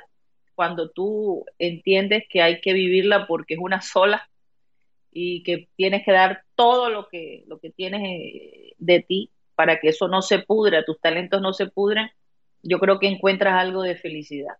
[0.55, 4.31] cuando tú entiendes que hay que vivirla porque es una sola,
[5.13, 9.81] y que tienes que dar todo lo que, lo que tienes eh, de ti para
[9.81, 12.11] que eso no se pudra, tus talentos no se pudren,
[12.63, 14.57] yo creo que encuentras algo de felicidad.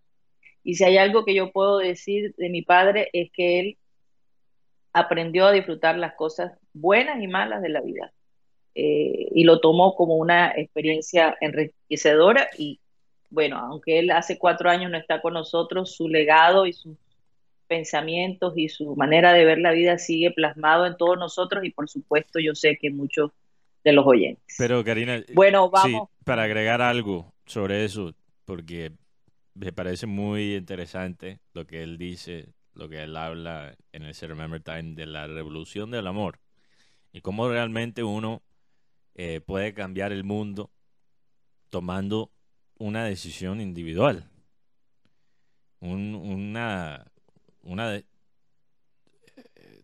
[0.63, 3.77] Y si hay algo que yo puedo decir de mi padre es que él
[4.93, 8.11] aprendió a disfrutar las cosas buenas y malas de la vida.
[8.73, 12.79] Eh, y lo tomó como una experiencia enriquecedora y
[13.29, 16.97] bueno, aunque él hace cuatro años no está con nosotros, su legado y su
[17.71, 21.87] pensamientos y su manera de ver la vida sigue plasmado en todos nosotros y por
[21.87, 23.31] supuesto yo sé que muchos
[23.85, 24.55] de los oyentes.
[24.57, 25.89] Pero Karina, bueno, vamos.
[25.89, 28.13] Sí, para agregar algo sobre eso,
[28.43, 28.91] porque
[29.53, 34.61] me parece muy interesante lo que él dice, lo que él habla en ese Remember
[34.61, 36.39] Time de la revolución del amor
[37.13, 38.41] y cómo realmente uno
[39.15, 40.71] eh, puede cambiar el mundo
[41.69, 42.33] tomando
[42.77, 44.29] una decisión individual.
[45.79, 47.10] Un, una,
[47.63, 48.05] una de,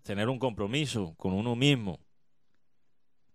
[0.03, 1.99] tener un compromiso con uno mismo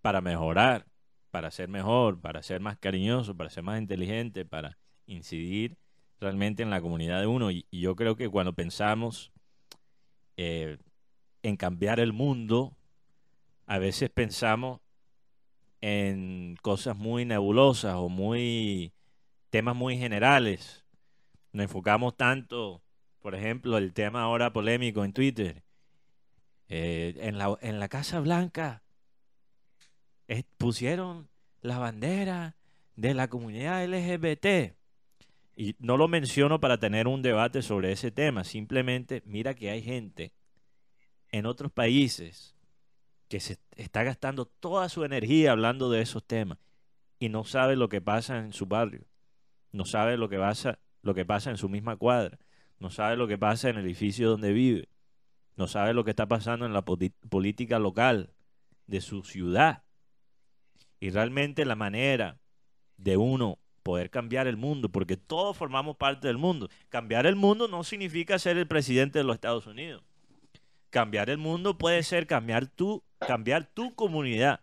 [0.01, 0.87] para mejorar,
[1.31, 5.77] para ser mejor, para ser más cariñoso, para ser más inteligente, para incidir
[6.19, 7.51] realmente en la comunidad de uno.
[7.51, 9.33] Y, yo creo que cuando pensamos
[10.37, 10.79] eh,
[11.43, 12.77] en cambiar el mundo,
[13.67, 14.81] a veces pensamos
[15.81, 18.93] en cosas muy nebulosas o muy
[19.51, 20.85] temas muy generales.
[21.53, 22.83] Nos enfocamos tanto
[23.23, 25.63] por ejemplo, el tema ahora polémico en Twitter.
[26.69, 28.83] Eh, en, la, en la Casa Blanca
[30.27, 31.29] eh, pusieron
[31.61, 32.57] la bandera
[32.97, 34.75] de la comunidad LGBT.
[35.55, 38.43] Y no lo menciono para tener un debate sobre ese tema.
[38.43, 40.33] Simplemente mira que hay gente
[41.31, 42.57] en otros países
[43.29, 46.59] que se está gastando toda su energía hablando de esos temas
[47.19, 49.07] y no sabe lo que pasa en su barrio,
[49.71, 52.39] no sabe lo que pasa, lo que pasa en su misma cuadra
[52.83, 54.89] no sabe lo que pasa en el edificio donde vive,
[55.57, 58.31] no sabe lo que está pasando en la política local
[58.89, 59.85] de su ciudad.
[60.99, 62.41] Y realmente la manera
[62.97, 66.69] de uno poder cambiar el mundo, porque todos formamos parte del mundo.
[66.89, 70.03] Cambiar el mundo no significa ser el presidente de los Estados Unidos.
[70.91, 74.61] Cambiar el mundo puede ser cambiar tu, cambiar tu comunidad,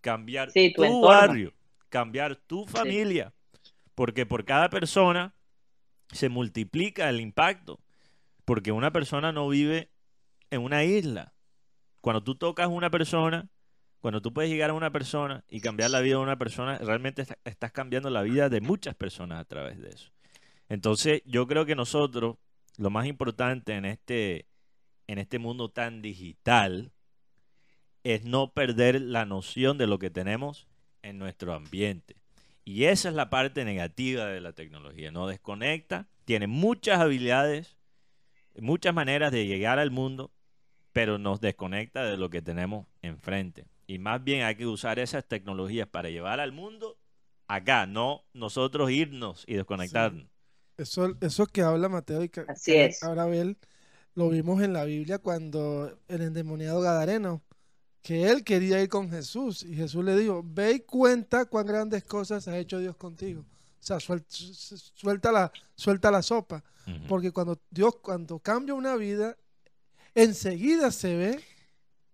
[0.00, 1.52] cambiar tu, barrio,
[1.88, 3.32] cambiar tu familia.
[3.96, 5.34] Porque por cada persona
[6.12, 7.80] se multiplica el impacto,
[8.44, 9.90] porque una persona no vive
[10.50, 11.34] en una isla.
[12.00, 13.48] Cuando tú tocas a una persona,
[14.00, 17.24] cuando tú puedes llegar a una persona y cambiar la vida de una persona, realmente
[17.44, 20.10] estás cambiando la vida de muchas personas a través de eso.
[20.68, 22.36] Entonces, yo creo que nosotros
[22.78, 24.46] lo más importante en este,
[25.06, 26.92] en este mundo tan digital
[28.04, 30.66] es no perder la noción de lo que tenemos
[31.02, 32.21] en nuestro ambiente.
[32.64, 35.10] Y esa es la parte negativa de la tecnología.
[35.10, 37.76] No desconecta, tiene muchas habilidades,
[38.56, 40.30] muchas maneras de llegar al mundo,
[40.92, 43.66] pero nos desconecta de lo que tenemos enfrente.
[43.86, 46.96] Y más bien hay que usar esas tecnologías para llevar al mundo
[47.48, 50.26] acá, no nosotros irnos y desconectarnos.
[50.78, 53.02] Eso, eso que habla Mateo y que, Así es.
[53.02, 53.58] ahora él
[54.14, 57.42] lo vimos en la Biblia cuando el endemoniado Gadareno,
[58.02, 62.02] que él quería ir con Jesús y Jesús le dijo, ve y cuenta cuán grandes
[62.04, 63.42] cosas ha hecho Dios contigo.
[63.42, 66.62] O sea, suel- su- su- suelta la, suelta la sopa.
[67.08, 69.36] Porque cuando Dios, cuando cambia una vida,
[70.16, 71.40] enseguida se ve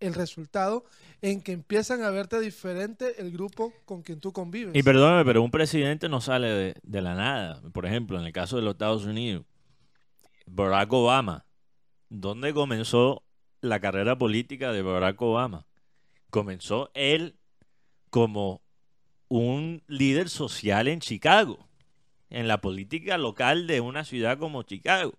[0.01, 0.85] el resultado
[1.23, 4.75] en que empiezan a verte diferente el grupo con quien tú convives.
[4.77, 7.63] Y perdóname, pero un presidente no sale de, de la nada.
[7.73, 9.45] Por ejemplo, en el caso de los Estados Unidos,
[10.47, 11.45] Barack Obama.
[12.11, 13.23] ¿Dónde comenzó
[13.63, 15.67] la carrera política de Barack Obama?
[16.31, 17.37] Comenzó él
[18.11, 18.63] como
[19.29, 21.69] un líder social en Chicago,
[22.31, 25.15] en la política local de una ciudad como Chicago.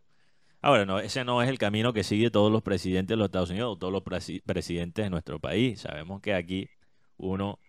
[0.61, 3.49] Ahora, no, ese no es el camino que sigue todos los presidentes de los Estados
[3.49, 5.81] Unidos, o todos los presi- presidentes de nuestro país.
[5.81, 6.69] Sabemos que aquí
[7.17, 7.59] uno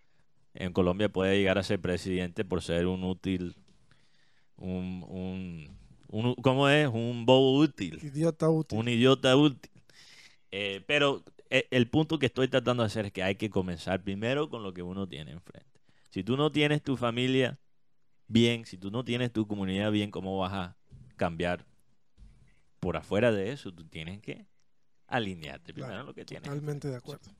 [0.54, 3.54] en Colombia puede llegar a ser presidente por ser un útil,
[4.56, 6.88] un, un, un- ¿cómo es?
[6.88, 8.78] Un bobo útil, Idiota útil.
[8.78, 9.70] un idiota útil.
[10.50, 14.48] Eh, pero el punto que estoy tratando de hacer es que hay que comenzar primero
[14.48, 15.80] con lo que uno tiene enfrente.
[16.10, 17.58] Si tú no tienes tu familia
[18.28, 20.76] bien, si tú no tienes tu comunidad bien, ¿cómo vas a
[21.16, 21.66] cambiar?
[22.78, 24.46] Por afuera de eso, tú tienes que
[25.06, 26.44] alinearte primero Claro, en lo que tienes.
[26.48, 27.30] Totalmente de acuerdo.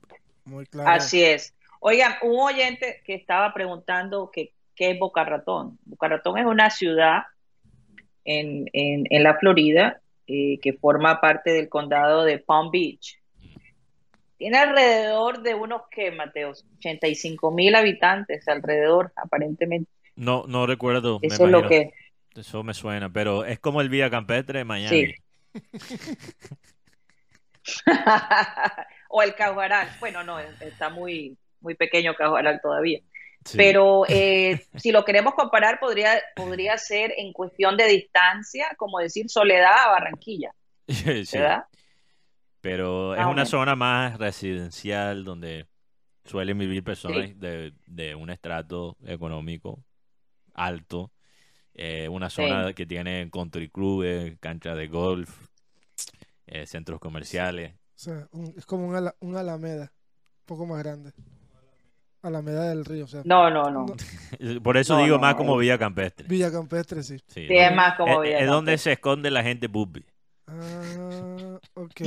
[0.45, 0.89] Muy claro.
[0.91, 1.55] Así es.
[1.79, 5.79] Oigan, un oyente que estaba preguntando que, qué es Boca Ratón.
[5.85, 7.23] Boca Ratón es una ciudad
[8.23, 13.17] en, en- en la Florida eh, que forma parte del condado de Palm Beach.
[14.41, 16.65] Tiene alrededor de unos, ¿qué, Mateos?
[16.79, 19.87] 85 mil habitantes alrededor, aparentemente.
[20.15, 21.19] No, no recuerdo.
[21.21, 21.93] Eso es lo que...
[22.35, 25.13] Eso me suena, pero es como el Vía Campestre de Miami.
[25.53, 25.61] Sí.
[29.09, 29.87] o el Cajuaral.
[29.99, 32.99] Bueno, no, está muy, muy pequeño Cajuaral todavía.
[33.45, 33.57] Sí.
[33.57, 39.29] Pero eh, si lo queremos comparar, podría, podría ser en cuestión de distancia, como decir
[39.29, 40.51] Soledad a Barranquilla,
[40.87, 41.65] Sí, ¿verdad?
[42.61, 45.67] Pero es o una zona más residencial donde
[46.25, 47.33] suelen vivir personas Sí.
[47.33, 49.83] de, de un estrato económico
[50.53, 51.11] alto.
[51.73, 55.47] Eh, una zona que tiene country clubes, cancha de golf,
[56.45, 57.73] eh, centros comerciales.
[57.73, 59.83] O sea, un- es como un, ala- un alameda,
[60.41, 61.13] un poco más grande.
[62.23, 63.21] Alameda del Río, o sea.
[63.25, 63.85] No, no, no.
[64.63, 65.57] Por eso No, digo no, más como.
[65.57, 66.27] Villa Campestre.
[66.27, 67.17] Villa Campestre, sí.
[67.27, 68.77] Sí, Sí, es donde- más como es- Villa es donde Campestre.
[68.77, 70.05] se esconde la gente pupi.
[70.45, 72.01] Ah, ok.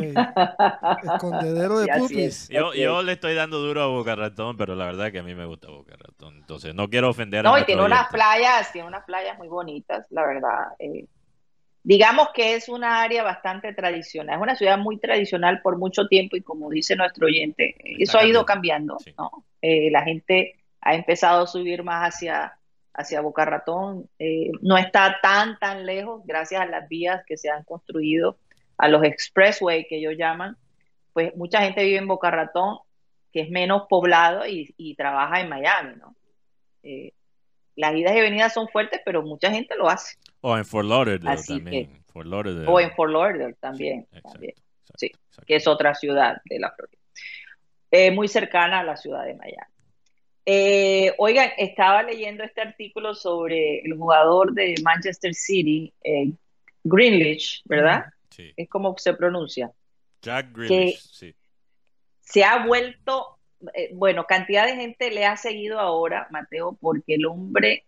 [1.02, 2.18] Escondedero de pupis.
[2.18, 2.48] es.
[2.48, 5.46] Yo, le estoy dando duro a Boca Ratón, pero la verdad que a mí me
[5.46, 6.36] gusta Boca Ratón.
[6.36, 10.06] Entonces, no quiero ofender a No, y tiene unas playas, tiene unas playas muy bonitas,
[10.10, 10.68] la verdad.
[10.78, 11.06] Eh,
[11.84, 16.34] digamos que es una área bastante tradicional, es una ciudad muy tradicional por mucho tiempo
[16.36, 19.14] y como dice nuestro oyente, Está eso ha ido cambiando, cambiando, sí.
[19.18, 19.44] ¿no?
[19.60, 22.58] Eh, la gente ha empezado a subir más hacia,
[22.94, 27.50] hacia Boca Ratón, eh, no está tan, tan lejos gracias a las vías que se
[27.50, 28.38] han construido,
[28.78, 30.56] a los expressway que ellos llaman,
[31.12, 32.78] pues mucha gente vive en Boca Ratón,
[33.32, 36.14] que es menos poblado y, y trabaja en Miami, ¿no?
[36.82, 37.12] Eh,
[37.76, 40.16] las idas y venidas son fuertes, pero mucha gente lo hace.
[40.40, 42.04] O en Fort Lauderdale Así también.
[42.06, 42.68] Fort Lauderdale.
[42.68, 45.46] O en Fort Lauderdale también, Sí, exacto, también, exacto, sí, exacto.
[45.46, 47.02] que es otra ciudad de la Florida.
[47.90, 49.72] Eh, muy cercana a la ciudad de Miami.
[50.46, 56.30] Eh, oigan, estaba leyendo este artículo sobre el jugador de Manchester City, eh,
[56.82, 58.04] Greenwich, ¿verdad?
[58.34, 58.52] Sí.
[58.56, 59.70] Es como se pronuncia.
[60.20, 61.34] Jack Grealish, sí.
[62.20, 63.38] se ha vuelto,
[63.74, 67.84] eh, bueno, cantidad de gente le ha seguido ahora, Mateo, porque el hombre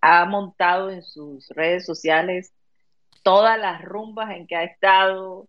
[0.00, 2.52] ha montado en sus redes sociales
[3.24, 5.48] todas las rumbas en que ha estado,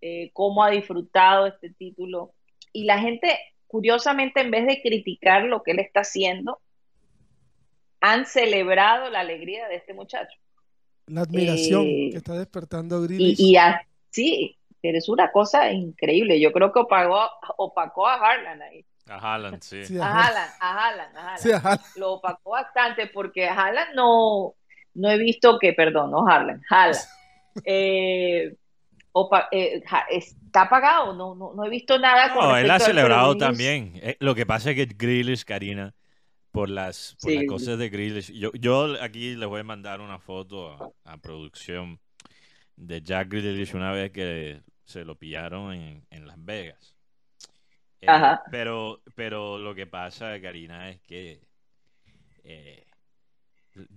[0.00, 2.34] eh, cómo ha disfrutado este título.
[2.72, 3.36] Y la gente,
[3.66, 6.60] curiosamente, en vez de criticar lo que él está haciendo,
[8.00, 10.38] han celebrado la alegría de este muchacho.
[11.06, 13.40] La admiración Eh, que está despertando Y, Grealish.
[13.40, 16.40] y así, pero es una cosa increíble.
[16.40, 17.28] Yo creo que opacó,
[17.58, 18.84] opacó a Harlan ahí.
[19.06, 19.84] A Haaland, sí.
[19.84, 20.06] Sí, A.
[20.06, 21.80] Haaland, a Haaland, a Haaland.
[21.82, 22.00] Sí.
[22.00, 24.54] Lo opacó bastante porque Haaland no,
[24.94, 26.98] no he visto que, perdón, no Haaland, Haaland.
[27.64, 28.52] Eh,
[29.12, 33.36] opa- eh, está apagado, no, no, no he visto nada con No, él ha celebrado
[33.36, 33.92] también.
[34.02, 35.94] Eh, lo que pasa es que Grealish, Karina,
[36.54, 37.36] por las, por Sí.
[37.36, 40.72] las cosas de Grealish, yo, yo aquí les voy a mandar una foto
[41.04, 42.00] a, a producción
[42.76, 46.96] de Jack Grealish una vez que se lo pillaron en, en Las Vegas.
[48.00, 48.42] Eh, Ajá.
[48.50, 51.40] Pero, pero lo que pasa, Karina, es que
[52.44, 52.84] eh,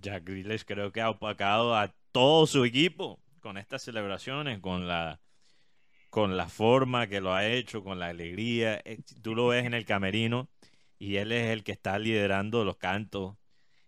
[0.01, 5.19] Jack Grealish creo que ha opacado a todo su equipo con estas celebraciones, con la
[6.09, 8.81] con la forma que lo ha hecho, con la alegría.
[8.85, 10.49] Eh, Tú lo ves en el camerino
[10.99, 13.35] y él es el que está liderando los cantos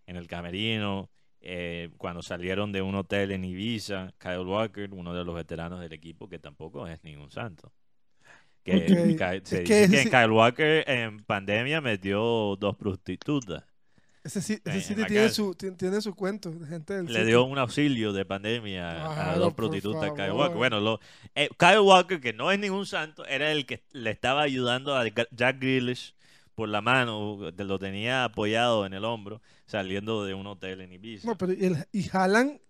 [0.06, 1.10] en el camerino.
[1.42, 5.92] Eh, cuando salieron de un hotel en Ibiza, Kyle Walker, uno de los veteranos del
[5.94, 7.72] equipo, que tampoco es ningún santo.
[8.62, 13.64] Que, Ok, Ky- se es dice que Kyle Walker en pandemia metió dos prostitutas.
[14.22, 17.24] Ese, sí- ese la tiene su, ti- tiene su cuento, gente del Le City.
[17.24, 20.32] dio un auxilio de pandemia a dos prostitutas Kyle.
[20.32, 20.58] Walker.
[20.58, 21.00] Bueno, lo,
[21.34, 25.06] eh, Kyle Walker, que no es ningún santo, era el que le estaba ayudando a
[25.08, 26.14] Jack Grealish
[26.60, 31.26] por la mano, lo tenía apoyado en el hombro, saliendo de un hotel en Ibiza.
[31.26, 32.60] No, pero el, y Haaland,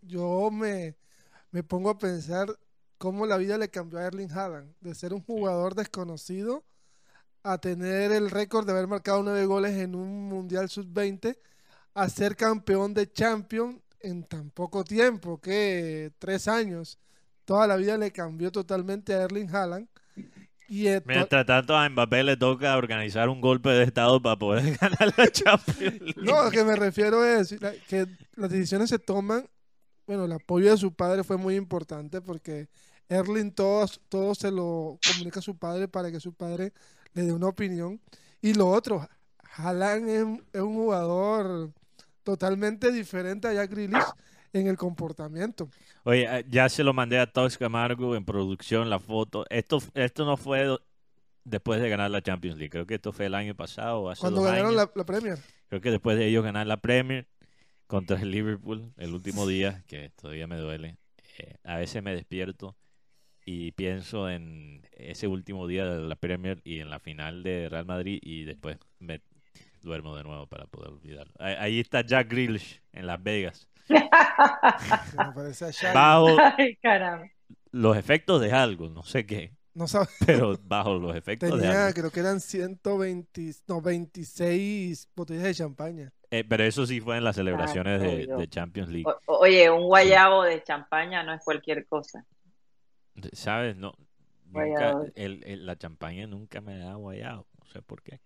[0.00, 0.96] yo me,
[1.50, 2.48] me pongo a pensar
[2.96, 6.64] cómo la vida le cambió a Erling Haaland, de ser un jugador desconocido
[7.42, 11.36] a tener el récord de haber marcado nueve goles en un Mundial Sub-20,
[11.92, 16.98] a ser campeón de Champions en tan poco tiempo, que tres años.
[17.44, 19.88] Toda la vida le cambió totalmente a Erling Haaland.
[20.68, 25.14] Y Mientras tanto, a Mbappé le toca organizar un golpe de estado para poder ganar
[25.16, 26.14] la Champions League.
[26.16, 27.54] No, lo que me refiero es
[27.88, 29.48] que las decisiones se toman.
[30.06, 32.68] Bueno, el apoyo de su padre fue muy importante porque
[33.08, 36.72] Erling todo, todo se lo comunica a su padre para que su padre
[37.14, 38.00] le dé una opinión.
[38.40, 39.08] Y lo otro,
[39.56, 41.70] Haaland es, un- es un jugador
[42.22, 44.04] totalmente diferente a Jack Grealish
[44.52, 45.68] en el comportamiento.
[46.04, 49.44] Oye, eh, ya se lo mandé a Tox Camargo en producción la foto.
[49.50, 50.76] Esto, esto no fue
[51.44, 52.70] después de ganar la Champions League.
[52.70, 54.74] Creo que esto fue el año pasado hace Cuando dos ganaron años.
[54.76, 55.38] la, la Premier.
[55.68, 57.28] Creo que después de ellos ganar la Premier
[57.86, 60.98] contra el Liverpool el último día, que todavía me duele,
[61.38, 62.76] eh, a veces me despierto
[63.44, 67.86] y pienso en ese último día de la Premier y en la final de Real
[67.86, 69.22] Madrid y después me
[69.82, 71.32] duermo de nuevo para poder olvidarlo.
[71.38, 73.68] Ahí, ahí está Jack Grealish en Las Vegas.
[75.10, 75.94] que me parece a Shaggy.
[75.94, 76.78] Bajo Ay,
[77.72, 80.06] los efectos de algo, no sé qué, No sabe.
[80.26, 81.94] pero bajo los efectos de Tenía, algo.
[82.00, 86.12] creo que eran 120, no, 26 botellas de champaña.
[86.30, 89.04] Eh, pero eso sí fue en las celebraciones de, de Champions League.
[89.26, 92.24] O- oye, un guayabo de champaña no es cualquier cosa.
[93.32, 93.76] ¿Sabes?
[93.76, 93.92] No,
[94.46, 94.60] nunca,
[94.92, 95.06] Guayabo.
[95.14, 97.46] el, el- la champaña nunca me da guayado.
[97.58, 98.20] No sé por qué.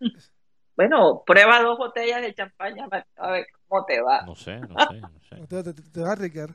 [0.78, 2.86] Bueno, prueba dos botellas de champaña
[3.16, 4.22] a ver cómo te va.
[4.22, 5.36] No sé, no sé, no sé.
[5.48, 6.50] Te, te- te va a ricar.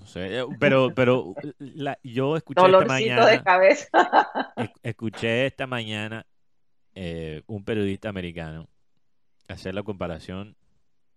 [0.00, 0.40] no sé.
[0.40, 3.88] Eh, Pero, pero la- yo escuché esta Dolorcito de mañana, cabeza.
[4.56, 6.26] es- escuché esta mañana
[6.96, 8.68] eh, un periodista americano
[9.46, 10.56] hacer la comparación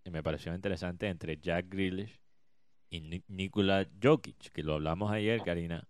[0.04, 2.20] y me pareció interesante entre Jack Grealish
[2.92, 5.88] y Ni- Nikola Jokic, que lo hablamos ayer, Karina.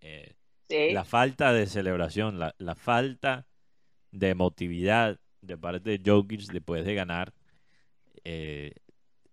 [0.00, 0.36] Eh,
[0.68, 0.92] Sí.
[0.92, 3.46] la falta de celebración, la, la falta
[4.12, 7.32] de emotividad de parte de Jokic después de ganar
[8.24, 8.72] eh,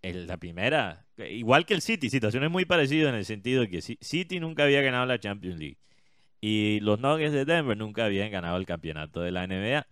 [0.02, 3.80] en la primera, igual que el City, situaciones muy parecidas en el sentido de que
[3.80, 5.78] Ci- City nunca había ganado la Champions League
[6.42, 9.86] y los Nuggets de Denver nunca habían ganado el campeonato de la NBA.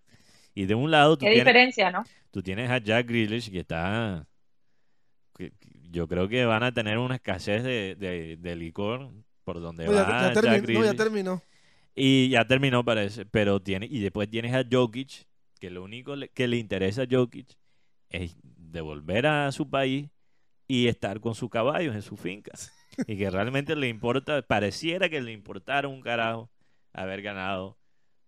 [0.56, 2.04] Y de un lado tú Qué tienes, diferencia, ¿no?
[2.32, 4.26] tú tienes a Jack Grealish que está,
[5.38, 9.12] que- que yo creo que van a tener una escasez de, de- de licor
[9.44, 11.42] por donde No, ya, va ya Jack termi- no, ya terminó.
[11.96, 13.26] Y ya terminó, parece.
[13.26, 15.26] Pero tiene, y después tienes a Jokic,
[15.60, 17.48] que lo único le- que le interesa a Jokic
[18.10, 20.10] es devolver a su país
[20.68, 22.52] y estar con sus caballos en su finca.
[23.08, 26.50] Y que realmente le importa, pareciera que le importara un carajo
[26.94, 27.78] haber ganado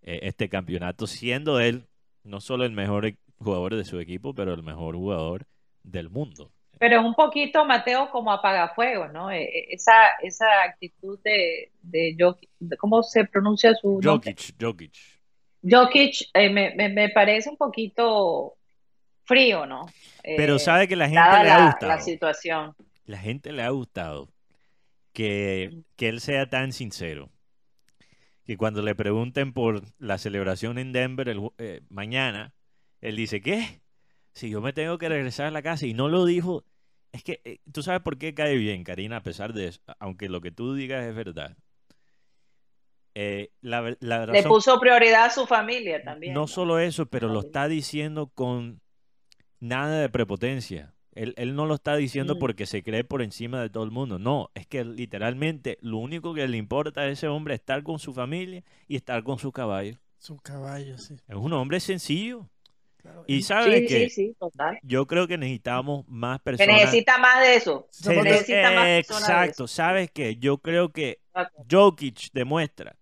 [0.02, 1.88] eh, este campeonato, siendo él
[2.24, 5.46] no solo el mejor e- jugador de su equipo, pero el mejor jugador
[5.84, 6.52] del mundo.
[6.78, 9.32] Pero es un poquito, Mateo, como apagafuegos, ¿no?
[9.32, 14.32] Eh, eh, Esa, esa actitud de, de Jokic, ¿cómo se pronuncia su nombre?
[14.32, 14.54] Jokic,
[15.62, 16.30] Jokic.
[16.34, 18.58] Eh, me, me, me parece un poquito
[19.26, 19.86] frío, ¿no?
[20.36, 21.94] Pero Eh, sabe que la gente le ha gustado.
[21.94, 22.76] la situación.
[23.06, 24.30] la gente le ha gustado
[25.14, 27.32] que, que él sea tan sincero.
[28.46, 32.54] Que cuando le pregunten por la celebración en Denver el eh, mañana,
[33.02, 33.82] él dice, ¿qué?
[34.34, 36.66] Si yo me tengo que regresar a la casa y no lo dijo,
[37.12, 40.30] es que eh, tú sabes por qué cae bien, Karina, a pesar de eso, aunque
[40.30, 41.58] lo que tú digas es verdad.
[43.22, 43.82] Eh, la,
[44.32, 46.34] Le puso prioridad a su familia también.
[46.34, 48.80] no solo eso, pero lo está diciendo con
[49.60, 50.94] nada de prepotencia.
[51.16, 52.40] Él, él no lo está diciendo Mm.
[52.40, 54.20] porque se cree por encima de todo el mundo.
[54.20, 58.00] No, es que literalmente lo único que le importa a ese hombre es estar con
[58.00, 59.98] su familia y estar con sus caballos.
[60.18, 61.16] Su caballo, sí.
[61.28, 62.48] Es un hombre sencillo.
[63.28, 64.78] Y sabes Sí, que sí, sí, total.
[64.84, 66.76] yo creo que necesitamos más personas.
[66.76, 67.88] necesita más de eso.
[67.92, 70.36] Se Se ne- necesita más personas de Exacto, ¿sabes qué?
[70.36, 71.20] Yo creo que
[71.72, 72.96] Jokic demuestra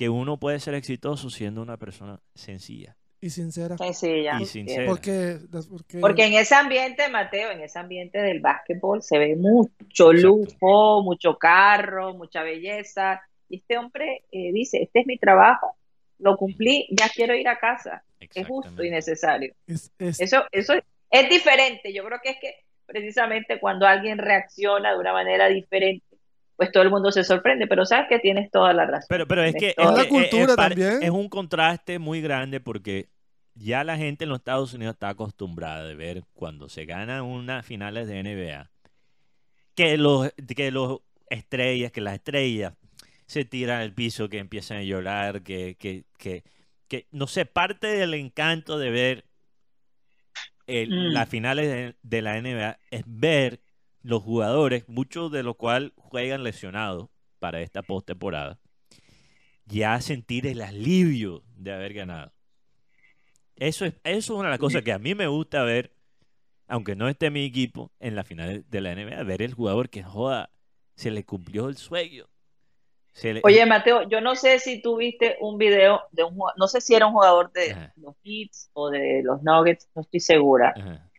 [0.00, 2.96] que uno puede ser exitoso siendo una persona sencilla.
[3.20, 3.76] Y sincera.
[3.76, 4.40] Sencilla.
[4.40, 4.86] Y sincera.
[4.86, 5.36] Porque,
[5.68, 11.02] porque, Porque en ese ambiente, Mateo, en ese ambiente del básquetbol se ve mucho lujo,
[11.02, 13.20] mucho carro, mucha belleza.
[13.50, 15.76] Y este hombre eh, dice, este es mi trabajo,
[16.18, 18.02] lo cumplí, ya quiero ir a casa.
[18.34, 19.52] Es justo y necesario.
[19.66, 20.72] es- es- Eso, eso
[21.10, 21.92] es diferente.
[21.92, 22.54] Yo creo que es que
[22.86, 26.04] precisamente cuando alguien reacciona de una manera diferente,
[26.60, 27.66] pues todo el mundo se sorprende.
[27.66, 29.06] Pero sabes que tienes toda la razón.
[29.08, 32.60] Pero, pero es que Tienes toda- es, es- es par- es un contraste muy grande
[32.60, 33.08] porque
[33.54, 37.64] ya la gente en los Estados Unidos está acostumbrada de ver cuando se ganan unas
[37.64, 38.70] finales de NBA
[39.74, 40.98] que los, que los
[41.30, 42.74] estrellas, que las estrellas
[43.26, 46.42] se tiran al piso, que empiezan a llorar, que, que, que,
[46.88, 49.24] que no sé, parte del encanto de ver
[50.66, 51.12] el- Mm.
[51.14, 53.60] las finales de, de la NBA es ver
[54.02, 57.08] los jugadores, muchos de los cuales juegan lesionados
[57.38, 58.58] para esta postemporada,
[59.66, 62.32] ya sentir el alivio de haber ganado.
[63.56, 65.92] Eso es, eso es una de las cosas que a mí me gusta ver,
[66.66, 70.02] aunque no esté mi equipo en la final de la NBA, ver el jugador que
[70.02, 70.50] joda,
[70.94, 72.26] se le cumplió el sueño.
[73.12, 76.58] Se le- Oye, Mateo, yo no sé si tú viste un video de un jugador,
[76.58, 80.20] no sé si era un jugador de los Heats o de los Nuggets, no estoy
[80.20, 81.09] segura, Ajá.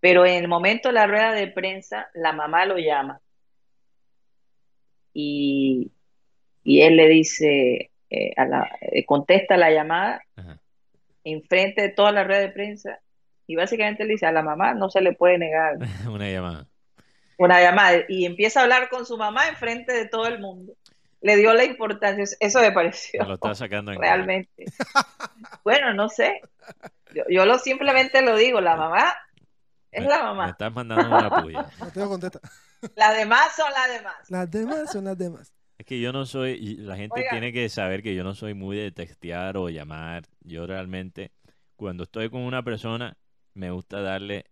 [0.00, 3.20] Pero en el momento de la rueda de prensa, la mamá lo llama
[5.12, 5.92] y,
[6.64, 10.22] y él le dice, eh, a la, eh, contesta la llamada
[11.22, 12.98] enfrente de toda la rueda de prensa
[13.46, 15.76] y básicamente le dice a la mamá no se le puede negar
[16.08, 16.66] una llamada.
[17.36, 20.74] una llamada y empieza a hablar con su mamá enfrente de todo el mundo.
[21.22, 24.64] Le dio la importancia, eso me pareció Me lo está sacando en realmente.
[25.62, 26.40] Bueno, no sé.
[27.14, 29.14] Yo, yo lo simplemente lo digo, la mamá
[29.92, 30.48] es la Me mamá.
[30.50, 31.68] estás mandando una puya.
[31.80, 32.40] Mateo contesta.
[32.96, 34.30] Las demás son las demás.
[34.30, 35.52] Las demás son las demás.
[35.78, 37.30] Es que yo no soy, la gente Oiga.
[37.30, 40.24] tiene que saber que yo no soy muy de textear o llamar.
[40.40, 41.32] Yo realmente,
[41.76, 43.16] cuando estoy con una persona,
[43.54, 44.44] me gusta darle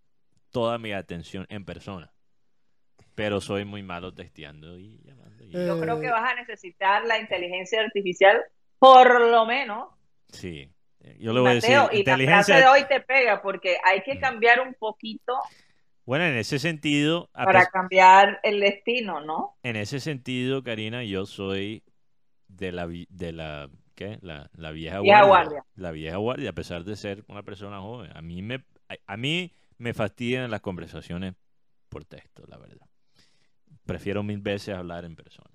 [0.51, 2.13] toda mi atención en persona.
[3.15, 5.45] Pero soy muy malo texteando y llamando.
[5.45, 8.41] y- Yo creo que vas a necesitar la inteligencia artificial
[8.79, 9.89] por lo menos.
[10.29, 10.73] Sí.
[11.19, 14.03] Yo le voy a decir, Mateo, y la frase de hoy te pega porque hay
[14.03, 15.35] que cambiar un poquito
[16.05, 19.57] Bueno, en ese sentido, para pes- cambiar el destino, ¿no?
[19.63, 21.83] en ese sentido, Karina, yo soy
[22.49, 24.19] de la, de la, ¿qué?
[24.23, 25.45] La, la vieja, Vieja guardia.
[25.51, 25.65] guardia.
[25.77, 28.11] La vieja guardia, a pesar de ser una persona joven.
[28.17, 31.35] A mí me, a, a mí me fastidian las conversaciones
[31.89, 32.87] por texto, la verdad.
[33.85, 35.51] Prefiero mil veces hablar en persona.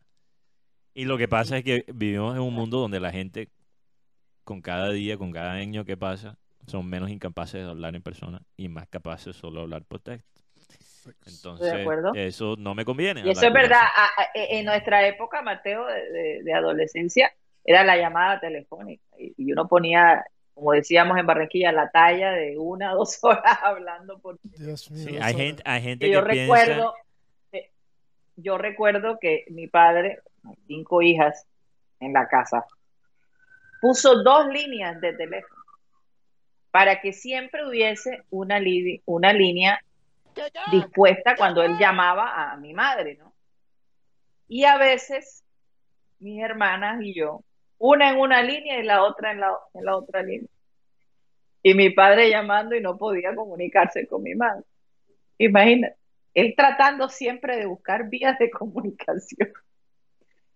[0.95, 3.49] Y lo que pasa es que vivimos en un mundo donde la gente,
[4.43, 6.37] con cada día, con cada año que pasa,
[6.67, 10.41] son menos incapaces de hablar en persona y más capaces solo de hablar por texto.
[11.25, 13.21] Entonces, eso no me conviene.
[13.21, 13.81] Y eso es verdad.
[13.81, 17.31] A- a- en nuestra época, Mateo, de, de- de adolescencia,
[17.65, 19.03] era la llamada telefónica.
[19.17, 23.59] Y, y uno ponía, como decíamos en Barranquilla, la talla de una o dos horas
[23.63, 25.03] hablando por Dios mío.
[25.03, 25.35] Sí, hay horas.
[25.35, 26.93] gente, hay gente Y que yo piensa, recuerdo,
[28.35, 30.19] yo recuerdo que mi padre,
[30.67, 31.45] cinco hijas
[31.99, 32.65] en la casa,
[33.83, 35.61] puso dos líneas de teléfono
[36.71, 38.61] para que siempre hubiese una,
[39.03, 39.77] una línea
[40.71, 43.33] dispuesta cuando él llamaba a mi madre, ¿no?
[44.47, 45.43] Y a veces
[46.19, 47.43] mis hermanas y yo,
[47.77, 50.49] una en una línea y la otra en la, en la otra línea.
[51.61, 54.63] Y mi padre llamando y no podía comunicarse con mi madre.
[55.37, 55.97] Imagínate,
[56.33, 59.51] él tratando siempre de buscar vías de comunicación.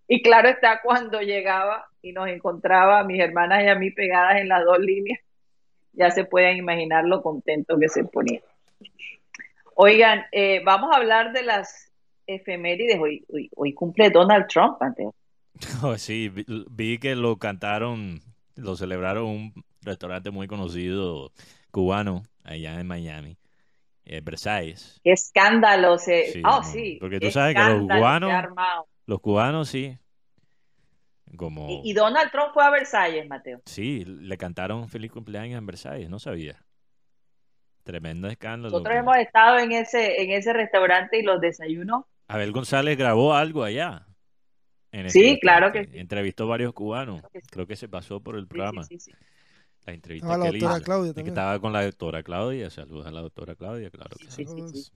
[0.07, 4.37] Y claro está cuando llegaba y nos encontraba a mis hermanas y a mí pegadas
[4.37, 5.19] en las dos líneas,
[5.91, 8.41] ya se pueden imaginar lo contento que se ponía.
[9.75, 11.91] Oigan, eh, vamos a hablar de las
[12.25, 12.99] efemérides.
[12.99, 15.13] Hoy, hoy, hoy cumple Donald Trump, Mateo.
[15.83, 18.21] Oh, sí, vi, vi que lo cantaron,
[18.55, 21.31] lo celebraron un restaurante muy conocido
[21.71, 23.37] cubano allá en Miami,
[24.05, 24.99] eh, Versailles.
[25.03, 26.31] Qué escándalo se...
[26.31, 26.97] Sí, no, sí.
[26.99, 28.31] porque tú sabes que los cubanos.
[29.07, 29.97] Los cubanos sí,
[31.35, 33.61] como, Y, y Donald Trump fue a Versalles, Mateo.
[33.65, 36.63] sí, le cantaron feliz cumpleaños en Versailles, no sabía.
[37.83, 38.71] Tremendo escándalo.
[38.71, 42.03] Nosotros hemos estado en ese, en ese restaurante y los desayunos.
[42.27, 44.05] Abel González grabó algo allá.
[44.91, 45.39] en Sí, restaurante.
[45.39, 45.97] claro que sí.
[45.99, 47.21] Entrevistó varios cubanos.
[47.49, 48.83] Creo que se pasó por el programa.
[48.83, 49.17] Sí, sí, sí.
[49.85, 50.81] La entrevista Estaba la que doctora.
[50.81, 51.27] Claudia que también.
[51.29, 52.69] estaba con la doctora Claudia.
[52.69, 54.17] Saludos a la doctora Claudia, claro.
[54.17, 54.45] que Sí, sí.
[54.45, 54.91] sí, sí, sí.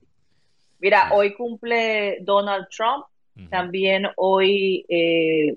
[0.80, 3.06] Mira, hoy cumple Donald Trump.
[3.50, 5.56] También hoy eh,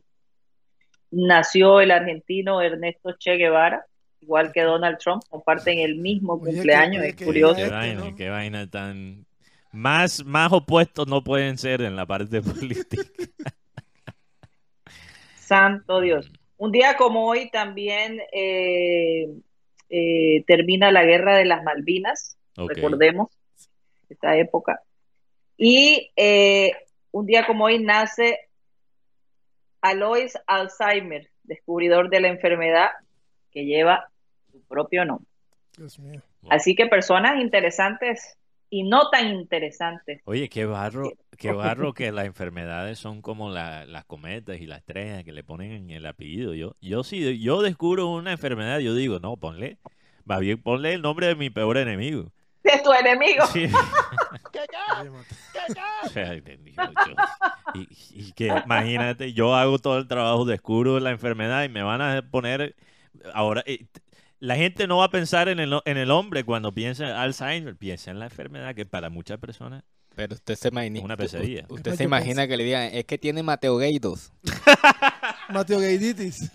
[1.11, 3.85] nació el argentino Ernesto Che Guevara.
[4.21, 7.55] igual que Donald Trump, comparten el mismo Oye, cumpleaños, qué- es qué curioso.
[7.57, 9.25] Qué vaina, qué vaina tan...
[9.71, 13.03] Más, más opuestos no pueden ser en la parte política.
[15.37, 16.31] Santo Dios.
[16.57, 19.27] Un día como hoy también eh,
[19.89, 23.29] eh, termina la guerra de las Malvinas, recordemos
[24.09, 24.81] esta época.
[25.57, 26.71] Y eh,
[27.15, 28.37] un día como hoy nace
[29.81, 32.89] Alois Alzheimer, descubridor de la enfermedad
[33.51, 34.09] que lleva
[34.51, 35.25] su propio nombre.
[35.77, 36.21] Dios mío.
[36.49, 38.37] Así que personas interesantes
[38.69, 40.23] y no tan interesantes.
[40.25, 44.79] Oye, qué barro, qué barro que las enfermedades son como la- las cometas y las
[44.79, 46.53] estrellas que le ponen en el apellido.
[46.53, 49.77] Yo, yo si yo descubro una enfermedad, yo digo, no, ponle,
[50.29, 52.33] va bien, ponle el nombre de mi peor enemigo.
[52.77, 53.45] De tu enemigo.
[53.47, 53.67] Sí.
[57.73, 62.01] Y, y que imagínate, yo hago todo el trabajo, descubro la enfermedad y me van
[62.01, 62.75] a poner
[63.33, 63.85] ahora eh,
[64.39, 67.75] la gente no va a pensar en el, en el hombre cuando piensa en Alzheimer,
[67.75, 69.83] piensa en la enfermedad que para muchas personas
[70.15, 71.65] Pero usted se imagina, Una pesadilla.
[71.69, 74.31] usted se imagina que le digan, es que tiene Mateo Gaidos.
[75.49, 76.51] Mateo Gaiditis.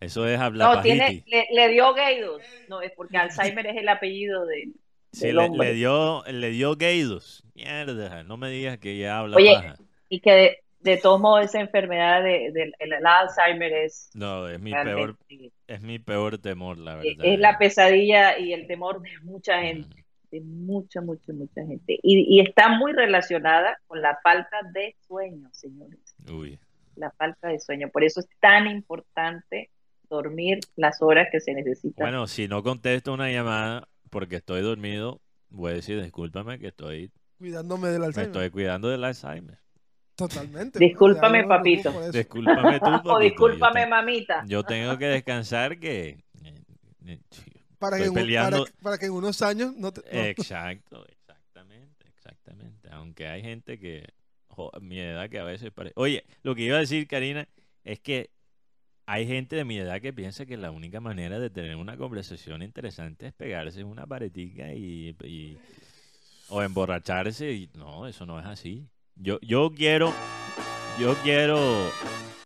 [0.00, 2.42] eso es hablar No, tiene, le, le dio Gaidos.
[2.68, 4.68] No, es porque Alzheimer es el apellido de,
[5.20, 7.42] Sí, del le, dio le dio Gaidos.
[7.54, 9.76] Mierda, no me digas que ya habla Oye, paja.
[10.08, 14.60] y que de, de todos modos esa enfermedad de, de- el Alzheimer es No, es
[14.60, 15.16] mi peor
[15.66, 17.24] es mi peor temor, la verdad.
[17.24, 21.98] es la pesadilla y el temor de mucha gente, de mucha, mucha, mucha gente.
[22.02, 25.98] Y, y está muy relacionada con la falta de sueño, señores.
[26.30, 26.58] Uy.
[26.94, 27.88] La falta de sueño.
[27.90, 29.70] Por eso es tan importante
[30.08, 32.04] dormir las horas que se necesitan.
[32.06, 35.20] Bueno, si no contesto una llamada porque estoy dormido,
[35.50, 38.28] voy a decir, discúlpame que estoy Cuidándome del me Alzheimer.
[38.28, 39.58] estoy cuidando del Alzheimer.
[40.14, 40.78] Totalmente.
[40.78, 42.10] Discúlpame, no me papito.
[42.10, 44.46] Discúlpame tú, papito, o yo discúlpame, te- mamita.
[44.48, 46.62] Yo tengo que descansar que eh,
[47.04, 47.20] eh,
[47.78, 50.00] Para que, un- para que en unos años no te...
[50.00, 50.06] no.
[50.24, 52.88] Exacto, exactamente, exactamente.
[52.92, 54.14] Aunque hay gente que,
[54.48, 55.92] jo, mi edad que a veces parece...
[55.96, 57.46] Oye, lo que iba a decir, Karina,
[57.84, 58.30] es que
[59.06, 62.62] hay gente de mi edad que piensa que la única manera de tener una conversación
[62.62, 65.58] interesante es pegarse en una paretica y, y-
[66.48, 68.88] o emborracharse y no, eso no es así.
[69.16, 70.12] Yo, yo quiero,
[71.00, 71.90] yo quiero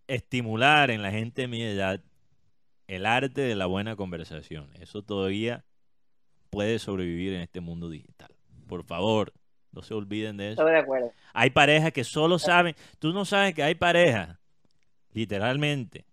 [0.06, 2.00] estimular en la gente de mi edad
[2.88, 4.70] el arte de la buena conversación.
[4.80, 5.64] Eso todavía
[6.50, 8.34] puede sobrevivir en este mundo digital.
[8.66, 9.32] Por favor,
[9.72, 10.62] no se olviden de eso.
[10.62, 11.12] Estoy de acuerdo.
[11.32, 14.38] Hay parejas que solo saben, tú no sabes que hay parejas,
[15.12, 16.04] literalmente,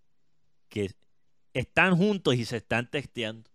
[0.68, 0.90] que
[1.54, 3.50] están juntos y se están texteando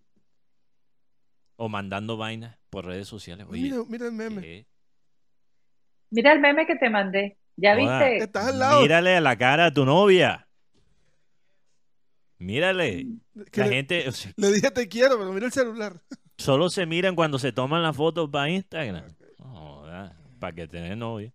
[1.55, 3.45] o mandando vainas por redes sociales.
[3.49, 4.41] Oye, Mira, mira el meme.
[4.41, 4.67] ¿qué?
[6.09, 7.37] Mira el meme que te mandé.
[7.55, 8.17] ¿Ya viste?
[8.17, 8.81] Estás al lado.
[8.81, 10.47] Mírale a la cara a tu novia.
[12.39, 13.07] Mírale.
[13.51, 16.01] Que La le, gente o sea, le dije te quiero, pero mira el celular.
[16.37, 19.05] solo se miran cuando se toman las fotos para Instagram.
[20.39, 21.31] para que tenés novia.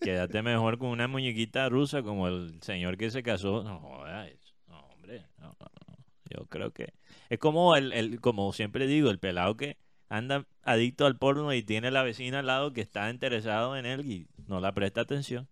[0.00, 3.62] Quédate mejor con una muñequita rusa como el señor que se casó.
[3.62, 4.30] No jodas,
[4.68, 5.24] no, hombre.
[5.38, 5.96] no, no, no.
[6.30, 6.92] Yo creo que
[7.28, 9.76] es como el, el, como siempre digo, el pelado que
[10.08, 14.04] anda adicto al porno y tiene la vecina al lado que está interesado en él
[14.06, 15.48] y no la presta atención.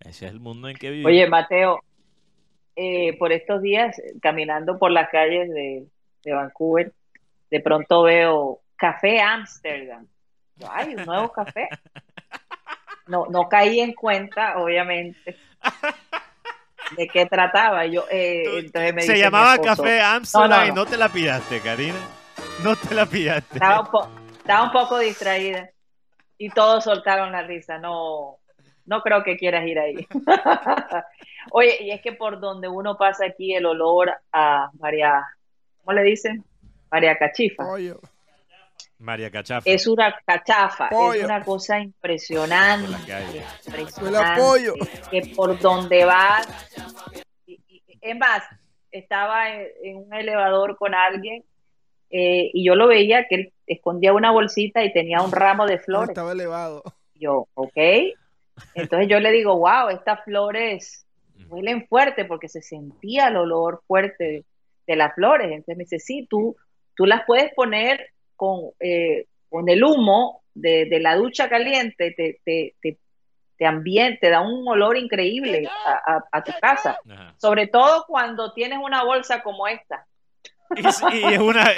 [0.00, 1.10] Ese es el mundo en que vivimos.
[1.10, 1.80] Oye, Mateo,
[2.76, 5.86] eh, por estos días, caminando por las calles de,
[6.24, 6.92] de Vancouver,
[7.50, 10.06] de pronto veo Café Amsterdam.
[10.56, 11.68] Yo, Ay, un nuevo café.
[13.10, 15.36] No, no caí en cuenta, obviamente,
[16.96, 17.84] de qué trataba.
[17.86, 20.86] Yo, eh, entonces me Se dice llamaba Café "No, Amsterdam no, y no".
[20.86, 21.98] te la pillaste, Karina.
[22.62, 23.54] No te la pillaste.
[23.54, 24.08] Estaba un, po-
[24.38, 25.68] estaba un poco distraída
[26.38, 27.78] y todos soltaron la risa.
[27.78, 28.38] No,
[28.86, 30.06] no creo que quieras ir ahí.
[31.52, 35.24] Oye, y es que por donde uno pasa aquí el olor a María,
[35.78, 36.44] ¿cómo le dicen?
[36.92, 37.64] María Cachifa.
[37.64, 38.00] Pollo.
[39.00, 39.68] María Cachafa.
[39.68, 41.24] Es una cachafa, es Pollo.
[41.24, 42.88] una cosa Por impresionante.
[42.90, 43.42] la calle.
[43.66, 44.74] impresionante, pollo.
[45.10, 46.46] Que por donde vas,
[48.00, 48.42] es más,
[48.90, 51.44] estaba en, en un elevador con alguien
[52.10, 55.76] eh, y yo lo veía que él escondía una bolsita y tenía un ramo de
[55.76, 56.08] No, flores.
[56.10, 56.82] estaba elevado.
[57.14, 57.76] Yo, ok.
[58.74, 61.06] Entonces yo le digo, wow, estas flores
[61.48, 64.44] huelen fuerte porque se sentía el olor fuerte de,
[64.86, 65.48] de las flores.
[65.50, 66.56] Entonces me dice, sí, tú,
[66.94, 68.08] tú las puedes poner
[68.40, 72.98] con, eh, con el humo de, de la ducha caliente, te, te, te,
[73.58, 76.98] te ambien- te da un olor increíble a, a- a tu casa.
[77.10, 77.34] Ajá.
[77.36, 80.06] Sobre todo cuando tienes una bolsa como esta.
[80.74, 80.80] Y,
[81.18, 81.70] y es una,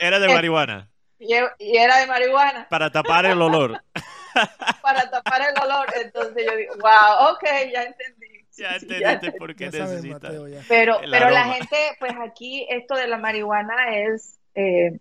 [0.00, 0.90] era de marihuana.
[1.20, 2.66] Y, y era de marihuana.
[2.68, 3.80] Para tapar el olor.
[4.82, 5.86] para tapar el olor.
[6.02, 8.26] Entonces yo digo, wow, ok, ya entendí.
[8.56, 10.34] Ya Sí, entendiste por qué necesitas.
[10.66, 14.98] Pero, pero la gente, pues aquí esto de la marihuana es, eh,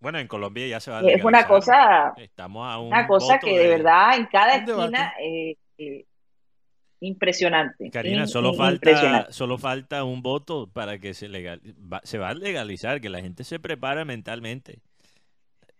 [0.00, 1.48] Bueno, en Colombia ya se va a es una legalizar.
[1.48, 6.06] cosa, Estamos a un una cosa que de verdad en cada esquina eh, eh,
[7.00, 7.90] impresionante.
[7.90, 9.32] Karina, in- solo in- falta, impresionante.
[9.32, 11.60] solo falta un voto para que se legal,
[11.92, 14.80] va- se va a legalizar, que la gente se prepara mentalmente.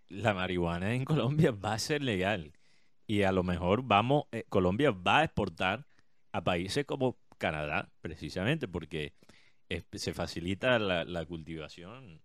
[0.09, 2.53] La marihuana en Colombia va a ser legal
[3.07, 5.85] y a lo mejor vamos, eh, Colombia va a exportar
[6.31, 9.13] a países como Canadá, precisamente porque
[9.69, 12.21] eh, se facilita la, la cultivación.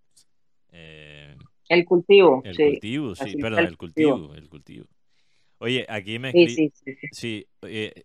[0.72, 1.36] eh,
[1.68, 2.64] El cultivo, el sí.
[2.64, 4.86] cultivo, sí, perdón, el cultivo, el cultivo.
[5.58, 7.08] Oye, aquí me Sí, escri- sí, sí, sí.
[7.12, 8.04] Sí, eh,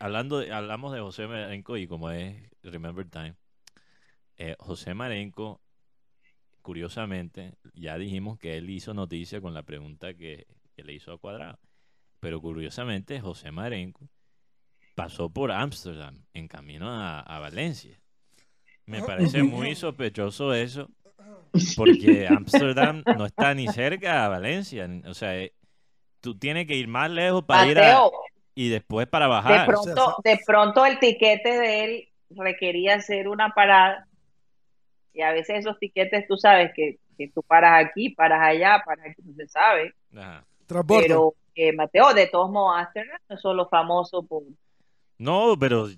[0.00, 3.34] hablando de- hablamos de José Marenco y como es Remember Time,
[4.36, 5.60] eh, José Marenco,
[6.62, 11.18] curiosamente, ya dijimos que él hizo noticia con la pregunta que, que le hizo a
[11.18, 11.58] Cuadrado,
[12.20, 14.08] pero curiosamente José Marenco
[14.94, 18.00] pasó por Ámsterdam en camino a, a Valencia.
[18.86, 20.90] Me parece muy sospechoso eso,
[21.76, 25.52] porque Ámsterdam no está ni cerca a Valencia, o sea, eh,
[26.20, 28.12] tú tienes que ir más lejos para ir a, Mateo,
[28.54, 29.68] y después para de bajar.
[30.24, 34.06] de pronto el tiquete de él requería hacer una parada
[35.12, 39.06] y a veces esos tiquetes tú sabes que, que tú paras aquí, paras allá, paras
[39.10, 39.94] aquí, no se sabe.
[40.16, 40.44] Ajá.
[40.88, 44.42] Pero eh, Mateo, de todos modos, Amsterdam no es solo famoso por
[45.18, 45.88] No, pero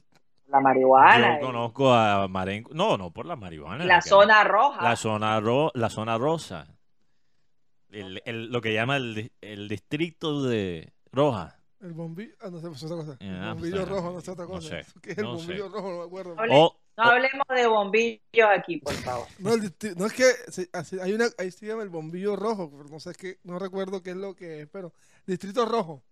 [0.48, 2.72] la marihuana, yo conozco a Marenco.
[2.74, 3.84] No, no por la marihuana.
[3.84, 4.82] la que- zona roja.
[4.82, 6.66] La zona, ro- la zona rosa.
[7.90, 11.56] El- el- lo que llama el, el distrito de Roja.
[11.80, 12.34] El bombillo.
[12.40, 13.16] Ah, no sé, pues es otra cosa.
[13.20, 13.88] En El bombillo Amsterdam.
[14.04, 14.68] rojo, no sé otra No cosa.
[14.82, 15.46] sé, ¿Qué es el no sé.
[15.46, 15.90] bombillo rojo?
[15.90, 16.36] No me acuerdo.
[16.36, 16.48] Hable-
[16.96, 19.26] no hablemos de bombillos aquí, por favor.
[19.38, 20.24] No, el no es que
[20.72, 24.02] así- hay una, ahí se llama el bombillo rojo, pero no sé qué, no recuerdo
[24.02, 24.92] qué es lo que es, pero
[25.26, 26.02] distrito rojo.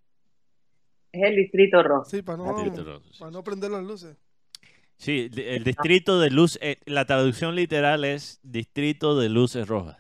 [1.13, 2.05] Es el distrito rojo.
[2.05, 4.17] Sí, para no, Distrito rojo, sí, para no prender las luces.
[4.97, 9.97] Sí, el distrito de luz, eh, la traducción literal es distrito de luces rojas.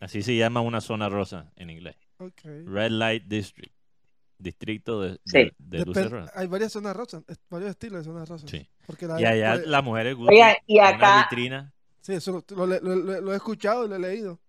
[0.00, 1.96] Así se llama una zona rosa en inglés.
[2.44, 3.74] Red Light District.
[4.38, 5.52] Distrito de, de- Sí.
[5.58, 6.32] de luces Depen- rojas.
[6.34, 8.50] hay varias zonas rosas, varios estilos de zonas rosas.
[8.50, 8.68] Sí.
[8.86, 11.72] Porque la, Y allá pues, las mujeres gustan y una acá- vitrina.
[12.00, 14.40] Sí, eso lo, lo- lo- lo- lo he escuchado y lo he leído.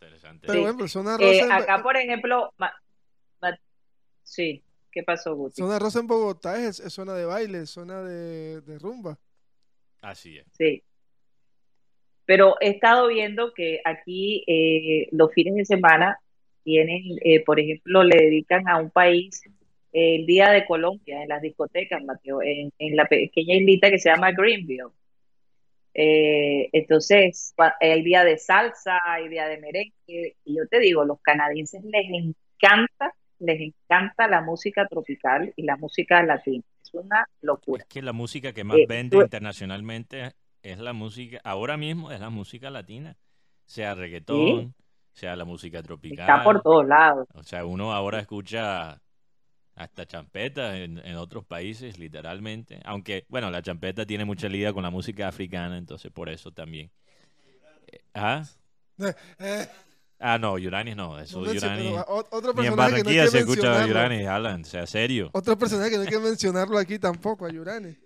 [0.00, 0.46] Interesante.
[0.46, 0.64] Pero Sí.
[0.72, 2.72] bueno, zona Eh, rosa, en, acá, por ejemplo, ma-
[3.42, 3.58] ma-
[4.22, 4.62] sí,
[4.96, 5.60] ¿qué pasó, Guti?
[5.60, 9.18] zona rosa en Bogotá es, es zona de baile, es zona de, de rumba.
[10.00, 10.46] Así es.
[10.52, 10.82] Sí.
[12.24, 16.18] Pero he estado viendo que aquí eh, los fines de semana
[16.64, 19.42] tienen, eh, por ejemplo, le dedican a un país
[19.92, 23.98] eh, el Día de Colombia en las discotecas, Mateo, en, en la pequeña islita que
[23.98, 24.94] se llama Greenville.
[25.92, 31.20] Eh, entonces, hay día de salsa, hay día de merengue, y yo te digo, los
[31.20, 36.64] canadienses les encanta, les encanta la música tropical y la música latina.
[36.82, 37.82] Es una locura.
[37.82, 40.32] Es que la música que más Eh, vende tú- internacionalmente
[40.62, 43.16] es la música, ahora mismo es la música latina,
[43.64, 44.74] sea reggaetón,
[45.12, 46.28] sea la música tropical.
[46.28, 47.26] Está por todos lados.
[47.34, 49.00] O sea, uno ahora escucha
[49.74, 52.80] hasta champeta en, en otros países, literalmente.
[52.84, 56.90] Aunque, bueno, la champeta tiene mucha liga con la música africana, entonces por eso también.
[57.92, 58.44] Eh, ¿Ah?
[60.18, 63.28] Ah, no, Yuranis no, eso no o- otro Ni en personaje que no hay que
[63.28, 63.86] se escucha.
[63.86, 65.30] Yuranis, Alan, sea serio.
[65.32, 67.96] Otro personaje que no hay que mencionarlo aquí tampoco, a Yurani.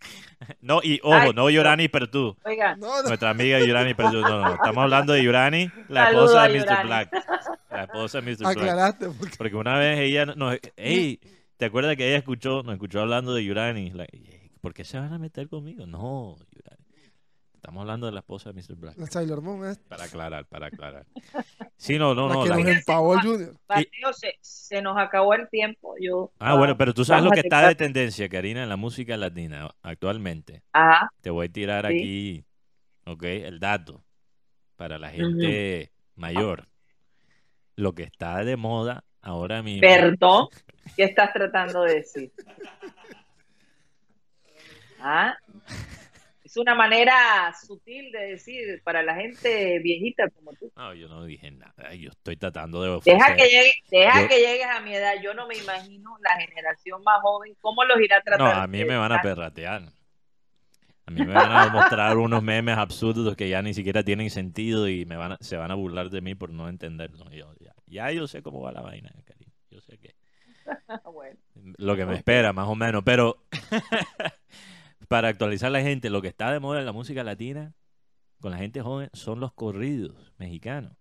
[0.60, 2.36] No, y ojo, Ay, no Yuranis Pertú.
[2.44, 3.08] Oigan, No, no.
[3.08, 4.20] Nuestra amiga Yurani Pertú.
[4.20, 6.60] No, no, estamos hablando de Yurani, la Saludo esposa de Mr.
[6.64, 6.86] Yurani.
[6.86, 7.12] Black.
[7.70, 8.36] La esposa de Mr.
[8.38, 8.56] Black.
[8.58, 9.08] Aclaraste.
[9.08, 9.36] Porque...
[9.38, 10.58] Porque una vez ella nos...
[10.76, 11.20] Ey,
[11.56, 13.90] ¿te acuerdas que ella escuchó, nos escuchó hablando de Yurani?
[13.92, 14.06] La-
[14.60, 15.86] ¿Por qué se van a meter conmigo?
[15.86, 16.83] No, Yurani.
[17.64, 18.74] Estamos hablando de la esposa de Mr.
[18.76, 18.98] Black.
[18.98, 21.06] La Sailor Moon es Para aclarar, para aclarar.
[21.78, 22.42] Sí, no, no, la no.
[22.42, 23.54] que la- nos empavó el Junior.
[23.66, 25.94] Mateo, se, se nos acabó el tiempo.
[25.98, 29.16] Yo, Ah, bueno, pero tú sabes lo que está de tendencia, Karina, en la música
[29.16, 30.62] latina actualmente.
[30.74, 31.94] Ajá, Te voy a tirar Sí.
[31.96, 32.44] aquí,
[33.06, 34.04] ok, el dato
[34.76, 36.68] para la gente mayor.
[37.76, 39.80] Lo que está de moda ahora mismo.
[39.80, 40.48] perdón,
[40.98, 42.30] ¿qué estás tratando de decir?
[45.00, 45.34] ¿Ah?
[46.54, 50.70] Es una manera sutil de decir para la gente viejita como tú.
[50.76, 51.92] No, yo no dije nada.
[51.94, 53.18] Yo estoy tratando de ofrecer.
[53.20, 55.14] Deja que, llegue, deja Yo- que llegues a mi edad.
[55.20, 58.60] Yo no me imagino la generación más joven, cómo los irá a No, tratar.
[58.62, 59.82] a mí me van a perratear.
[61.06, 64.88] A mí me van a mostrar unos memes absurdos que ya ni siquiera tienen sentido
[64.88, 67.28] y me van a- se van a burlar de mí por no entenderlo.
[67.32, 69.52] Yo, ya, ya yo sé cómo va la vaina, cariño.
[69.70, 70.14] Yo sé que
[71.12, 71.36] Bueno,
[71.78, 73.02] lo que me espera, más o menos.
[73.04, 73.38] Pero
[75.08, 77.74] para actualizar a la gente, lo que está de moda en la música latina
[78.40, 80.92] con la gente joven son los corridos mexicanos.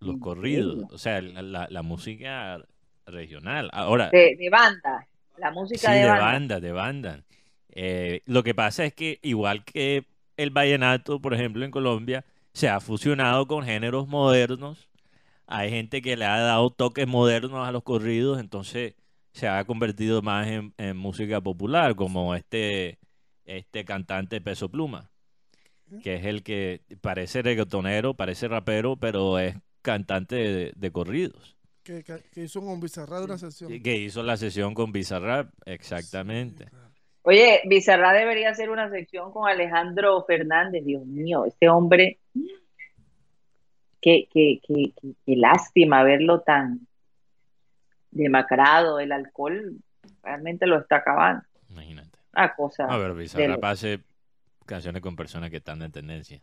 [0.00, 2.58] Los corridos, o sea, la, la- la música
[3.06, 3.68] regional.
[3.72, 6.14] Ahora, De, de banda, la música sí, de de banda.
[6.14, 7.24] banda, de banda.
[7.70, 10.06] Eh, lo que pasa es que igual que
[10.36, 14.88] el vallenato, por ejemplo, en Colombia, se ha fusionado con géneros modernos.
[15.46, 18.94] Hay gente que le ha dado toques modernos a los corridos, entonces
[19.32, 22.98] se ha convertido más en, en música popular, como este,
[23.44, 25.10] este cantante Peso Pluma,
[26.02, 31.56] que es el que parece reggaetonero, parece rapero, pero es cantante de, de corridos.
[31.82, 33.82] Que, que- que hizo un Bizarrap de una sesión.
[33.82, 36.66] Que hizo la sesión con Bizarrap, exactamente.
[37.22, 40.84] Oye, Bizarra debería hacer una sección con Alejandro Fernández.
[40.84, 42.18] Dios mío, este hombre,
[44.00, 46.86] qué, qué, qué, qué- qué lástima verlo tan
[48.10, 48.98] demacrado.
[49.00, 49.76] El alcohol
[50.22, 51.42] realmente lo está acabando.
[51.68, 52.18] Imagínate.
[52.32, 52.84] Una cosa.
[52.84, 54.00] A ver, de Bizarrap hace
[54.66, 56.40] canciones con personas que están en tendencia.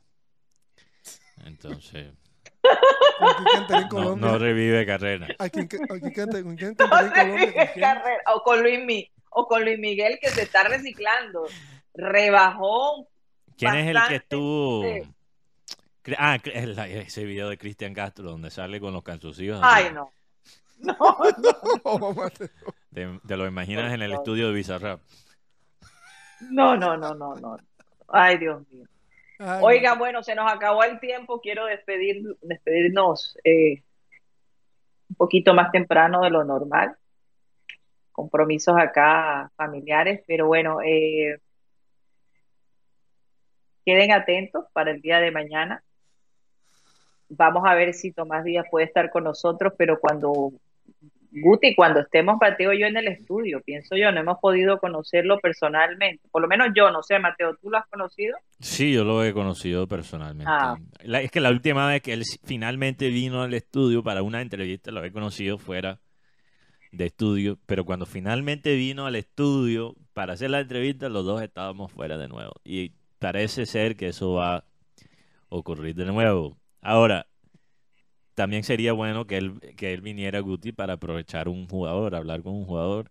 [1.45, 2.13] Entonces,
[3.19, 4.27] ¿Con quién cantaría en no, Colombia?
[4.31, 5.27] no revive carrera.
[5.39, 7.73] ¿A quién, ca- a quién canta- ¿Con quién cantaría en Colombia?
[7.73, 11.45] Carrera, o con Luis Mi- o con Luis Miguel que se está reciclando.
[11.93, 13.07] Rebajó.
[13.57, 14.83] ¿Quién es el que estuvo?
[14.83, 15.01] sí.
[16.17, 19.59] Ah, ese video de Cristian Castro donde sale con los cansucillos.
[19.61, 20.09] Ay, no.
[20.83, 20.95] No,
[21.83, 22.47] Oh, Mateo.
[22.93, 25.01] Te, te lo imaginas en el estudio de Bizarrap.
[26.49, 27.57] no, no, no, no, no.
[28.07, 28.85] Ay, Dios mío.
[29.39, 31.39] Ay, Oiga, bueno, se nos acabó el tiempo.
[31.41, 33.83] Quiero despedir, despedirnos eh,
[35.09, 36.95] un poquito más temprano de lo normal.
[38.11, 41.39] Compromisos acá familiares, pero bueno, eh,
[43.85, 45.83] queden atentos para el día de mañana.
[47.29, 50.53] Vamos a ver si Tomás Díaz puede estar con nosotros, pero cuando
[51.29, 55.39] Guti, cuando estemos Mateo y yo en el estudio, pienso yo, no hemos podido conocerlo
[55.39, 56.27] personalmente.
[56.31, 58.35] Por lo menos yo, no sé, Mateo, ¿tú lo has conocido?
[58.59, 60.49] Sí, yo lo he conocido personalmente.
[60.51, 60.77] Ah.
[61.03, 64.89] La- es que la última vez que él finalmente vino al estudio para una entrevista,
[64.89, 65.99] lo he conocido fuera
[66.91, 71.91] de estudio, pero cuando finalmente vino al estudio para hacer la entrevista, los dos estábamos
[71.91, 72.53] fuera de nuevo.
[72.63, 74.63] Y parece ser que eso va a
[75.49, 76.57] ocurrir de nuevo.
[76.81, 77.27] Ahora,
[78.37, 82.53] también sería bueno que él, que él viniera Guti para aprovechar un jugador, hablar con
[82.53, 83.09] un jugador.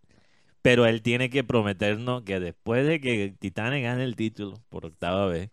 [0.63, 5.27] Pero él tiene que prometernos que después de que Titanes gane el título por octava
[5.27, 5.51] vez,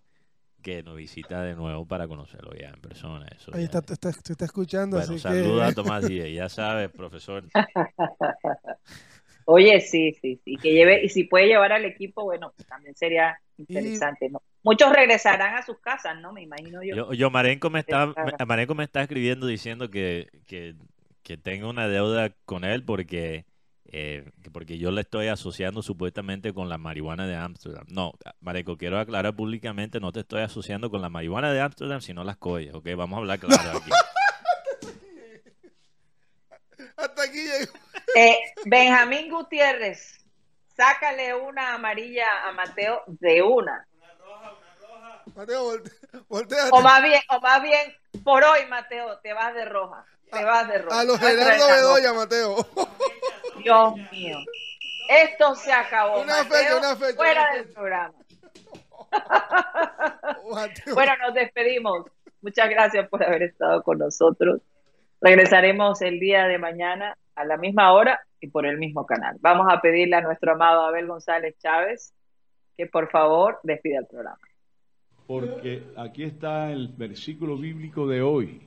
[0.62, 3.26] que nos visita de nuevo para conocerlo ya en persona.
[3.36, 5.74] Eso Ahí está, te está, te está escuchando, Bueno, así saluda a.
[5.74, 7.44] Tomás Díaz, ya sabes, profesor.
[9.46, 12.96] Oye, sí, sí, sí, que lleve, y si puede llevar al equipo, bueno, pues también
[12.96, 14.42] sería interesante, ¿no?
[14.64, 16.32] Muchos regresarán a sus casas, ¿no?
[16.32, 16.96] Me imagino yo.
[16.96, 18.14] Yo, yo Marenco me está,
[18.48, 20.76] Marenco me está escribiendo diciendo que, que,
[21.22, 23.46] que tengo una deuda con él porque,
[23.86, 27.86] eh, que porque yo le estoy asociando supuestamente con la marihuana de Ámsterdam.
[27.90, 32.24] No, Marenco, quiero aclarar públicamente, no te estoy asociando con la marihuana de Ámsterdam, sino
[32.24, 32.88] las collas, ¿ok?
[32.96, 33.92] Vamos a hablar claro aquí.
[36.96, 37.74] Hasta aquí llegó.
[38.16, 40.24] Eh, Benjamín Gutiérrez,
[40.76, 43.88] sácale una amarilla a Mateo de una.
[45.36, 45.92] Mateo, volte-
[46.28, 46.70] volteate.
[46.72, 50.06] O más bien, o más bien, por hoy, Mateo, te vas de roja.
[50.32, 51.00] Te vas de roja.
[51.00, 51.76] A los Gerardo roja.
[51.76, 52.56] Bedoya, Mateo.
[53.64, 54.38] Dios mío.
[55.10, 56.22] Esto se acabó.
[56.22, 58.14] Una Mateo, fecha, una fecha, Fuera una del programa.
[60.52, 60.94] Mateo.
[60.96, 62.06] Bueno, nos despedimos.
[62.42, 64.62] Muchas gracias por haber estado con nosotros.
[65.22, 69.38] Regresaremos el día de mañana a la misma hora y por el mismo canal.
[69.42, 72.14] Vamos a pedirle a nuestro amado Abel González Chávez
[72.76, 74.40] que por favor despida el programa.
[75.28, 78.62] Porque aquí está el versículo bíblico de hoy.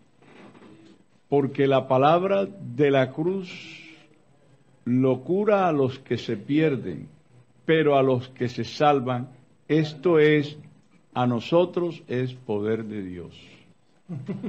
[1.29, 3.85] Porque la palabra de la cruz
[4.85, 7.09] locura a los que se pierden,
[7.65, 9.29] pero a los que se salvan,
[9.69, 10.57] esto es,
[11.13, 13.37] a nosotros es poder de Dios.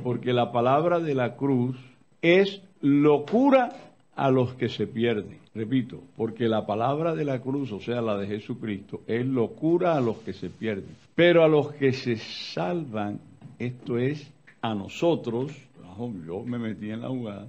[0.04, 1.76] Porque la palabra de la cruz
[2.22, 3.70] es locura
[4.18, 5.38] a los que se pierden.
[5.54, 10.02] Repito, porque la palabra de la cruz, o sea, la de Jesucristo, es locura a
[10.02, 10.96] los que se pierden.
[11.16, 13.20] Pero a los que se salvan,
[13.60, 14.30] esto es
[14.62, 15.52] a nosotros,
[16.26, 17.48] yo me metí en la jugada,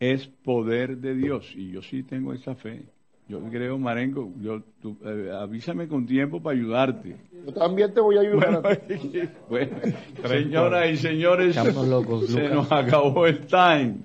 [0.00, 1.52] es poder de Dios.
[1.54, 2.82] Y yo sí tengo esa fe.
[3.28, 7.14] Yo creo, Marengo, yo, tú, eh, avísame con tiempo para ayudarte.
[7.44, 8.66] Yo también te voy a ayudar.
[8.66, 9.28] a ti.
[9.50, 9.76] Bueno,
[10.26, 11.56] señoras y señores,
[11.86, 12.54] locos, se Lucas.
[12.54, 13.96] nos acabó el time.